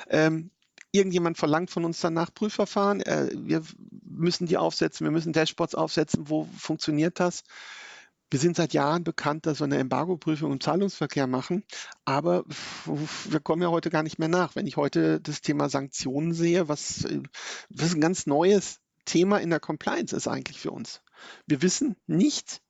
Ähm, 0.09 0.51
irgendjemand 0.93 1.39
verlangt 1.39 1.71
von 1.71 1.85
uns 1.85 2.01
danach 2.01 2.35
Prüfverfahren. 2.35 3.01
Äh, 3.03 3.31
wir 3.35 3.63
müssen 4.03 4.47
die 4.47 4.57
aufsetzen, 4.57 5.05
wir 5.05 5.13
müssen 5.13 5.33
Dashboards 5.33 5.75
aufsetzen. 5.75 6.29
Wo 6.29 6.49
funktioniert 6.59 7.21
das? 7.21 7.45
Wir 8.31 8.39
sind 8.39 8.57
seit 8.57 8.73
Jahren 8.73 9.03
bekannt, 9.03 9.47
dass 9.47 9.61
wir 9.61 9.65
eine 9.65 9.79
Embargo-Prüfung 9.79 10.53
im 10.53 10.61
Zahlungsverkehr 10.61 11.27
machen, 11.27 11.65
aber 12.05 12.45
wir 12.87 13.41
kommen 13.41 13.63
ja 13.63 13.71
heute 13.71 13.91
gar 13.91 14.05
nicht 14.05 14.21
mehr 14.21 14.29
nach. 14.29 14.55
Wenn 14.55 14.69
ich 14.69 14.77
heute 14.77 15.21
das 15.21 15.41
Thema 15.41 15.69
Sanktionen 15.69 16.33
sehe, 16.33 16.69
was, 16.69 17.05
was 17.69 17.95
ein 17.95 18.01
ganz 18.01 18.27
neues 18.27 18.79
Thema 19.05 19.39
in 19.39 19.51
der 19.51 19.61
Compliance 19.61 20.15
ist 20.15 20.29
eigentlich 20.29 20.61
für 20.61 20.71
uns. 20.71 21.03
Wir 21.47 21.61
wissen 21.63 21.97
nicht, 22.07 22.63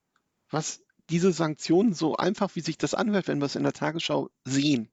was 0.49 0.81
diese 1.11 1.33
Sanktionen 1.33 1.93
so 1.93 2.17
einfach, 2.17 2.55
wie 2.55 2.61
sich 2.61 2.79
das 2.79 2.95
anhört, 2.95 3.29
wenn 3.29 3.39
wir 3.39 3.47
es 3.47 3.57
in 3.57 3.65
der 3.65 3.73
Tagesschau 3.73 4.31
sehen. 4.45 4.89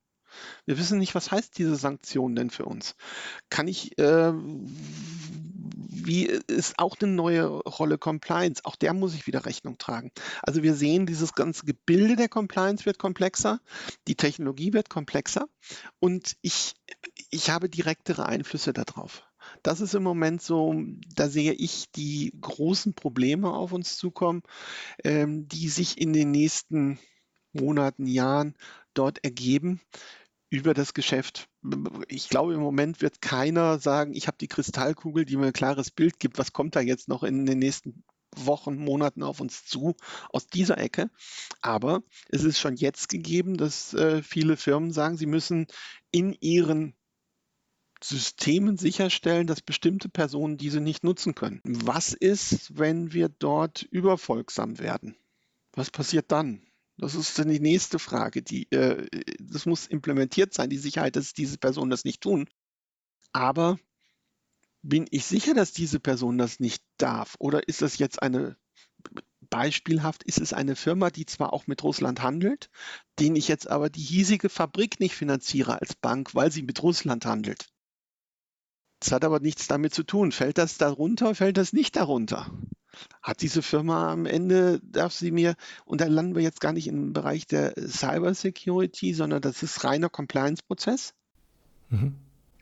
Wir 0.65 0.77
wissen 0.77 0.99
nicht, 0.99 1.15
was 1.15 1.31
heißt 1.31 1.57
diese 1.57 1.75
Sanktion 1.75 2.35
denn 2.35 2.49
für 2.49 2.65
uns. 2.65 2.95
Kann 3.49 3.67
ich, 3.67 3.97
äh, 3.97 4.33
wie 6.07 6.25
ist 6.25 6.79
auch 6.79 6.95
eine 6.99 7.11
neue 7.11 7.45
Rolle 7.45 7.97
Compliance? 7.97 8.63
Auch 8.63 8.75
der 8.75 8.93
muss 8.93 9.13
ich 9.13 9.27
wieder 9.27 9.45
Rechnung 9.45 9.77
tragen. 9.77 10.11
Also 10.41 10.63
wir 10.63 10.73
sehen, 10.73 11.05
dieses 11.05 11.33
ganze 11.33 11.65
Gebilde 11.65 12.15
der 12.15 12.29
Compliance 12.29 12.85
wird 12.85 12.97
komplexer, 12.97 13.59
die 14.07 14.15
Technologie 14.15 14.73
wird 14.73 14.89
komplexer 14.89 15.47
und 15.99 16.37
ich, 16.41 16.75
ich 17.29 17.49
habe 17.49 17.69
direktere 17.69 18.25
Einflüsse 18.25 18.73
darauf. 18.73 19.23
Das 19.63 19.81
ist 19.81 19.95
im 19.95 20.03
Moment 20.03 20.41
so, 20.41 20.75
da 21.13 21.29
sehe 21.29 21.53
ich 21.53 21.91
die 21.91 22.33
großen 22.39 22.93
Probleme 22.93 23.53
auf 23.53 23.71
uns 23.71 23.97
zukommen, 23.97 24.43
ähm, 25.03 25.47
die 25.47 25.69
sich 25.69 25.99
in 25.99 26.13
den 26.13 26.31
nächsten 26.31 26.99
Monaten, 27.53 28.07
Jahren 28.07 28.55
dort 28.93 29.23
ergeben 29.23 29.81
über 30.49 30.73
das 30.73 30.93
Geschäft. 30.93 31.49
Ich 32.07 32.29
glaube, 32.29 32.53
im 32.53 32.61
Moment 32.61 33.01
wird 33.01 33.21
keiner 33.21 33.79
sagen, 33.79 34.13
ich 34.13 34.27
habe 34.27 34.37
die 34.39 34.47
Kristallkugel, 34.47 35.25
die 35.25 35.37
mir 35.37 35.47
ein 35.47 35.53
klares 35.53 35.91
Bild 35.91 36.19
gibt, 36.19 36.37
was 36.37 36.53
kommt 36.53 36.75
da 36.75 36.79
jetzt 36.79 37.09
noch 37.09 37.23
in 37.23 37.45
den 37.45 37.59
nächsten 37.59 38.03
Wochen, 38.35 38.77
Monaten 38.77 39.23
auf 39.23 39.41
uns 39.41 39.65
zu 39.65 39.95
aus 40.29 40.47
dieser 40.47 40.77
Ecke. 40.77 41.09
Aber 41.61 42.03
es 42.29 42.43
ist 42.43 42.59
schon 42.59 42.75
jetzt 42.75 43.09
gegeben, 43.09 43.57
dass 43.57 43.93
äh, 43.93 44.21
viele 44.21 44.57
Firmen 44.57 44.91
sagen, 44.91 45.17
sie 45.17 45.25
müssen 45.25 45.67
in 46.11 46.33
ihren 46.33 46.95
Systemen 48.01 48.77
sicherstellen, 48.77 49.47
dass 49.47 49.61
bestimmte 49.61 50.07
Personen 50.07 50.57
diese 50.57 50.79
nicht 50.81 51.03
nutzen 51.03 51.33
können. 51.33 51.61
Was 51.63 52.13
ist, 52.13 52.77
wenn 52.77 53.11
wir 53.11 53.27
dort 53.27 53.81
überfolgsam 53.81 54.77
werden? 54.77 55.17
Was 55.73 55.89
passiert 55.89 56.31
dann? 56.31 56.66
Das 56.97 57.13
ist 57.13 57.37
dann 57.37 57.49
die 57.49 57.59
nächste 57.59 57.99
Frage. 57.99 58.41
Die, 58.41 58.71
äh, 58.71 59.07
das 59.39 59.65
muss 59.65 59.87
implementiert 59.87 60.53
sein, 60.53 60.69
die 60.69 60.77
Sicherheit, 60.77 61.15
dass 61.15 61.33
diese 61.33 61.57
Personen 61.57 61.91
das 61.91 62.05
nicht 62.05 62.21
tun. 62.21 62.49
Aber 63.33 63.77
bin 64.81 65.05
ich 65.11 65.25
sicher, 65.25 65.53
dass 65.53 65.73
diese 65.73 65.99
Person 65.99 66.37
das 66.37 66.59
nicht 66.59 66.83
darf? 66.97 67.35
Oder 67.39 67.67
ist 67.67 67.81
das 67.81 67.97
jetzt 67.99 68.21
eine, 68.21 68.57
beispielhaft, 69.49 70.23
ist 70.23 70.39
es 70.39 70.53
eine 70.53 70.75
Firma, 70.75 71.09
die 71.09 71.25
zwar 71.25 71.53
auch 71.53 71.67
mit 71.67 71.83
Russland 71.83 72.21
handelt, 72.21 72.69
denen 73.19 73.35
ich 73.35 73.47
jetzt 73.47 73.69
aber 73.69 73.89
die 73.89 74.01
hiesige 74.01 74.49
Fabrik 74.49 74.99
nicht 74.99 75.15
finanziere 75.15 75.79
als 75.79 75.95
Bank, 75.95 76.33
weil 76.35 76.51
sie 76.51 76.63
mit 76.63 76.81
Russland 76.81 77.25
handelt? 77.25 77.69
Das 78.99 79.11
hat 79.11 79.23
aber 79.23 79.39
nichts 79.39 79.67
damit 79.67 79.93
zu 79.93 80.03
tun. 80.03 80.31
Fällt 80.31 80.57
das 80.57 80.77
darunter, 80.77 81.35
fällt 81.35 81.57
das 81.57 81.73
nicht 81.73 81.95
darunter? 81.95 82.51
Hat 83.21 83.41
diese 83.41 83.61
Firma 83.61 84.11
am 84.11 84.25
Ende, 84.25 84.79
darf 84.83 85.13
sie 85.13 85.31
mir, 85.31 85.55
und 85.85 86.01
da 86.01 86.05
landen 86.05 86.35
wir 86.35 86.41
jetzt 86.41 86.61
gar 86.61 86.73
nicht 86.73 86.87
im 86.87 87.13
Bereich 87.13 87.47
der 87.47 87.73
Cyber 87.77 88.33
Security, 88.33 89.13
sondern 89.13 89.41
das 89.41 89.63
ist 89.63 89.83
reiner 89.83 90.09
Compliance-Prozess. 90.09 91.13
Mhm. 91.89 92.15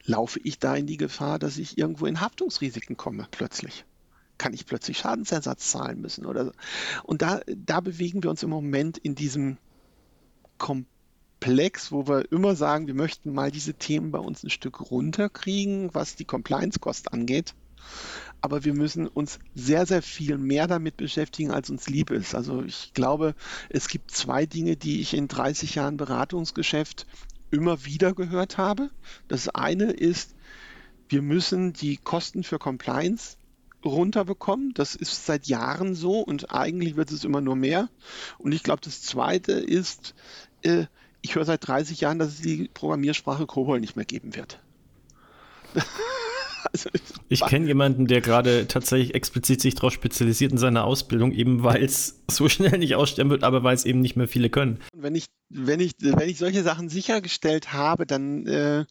Laufe 0.04 0.40
ich 0.44 0.60
da 0.60 0.76
in 0.76 0.86
die 0.86 0.98
Gefahr, 0.98 1.40
dass 1.40 1.58
ich 1.58 1.78
irgendwo 1.78 2.06
in 2.06 2.22
Haftungsrisiken 2.22 2.98
komme 2.98 3.28
plötzlich? 3.32 3.86
Kann 4.38 4.54
ich 4.54 4.66
plötzlich 4.66 4.98
Schadensersatz 4.98 5.72
zahlen 5.72 6.02
müssen 6.02 6.26
oder 6.26 6.46
so? 6.46 6.52
Und 7.04 7.22
da, 7.22 7.42
da 7.48 7.80
bewegen 7.80 8.22
wir 8.22 8.30
uns 8.30 8.44
im 8.44 8.50
Moment 8.50 8.98
in 8.98 9.16
diesem 9.16 9.58
Komplex 10.58 10.96
Komplex, 11.46 11.92
wo 11.92 12.08
wir 12.08 12.32
immer 12.32 12.56
sagen, 12.56 12.88
wir 12.88 12.96
möchten 12.96 13.32
mal 13.32 13.52
diese 13.52 13.76
Themen 13.76 14.10
bei 14.10 14.18
uns 14.18 14.44
ein 14.44 14.50
Stück 14.50 14.90
runterkriegen, 14.90 15.94
was 15.94 16.16
die 16.16 16.26
Compliance-Kost 16.26 17.14
angeht. 17.14 17.54
Aber 18.42 18.64
wir 18.64 18.74
müssen 18.74 19.08
uns 19.08 19.40
sehr, 19.56 19.86
sehr 19.86 20.02
viel 20.02 20.38
mehr 20.38 20.68
damit 20.68 20.98
beschäftigen, 20.98 21.52
als 21.52 21.70
uns 21.70 21.88
lieb 21.90 22.12
ist. 22.12 22.36
Also 22.36 22.64
ich 22.64 22.94
glaube, 22.94 23.34
es 23.70 23.88
gibt 23.88 24.12
zwei 24.12 24.46
Dinge, 24.46 24.76
die 24.76 25.02
ich 25.02 25.16
in 25.16 25.28
30 25.28 25.76
Jahren 25.76 25.98
Beratungsgeschäft 25.98 27.08
immer 27.52 27.86
wieder 27.86 28.14
gehört 28.14 28.58
habe. 28.58 28.92
Das 29.28 29.50
eine 29.50 29.86
ist, 29.92 30.36
wir 31.10 31.22
müssen 31.22 31.74
die 31.74 31.98
Kosten 31.98 32.44
für 32.44 32.60
Compliance 32.60 33.38
runterbekommen. 33.84 34.74
Das 34.74 34.96
ist 34.96 35.26
seit 35.26 35.48
Jahren 35.48 35.96
so 35.96 36.20
und 36.20 36.52
eigentlich 36.52 36.96
wird 36.96 37.12
es 37.12 37.24
immer 37.24 37.42
nur 37.42 37.56
mehr. 37.56 37.90
Und 38.38 38.52
ich 38.52 38.64
glaube, 38.64 38.82
das 38.84 39.02
Zweite 39.02 39.54
ist, 39.54 40.16
äh, 40.64 40.86
ich 41.22 41.36
höre 41.36 41.46
seit 41.46 41.68
30 41.68 42.02
Jahren, 42.02 42.20
dass 42.20 42.30
es 42.30 42.42
die 42.42 42.70
Programmiersprache 42.74 43.46
COBOL 43.46 43.80
nicht 43.80 43.96
mehr 43.96 44.06
geben 44.06 44.36
wird. 44.36 44.60
also, 46.72 46.90
ich 47.30 47.46
kenne 47.46 47.68
jemanden, 47.68 48.08
der 48.08 48.22
gerade 48.22 48.68
tatsächlich 48.68 49.16
explizit 49.16 49.62
sich 49.62 49.76
darauf 49.76 49.94
spezialisiert 49.94 50.52
in 50.52 50.58
seiner 50.58 50.86
Ausbildung, 50.86 51.32
eben 51.32 51.64
weil 51.64 51.84
es 51.84 52.24
so 52.30 52.50
schnell 52.50 52.78
nicht 52.78 52.96
aussterben 52.96 53.32
wird, 53.32 53.44
aber 53.44 53.64
weil 53.64 53.76
es 53.76 53.86
eben 53.86 54.02
nicht 54.02 54.16
mehr 54.16 54.28
viele 54.28 54.50
können. 54.50 54.80
Wenn 54.94 55.16
ich, 55.16 55.26
wenn 55.50 55.80
ich, 55.80 55.94
wenn 56.00 56.30
ich 56.30 56.38
solche 56.38 56.64
Sachen 56.64 56.90
sichergestellt 56.90 57.74
habe, 57.74 58.06
dann 58.06 58.46
äh, 58.48 58.86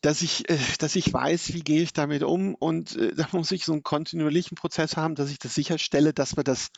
dass 0.00 0.22
ich, 0.22 0.48
äh, 0.48 0.58
dass 0.78 0.96
ich 0.96 1.12
weiß, 1.12 1.52
wie 1.54 1.62
gehe 1.62 1.82
ich 1.82 1.92
damit 1.92 2.22
um 2.22 2.54
und 2.54 2.96
äh, 2.96 3.12
da 3.16 3.28
muss 3.32 3.50
ich 3.50 3.64
so 3.64 3.72
einen 3.72 3.82
kontinuierlichen 3.82 4.56
Prozess 4.56 4.96
haben, 4.96 5.14
dass 5.14 5.30
ich 5.30 5.38
das 5.38 5.54
sicherstelle, 5.54 6.12
dass 6.12 6.36
wir 6.36 6.44
das 6.44 6.68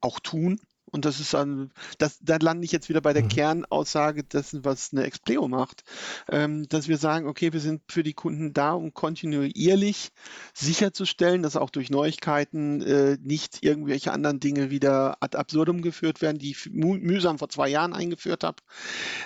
auch 0.00 0.20
tun 0.20 0.60
und 0.90 1.04
das 1.04 1.20
ist 1.20 1.34
dann, 1.34 1.70
das, 1.98 2.18
da 2.20 2.36
lande 2.40 2.64
ich 2.64 2.72
jetzt 2.72 2.88
wieder 2.88 3.00
bei 3.00 3.12
der 3.12 3.24
mhm. 3.24 3.28
Kernaussage 3.28 4.24
dessen, 4.24 4.64
was 4.64 4.92
eine 4.92 5.04
Expleo 5.04 5.48
macht, 5.48 5.84
ähm, 6.30 6.68
dass 6.68 6.88
wir 6.88 6.96
sagen, 6.96 7.26
okay, 7.26 7.52
wir 7.52 7.60
sind 7.60 7.82
für 7.90 8.02
die 8.02 8.14
Kunden 8.14 8.52
da, 8.52 8.72
um 8.72 8.94
kontinuierlich 8.94 10.10
sicherzustellen, 10.54 11.42
dass 11.42 11.56
auch 11.56 11.70
durch 11.70 11.90
Neuigkeiten 11.90 12.82
äh, 12.82 13.18
nicht 13.20 13.62
irgendwelche 13.62 14.12
anderen 14.12 14.40
Dinge 14.40 14.70
wieder 14.70 15.16
ad 15.20 15.36
absurdum 15.36 15.82
geführt 15.82 16.20
werden, 16.20 16.38
die 16.38 16.50
ich 16.50 16.70
mühsam 16.70 17.38
vor 17.38 17.48
zwei 17.48 17.68
Jahren 17.68 17.92
eingeführt 17.92 18.44
habe, 18.44 18.62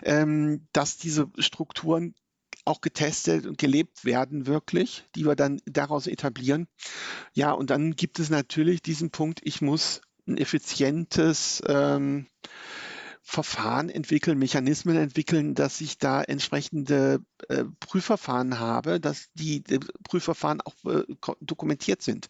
ähm, 0.02 0.66
dass 0.72 0.98
diese 0.98 1.30
Strukturen 1.38 2.14
auch 2.64 2.80
getestet 2.80 3.46
und 3.46 3.58
gelebt 3.58 4.04
werden 4.04 4.46
wirklich, 4.46 5.04
die 5.14 5.26
wir 5.26 5.34
dann 5.34 5.60
daraus 5.66 6.06
etablieren. 6.06 6.68
Ja, 7.34 7.52
und 7.52 7.70
dann 7.70 7.96
gibt 7.96 8.18
es 8.18 8.30
natürlich 8.30 8.82
diesen 8.82 9.10
Punkt, 9.10 9.40
ich 9.42 9.60
muss 9.60 10.00
ein 10.26 10.38
effizientes 10.38 11.62
ähm, 11.66 12.26
Verfahren 13.24 13.88
entwickeln, 13.88 14.36
Mechanismen 14.36 14.96
entwickeln, 14.96 15.54
dass 15.54 15.80
ich 15.80 15.96
da 15.96 16.22
entsprechende 16.22 17.20
äh, 17.48 17.64
Prüfverfahren 17.78 18.58
habe, 18.58 18.98
dass 18.98 19.30
die, 19.34 19.62
die 19.62 19.78
Prüfverfahren 20.04 20.60
auch 20.60 20.74
äh, 20.84 21.04
dokumentiert 21.40 22.02
sind. 22.02 22.26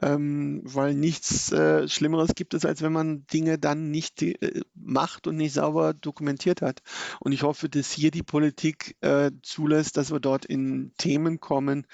Ähm, 0.00 0.60
weil 0.62 0.94
nichts 0.94 1.50
äh, 1.50 1.88
Schlimmeres 1.88 2.36
gibt 2.36 2.54
es, 2.54 2.64
als 2.64 2.82
wenn 2.82 2.92
man 2.92 3.26
Dinge 3.26 3.58
dann 3.58 3.90
nicht 3.90 4.22
äh, 4.22 4.62
macht 4.74 5.26
und 5.26 5.36
nicht 5.36 5.54
sauber 5.54 5.92
dokumentiert 5.92 6.62
hat. 6.62 6.82
Und 7.18 7.32
ich 7.32 7.42
hoffe, 7.42 7.68
dass 7.68 7.90
hier 7.90 8.12
die 8.12 8.22
Politik 8.22 8.96
äh, 9.00 9.32
zulässt, 9.42 9.96
dass 9.96 10.12
wir 10.12 10.20
dort 10.20 10.44
in 10.44 10.92
Themen 10.98 11.40
kommen, 11.40 11.84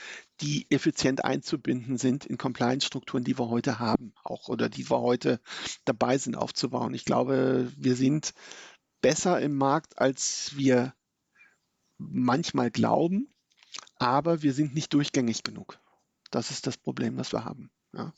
die 0.41 0.66
effizient 0.70 1.24
einzubinden 1.24 1.97
sind 1.97 2.26
in 2.26 2.39
Compliance-Strukturen, 2.39 3.24
die 3.24 3.39
wir 3.39 3.49
heute 3.49 3.78
haben, 3.78 4.14
auch 4.24 4.49
oder 4.49 4.68
die 4.68 4.91
wir 4.91 5.01
heute 5.01 5.41
dabei 5.85 6.18
sind 6.18 6.37
aufzubauen. 6.37 6.95
Ich 6.95 7.05
glaube, 7.05 7.70
wir 7.76 7.95
sind 7.95 8.35
besser 9.01 9.41
im 9.41 9.57
Markt, 9.57 9.99
als 9.99 10.53
wir 10.57 10.95
manchmal 11.99 12.70
glauben, 12.70 13.28
aber 13.99 14.43
wir 14.43 14.53
sind 14.53 14.74
nicht 14.74 14.93
durchgängig 14.93 15.45
genug. 15.45 15.78
Das 16.30 16.51
ist 16.51 16.66
das 16.66 16.76
Problem, 16.76 17.16
was 17.16 17.32
wir 17.32 17.45
haben. 17.45 17.70
Ja? 17.93 18.12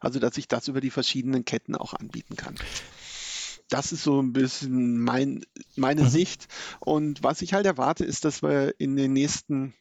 Also, 0.00 0.18
dass 0.18 0.38
ich 0.38 0.48
das 0.48 0.68
über 0.68 0.80
die 0.80 0.90
verschiedenen 0.90 1.44
Ketten 1.44 1.74
auch 1.74 1.92
anbieten 1.92 2.36
kann. 2.36 2.54
Das 3.68 3.92
ist 3.92 4.02
so 4.02 4.22
ein 4.22 4.32
bisschen 4.32 4.98
mein, 4.98 5.44
meine 5.76 6.04
mhm. 6.04 6.08
Sicht. 6.08 6.48
Und 6.80 7.22
was 7.22 7.42
ich 7.42 7.52
halt 7.52 7.66
erwarte, 7.66 8.04
ist, 8.04 8.24
dass 8.24 8.42
wir 8.42 8.74
in 8.78 8.96
den 8.96 9.12
nächsten 9.12 9.74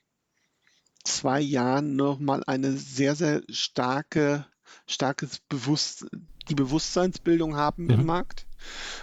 zwei 1.08 1.42
Jahren 1.42 1.96
nochmal 1.96 2.44
eine 2.46 2.74
sehr, 2.74 3.16
sehr 3.16 3.42
starke, 3.50 4.46
starkes 4.86 5.40
Bewusst 5.50 6.06
die 6.50 6.56
Bewusstseinsbildung 6.56 7.56
haben 7.56 7.86
mhm. 7.86 7.90
im 7.92 8.06
Markt. 8.06 8.48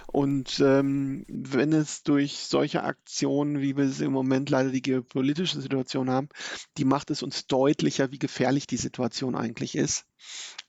Und 0.07 0.59
ähm, 0.59 1.25
wenn 1.27 1.73
es 1.73 2.03
durch 2.03 2.39
solche 2.39 2.83
Aktionen, 2.83 3.61
wie 3.61 3.77
wir 3.77 3.85
es 3.85 4.01
im 4.01 4.11
Moment 4.11 4.49
leider 4.49 4.69
die 4.69 4.81
geopolitische 4.81 5.61
Situation 5.61 6.09
haben, 6.09 6.29
die 6.77 6.85
macht 6.85 7.09
es 7.09 7.23
uns 7.23 7.47
deutlicher, 7.47 8.11
wie 8.11 8.19
gefährlich 8.19 8.67
die 8.67 8.77
Situation 8.77 9.35
eigentlich 9.35 9.75
ist. 9.75 10.05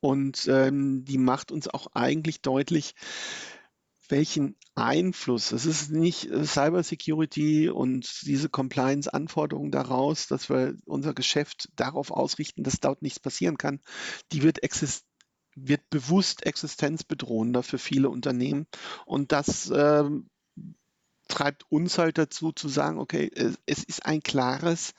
Und 0.00 0.46
ähm, 0.48 1.04
die 1.04 1.18
macht 1.18 1.50
uns 1.50 1.68
auch 1.68 1.88
eigentlich 1.94 2.42
deutlich, 2.42 2.94
welchen 4.10 4.56
Einfluss, 4.74 5.52
es 5.52 5.66
ist 5.66 5.90
nicht 5.90 6.30
äh, 6.30 6.44
Cybersecurity 6.44 7.68
und 7.68 8.22
diese 8.22 8.48
Compliance-Anforderungen 8.48 9.70
daraus, 9.70 10.26
dass 10.26 10.48
wir 10.48 10.76
unser 10.84 11.14
Geschäft 11.14 11.68
darauf 11.76 12.10
ausrichten, 12.10 12.62
dass 12.62 12.80
dort 12.80 13.02
nichts 13.02 13.20
passieren 13.20 13.58
kann, 13.58 13.80
die 14.32 14.42
wird, 14.42 14.58
wird 15.54 15.90
bewusst 15.90 16.44
existenzbedrohender 16.44 17.62
für 17.62 17.78
viele 17.78 18.10
Unternehmen. 18.10 18.66
Und 19.04 19.32
das 19.32 19.70
äh, 19.70 20.04
treibt 21.28 21.64
uns 21.70 21.98
halt 21.98 22.18
dazu 22.18 22.52
zu 22.52 22.68
sagen, 22.68 22.98
okay, 22.98 23.30
es 23.66 23.84
ist 23.84 24.06
ein 24.06 24.22
klares, 24.22 24.94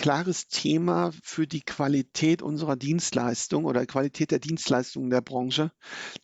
klares 0.00 0.48
Thema 0.48 1.12
für 1.22 1.46
die 1.46 1.60
Qualität 1.60 2.40
unserer 2.40 2.74
Dienstleistung 2.76 3.66
oder 3.66 3.84
Qualität 3.84 4.30
der 4.30 4.38
Dienstleistungen 4.38 5.10
der 5.10 5.20
Branche, 5.20 5.72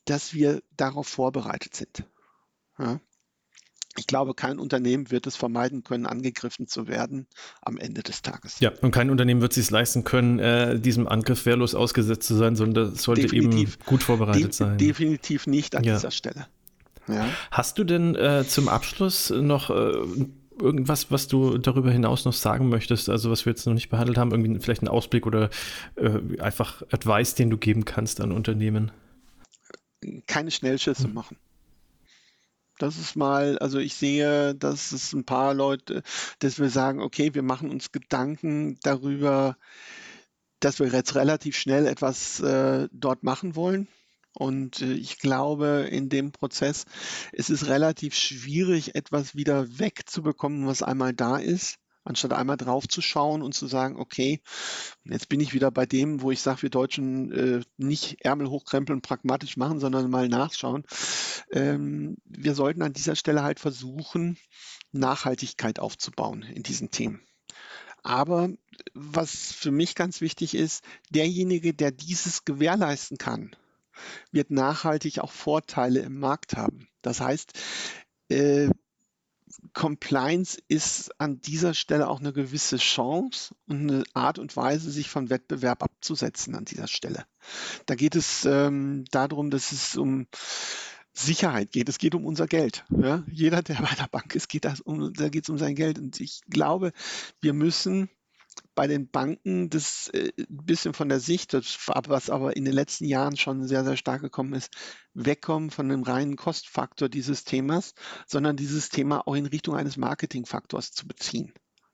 dass 0.07 0.33
wir 0.33 0.63
darauf 0.79 1.07
vorbereitet 1.07 1.77
sind. 1.77 2.05
Ja. 2.79 3.01
Ich 3.99 4.07
glaube, 4.07 4.35
kein 4.35 4.59
Unternehmen 4.59 5.11
wird 5.11 5.27
es 5.27 5.37
vermeiden 5.37 5.83
können, 5.83 6.07
angegriffen 6.07 6.67
zu 6.67 6.89
werden 6.89 7.27
am 7.61 7.77
Ende 7.77 8.03
des 8.03 8.23
Tages. 8.23 8.61
Ja, 8.61 8.73
und 8.81 8.93
kein 8.93 9.11
Unternehmen 9.11 9.43
wird 9.43 9.53
es 9.53 9.57
sich 9.57 9.71
leisten 9.71 10.05
können, 10.05 10.39
äh, 10.39 10.81
diesem 10.81 11.07
Angriff 11.07 11.45
wehrlos 11.45 11.75
ausgesetzt 11.75 12.27
zu 12.27 12.35
sein, 12.35 12.57
sondern 12.57 12.93
das 12.93 13.03
sollte 13.03 13.23
definitiv, 13.23 13.75
eben 13.75 13.85
gut 13.85 14.03
vorbereitet 14.03 14.45
de 14.45 14.53
sein. 14.53 14.79
Definitiv 14.79 15.47
nicht 15.47 15.77
an 15.77 15.85
ja. 15.85 15.95
dieser 15.95 16.11
Stelle. 16.11 16.47
Ja. 17.09 17.29
Hast 17.51 17.79
du 17.79 17.85
denn 17.85 18.15
äh, 18.15 18.45
zum 18.47 18.69
Abschluss 18.69 19.31
noch 19.31 19.69
äh, 19.69 19.93
irgendwas, 20.61 21.11
was 21.11 21.29
du 21.29 21.59
darüber 21.59 21.91
hinaus 21.91 22.25
noch 22.25 22.33
sagen 22.33 22.69
möchtest, 22.69 23.09
also 23.09 23.31
was 23.31 23.47
wir 23.47 23.53
jetzt 23.53 23.67
noch 23.67 23.75
nicht 23.75 23.89
behandelt 23.89 24.19
haben, 24.19 24.31
irgendwie 24.31 24.59
vielleicht 24.61 24.83
einen 24.83 24.89
Ausblick 24.89 25.27
oder 25.27 25.51
äh, 25.97 26.41
einfach 26.41 26.83
Advice, 26.91 27.35
den 27.35 27.51
du 27.51 27.59
geben 27.59 27.85
kannst 27.85 28.21
an 28.21 28.33
Unternehmen? 28.33 28.91
Keine 30.27 30.51
Schnellschüsse 30.51 31.05
hm. 31.05 31.15
machen. 31.15 31.37
Das 32.79 32.99
ist 32.99 33.17
mal, 33.17 33.59
also 33.59 33.79
ich 33.79 33.95
sehe, 33.95 34.55
dass 34.55 34.93
es 34.93 35.13
ein 35.15 35.25
paar 35.25 35.55
Leute, 35.55 36.03
dass 36.41 36.59
wir 36.59 36.69
sagen, 36.69 37.01
okay, 37.01 37.33
wir 37.35 37.43
machen 37.43 37.71
uns 37.71 37.91
Gedanken 37.91 38.79
darüber, 38.83 39.57
dass 40.61 40.79
wir 40.79 40.89
jetzt 40.89 41.15
relativ 41.15 41.57
schnell 41.57 41.87
etwas 41.87 42.41
äh, 42.41 42.89
dort 42.93 43.23
machen 43.23 43.57
wollen. 43.57 43.89
Und 44.37 44.83
äh, 44.83 44.93
ich 44.93 45.19
glaube, 45.19 45.89
in 45.91 46.11
dem 46.11 46.31
Prozess 46.31 46.85
ist 47.33 47.49
es 47.49 47.69
relativ 47.69 48.15
schwierig, 48.15 48.95
etwas 48.95 49.35
wieder 49.35 49.79
wegzubekommen, 49.79 50.67
was 50.67 50.83
einmal 50.83 51.15
da 51.15 51.39
ist. 51.39 51.79
anstatt 52.05 52.33
einmal 52.35 52.57
drauf 52.57 52.87
zu 52.87 53.01
schauen 53.01 53.43
und 53.43 53.55
zu 53.55 53.67
sagen, 53.67 53.97
okay, 53.97 54.41
jetzt 55.05 55.29
bin 55.29 55.41
ich 55.41 55.55
wieder 55.55 55.71
bei 55.71 55.87
dem, 55.87 56.21
wo 56.23 56.31
ich 56.31 56.41
sage, 56.41 56.63
wir 56.63 56.71
Deutschen 56.71 57.33
äh, 57.33 57.61
nicht 57.79 58.25
Ärmel 58.25 58.49
hochkrempeln, 58.49 59.01
pragmatisch 59.01 59.57
machen, 59.57 59.81
sondern 59.81 60.11
mal 60.11 60.29
nachschauen. 60.29 60.85
Ähm, 61.51 62.17
wir 62.25 62.55
sollten 62.55 62.83
an 62.83 62.93
dieser 62.93 63.17
Stelle 63.17 63.43
halt 63.43 63.59
versuchen, 63.59 64.37
Nachhaltigkeit 64.93 65.81
aufzubauen 65.81 66.43
in 66.43 66.63
diesen 66.63 66.91
Themen. 66.91 67.23
Aber 68.03 68.51
was 68.95 69.51
für 69.53 69.73
mich 69.73 69.95
ganz 69.97 70.21
wichtig 70.21 70.55
ist, 70.55 70.85
derjenige, 71.11 71.75
der 71.75 71.91
dieses 71.91 72.45
gewährleisten 72.45 73.19
kann, 73.19 73.57
wird 74.33 74.51
nachhaltig 74.51 75.21
auch 75.21 75.33
Vorteile 75.33 76.01
im 76.01 76.19
Markt 76.19 76.57
haben. 76.57 76.89
Das 77.03 77.21
heißt, 77.21 77.53
äh, 78.29 78.69
Compliance 79.73 80.59
ist 80.69 81.11
an 81.21 81.41
dieser 81.41 81.73
Stelle 81.75 82.09
auch 82.09 82.21
eine 82.21 82.33
gewisse 82.33 82.79
Chance 82.79 83.55
und 83.69 83.91
eine 83.91 84.05
Art 84.13 84.39
und 84.39 84.57
Weise, 84.57 84.91
sich 84.91 85.09
von 85.09 85.31
Wettbewerb 85.31 85.83
abzusetzen 85.83 86.55
an 86.55 86.65
dieser 86.65 86.89
Stelle. 86.89 87.27
Da 87.87 87.95
geht 87.95 88.17
es 88.17 88.45
ähm, 88.45 89.05
darum, 89.11 89.51
dass 89.51 89.73
es 89.73 89.97
um 89.97 90.27
Sicherheit 91.13 91.73
geht. 91.73 91.89
Es 91.89 91.99
geht 91.99 92.15
um 92.15 92.27
unser 92.27 92.47
Geld. 92.47 92.85
Jeder, 93.31 93.63
der 93.63 93.77
bei 93.77 93.95
der 93.99 94.09
Bank 94.09 94.35
ist, 94.35 94.49
geht 94.49 94.65
das 94.65 94.81
um, 94.81 95.13
da 95.15 95.29
geht 95.29 95.45
es 95.45 95.49
um 95.49 95.59
sein 95.59 95.75
Geld. 95.75 95.99
Und 95.99 96.21
ich 96.21 96.43
glaube, 96.49 96.93
wir 97.41 97.55
müssen 97.55 98.11
bei 98.75 98.87
den 98.87 99.09
Banken 99.09 99.71
das 99.71 100.09
äh, 100.09 100.33
ein 100.39 100.65
bisschen 100.65 100.95
von 100.95 101.09
der 101.09 101.21
Sicht, 101.21 101.55
das, 101.55 101.79
was 101.89 102.31
aber 102.31 102.57
in 102.57 102.65
den 102.65 102.75
letzten 102.75 103.05
Jahren 103.05 103.37
schon 103.37 103.67
sehr, 103.67 103.85
sehr 103.85 103.97
stark 103.97 104.21
gekommen 104.21 104.55
ist, 104.55 104.71
wegkommen 105.15 105.71
von 105.71 105.89
dem 105.89 106.03
reinen 106.03 106.37
Kostfaktor 106.37 107.09
dieses 107.09 107.45
Themas, 107.45 107.95
sondern 108.27 108.57
dieses 108.57 108.89
Thema 108.89 109.27
auch 109.27 109.35
in 109.35 109.47
Richtung 109.47 109.75
eines 109.77 109.97
Marketingfaktors 109.97 110.93
zu 110.93 111.07
beziehen. 111.07 111.53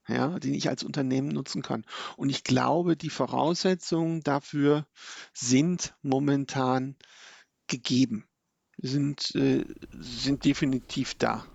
Ja, 0.08 0.40
den 0.40 0.52
ich 0.52 0.68
als 0.68 0.82
Unternehmen 0.82 1.28
nutzen 1.28 1.62
kann. 1.62 1.84
Und 2.16 2.28
ich 2.28 2.42
glaube, 2.42 2.96
die 2.96 3.08
Voraussetzungen 3.08 4.20
dafür 4.24 4.84
sind 5.32 5.94
momentan 6.02 6.96
gegeben, 7.68 8.26
sind, 8.78 9.32
äh, 9.36 9.64
sind 9.92 10.44
definitiv 10.44 11.14
da. 11.14 11.46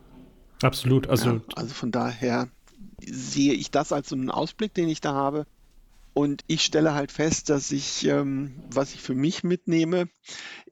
Absolut. 0.63 1.07
Also, 1.07 1.33
ja, 1.33 1.41
also 1.55 1.73
von 1.73 1.91
daher 1.91 2.49
sehe 3.05 3.53
ich 3.53 3.71
das 3.71 3.91
als 3.91 4.09
so 4.09 4.15
einen 4.15 4.31
Ausblick, 4.31 4.73
den 4.73 4.89
ich 4.89 5.01
da 5.01 5.13
habe. 5.13 5.45
Und 6.13 6.43
ich 6.47 6.63
stelle 6.63 6.95
halt 6.95 7.11
fest, 7.11 7.49
dass 7.49 7.71
ich, 7.71 8.05
ähm, 8.05 8.63
was 8.71 8.95
ich 8.95 9.01
für 9.01 9.13
mich 9.13 9.43
mitnehme, 9.43 10.09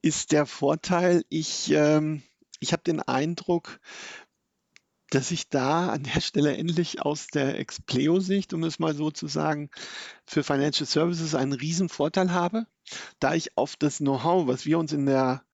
ist 0.01 0.31
der 0.31 0.47
Vorteil, 0.47 1.23
ich, 1.29 1.71
ähm, 1.71 2.23
ich 2.59 2.73
habe 2.73 2.81
den 2.83 2.99
Eindruck, 3.01 3.79
dass 5.11 5.29
ich 5.29 5.49
da 5.49 5.89
an 5.89 6.03
der 6.03 6.19
Stelle 6.19 6.57
endlich 6.57 7.01
aus 7.03 7.27
der 7.27 7.59
Expleo-Sicht, 7.59 8.53
um 8.53 8.63
es 8.63 8.79
mal 8.79 8.95
so 8.95 9.11
zu 9.11 9.27
sagen, 9.27 9.69
für 10.25 10.43
Financial 10.43 10.87
Services 10.87 11.35
einen 11.35 11.53
riesen 11.53 11.89
Vorteil 11.89 12.31
habe, 12.31 12.65
da 13.19 13.35
ich 13.35 13.55
auf 13.55 13.75
das 13.75 13.99
Know-how, 13.99 14.47
was 14.47 14.65
wir 14.65 14.79
uns 14.79 14.93
in 14.93 15.05
der 15.05 15.44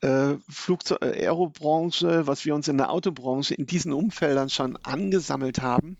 äh, 0.00 0.34
Flugzeug 0.48 1.02
äh, 1.02 1.26
Aerobranche, 1.26 2.26
was 2.26 2.44
wir 2.44 2.54
uns 2.54 2.68
in 2.68 2.76
der 2.76 2.90
Autobranche 2.90 3.54
in 3.54 3.66
diesen 3.66 3.92
Umfeldern 3.92 4.50
schon 4.50 4.76
angesammelt 4.82 5.62
haben, 5.62 5.96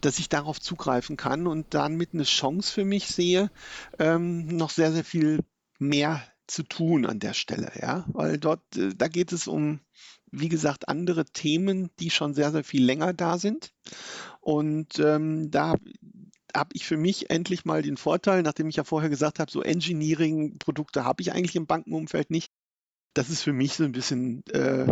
dass 0.00 0.18
ich 0.18 0.28
darauf 0.28 0.60
zugreifen 0.60 1.16
kann 1.16 1.46
und 1.46 1.74
dann 1.74 1.96
mit 1.96 2.12
eine 2.12 2.24
Chance 2.24 2.72
für 2.72 2.84
mich 2.84 3.06
sehe, 3.08 3.50
ähm, 3.98 4.46
noch 4.48 4.70
sehr, 4.70 4.92
sehr 4.92 5.04
viel 5.04 5.40
mehr 5.78 6.22
zu 6.46 6.62
tun 6.62 7.06
an 7.06 7.18
der 7.18 7.34
Stelle, 7.34 7.72
ja, 7.80 8.04
weil 8.08 8.38
dort, 8.38 8.62
äh, 8.76 8.94
da 8.94 9.08
geht 9.08 9.32
es 9.32 9.46
um, 9.46 9.80
wie 10.30 10.48
gesagt, 10.48 10.88
andere 10.88 11.24
Themen, 11.24 11.90
die 11.98 12.10
schon 12.10 12.34
sehr, 12.34 12.52
sehr 12.52 12.64
viel 12.64 12.84
länger 12.84 13.12
da 13.12 13.38
sind. 13.38 13.72
Und 14.40 14.98
ähm, 14.98 15.50
da 15.50 15.74
habe 16.54 16.70
ich 16.72 16.86
für 16.86 16.96
mich 16.96 17.30
endlich 17.30 17.64
mal 17.64 17.82
den 17.82 17.96
Vorteil, 17.96 18.42
nachdem 18.42 18.68
ich 18.68 18.76
ja 18.76 18.84
vorher 18.84 19.10
gesagt 19.10 19.38
habe, 19.38 19.50
so 19.50 19.62
Engineering-Produkte 19.62 21.04
habe 21.04 21.22
ich 21.22 21.32
eigentlich 21.32 21.56
im 21.56 21.66
Bankenumfeld 21.66 22.30
nicht, 22.30 22.52
das 23.16 23.30
ist 23.30 23.42
für 23.42 23.52
mich 23.52 23.74
so 23.74 23.84
ein 23.84 23.92
bisschen 23.92 24.44
äh, 24.48 24.86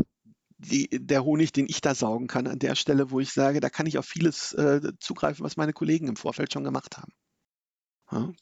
die, 0.58 0.88
der 0.90 1.24
Honig, 1.24 1.52
den 1.52 1.66
ich 1.68 1.80
da 1.80 1.94
saugen 1.94 2.26
kann 2.26 2.46
an 2.46 2.58
der 2.58 2.74
Stelle, 2.74 3.10
wo 3.10 3.20
ich 3.20 3.32
sage, 3.32 3.60
da 3.60 3.68
kann 3.68 3.86
ich 3.86 3.98
auf 3.98 4.06
vieles 4.06 4.52
äh, 4.54 4.80
zugreifen, 4.98 5.44
was 5.44 5.56
meine 5.56 5.72
Kollegen 5.72 6.08
im 6.08 6.16
Vorfeld 6.16 6.52
schon 6.52 6.64
gemacht 6.64 6.96
haben. 6.96 7.12
Ja. 8.10 8.32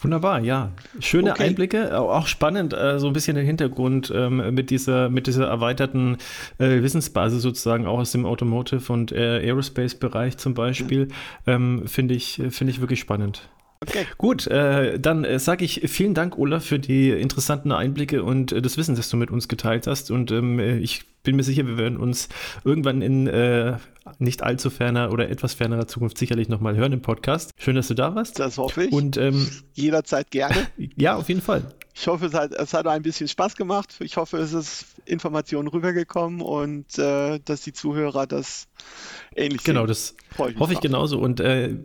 Wunderbar, 0.00 0.40
ja. 0.40 0.72
Schöne 0.98 1.30
okay. 1.30 1.44
Einblicke, 1.44 1.98
auch 1.98 2.26
spannend, 2.26 2.74
äh, 2.74 2.98
so 2.98 3.06
ein 3.06 3.14
bisschen 3.14 3.36
den 3.36 3.46
Hintergrund 3.46 4.12
ähm, 4.14 4.54
mit, 4.54 4.68
dieser, 4.68 5.08
mit 5.08 5.26
dieser 5.26 5.46
erweiterten 5.46 6.18
äh, 6.58 6.82
Wissensbasis 6.82 7.40
sozusagen 7.40 7.86
auch 7.86 8.00
aus 8.00 8.12
dem 8.12 8.26
Automotive- 8.26 8.92
und 8.92 9.12
äh, 9.12 9.40
Aerospace-Bereich 9.40 10.36
zum 10.36 10.52
Beispiel, 10.52 11.08
ja. 11.46 11.54
ähm, 11.54 11.86
finde 11.86 12.14
ich, 12.14 12.42
find 12.50 12.68
ich 12.68 12.80
wirklich 12.80 13.00
spannend. 13.00 13.48
Okay. 13.86 14.06
Gut, 14.16 14.46
äh, 14.46 14.98
dann 14.98 15.24
äh, 15.24 15.38
sage 15.38 15.64
ich 15.64 15.82
vielen 15.86 16.14
Dank, 16.14 16.38
Olaf, 16.38 16.64
für 16.64 16.78
die 16.78 17.10
interessanten 17.10 17.70
Einblicke 17.70 18.22
und 18.22 18.52
äh, 18.52 18.62
das 18.62 18.78
Wissen, 18.78 18.96
das 18.96 19.10
du 19.10 19.16
mit 19.16 19.30
uns 19.30 19.48
geteilt 19.48 19.86
hast. 19.86 20.10
Und 20.10 20.30
ähm, 20.30 20.58
ich 20.58 21.04
bin 21.22 21.36
mir 21.36 21.42
sicher, 21.42 21.66
wir 21.66 21.76
werden 21.76 21.98
uns 21.98 22.28
irgendwann 22.64 23.02
in 23.02 23.26
äh, 23.26 23.76
nicht 24.18 24.42
allzu 24.42 24.70
ferner 24.70 25.12
oder 25.12 25.28
etwas 25.28 25.54
fernerer 25.54 25.86
Zukunft 25.86 26.18
sicherlich 26.18 26.48
nochmal 26.48 26.76
hören 26.76 26.92
im 26.92 27.02
Podcast. 27.02 27.50
Schön, 27.58 27.76
dass 27.76 27.88
du 27.88 27.94
da 27.94 28.14
warst. 28.14 28.38
Das 28.38 28.58
hoffe 28.58 28.84
ich. 28.84 28.92
Und 28.92 29.16
ähm, 29.16 29.48
jederzeit 29.74 30.30
gerne. 30.30 30.66
ja, 30.96 31.16
auf 31.16 31.28
jeden 31.28 31.42
Fall. 31.42 31.74
Ich 31.94 32.06
hoffe, 32.08 32.26
es 32.26 32.34
hat, 32.34 32.52
es 32.52 32.74
hat 32.74 32.86
ein 32.86 33.02
bisschen 33.02 33.28
Spaß 33.28 33.54
gemacht. 33.56 33.96
Ich 34.00 34.16
hoffe, 34.16 34.38
es 34.38 34.52
ist 34.52 34.86
Informationen 35.04 35.68
rübergekommen 35.68 36.40
und 36.40 36.98
äh, 36.98 37.38
dass 37.44 37.60
die 37.60 37.72
Zuhörer 37.72 38.26
das 38.26 38.66
ähnlich 39.36 39.62
genau, 39.62 39.86
sehen. 39.86 40.14
Genau, 40.36 40.46
das 40.46 40.58
hoffe 40.58 40.72
ich 40.72 40.80
genauso. 40.80 41.18
Und 41.18 41.40
äh, 41.40 41.76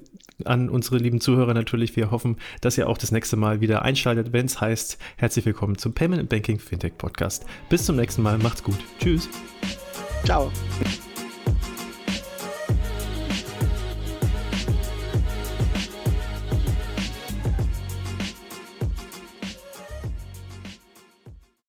an 0.45 0.69
unsere 0.69 0.97
lieben 0.97 1.21
Zuhörer 1.21 1.53
natürlich, 1.53 1.95
wir 1.95 2.11
hoffen, 2.11 2.37
dass 2.61 2.77
ihr 2.77 2.87
auch 2.87 2.97
das 2.97 3.11
nächste 3.11 3.35
Mal 3.37 3.61
wieder 3.61 3.81
einschaltet, 3.83 4.33
wenn 4.33 4.45
es 4.45 4.61
heißt, 4.61 4.97
herzlich 5.17 5.45
willkommen 5.45 5.77
zum 5.77 5.93
Payment 5.93 6.29
Banking 6.29 6.59
Fintech 6.59 6.97
Podcast. 6.97 7.45
Bis 7.69 7.85
zum 7.85 7.95
nächsten 7.95 8.21
Mal, 8.21 8.37
macht's 8.37 8.63
gut. 8.63 8.77
Tschüss. 8.99 9.29
Ciao. 10.23 10.51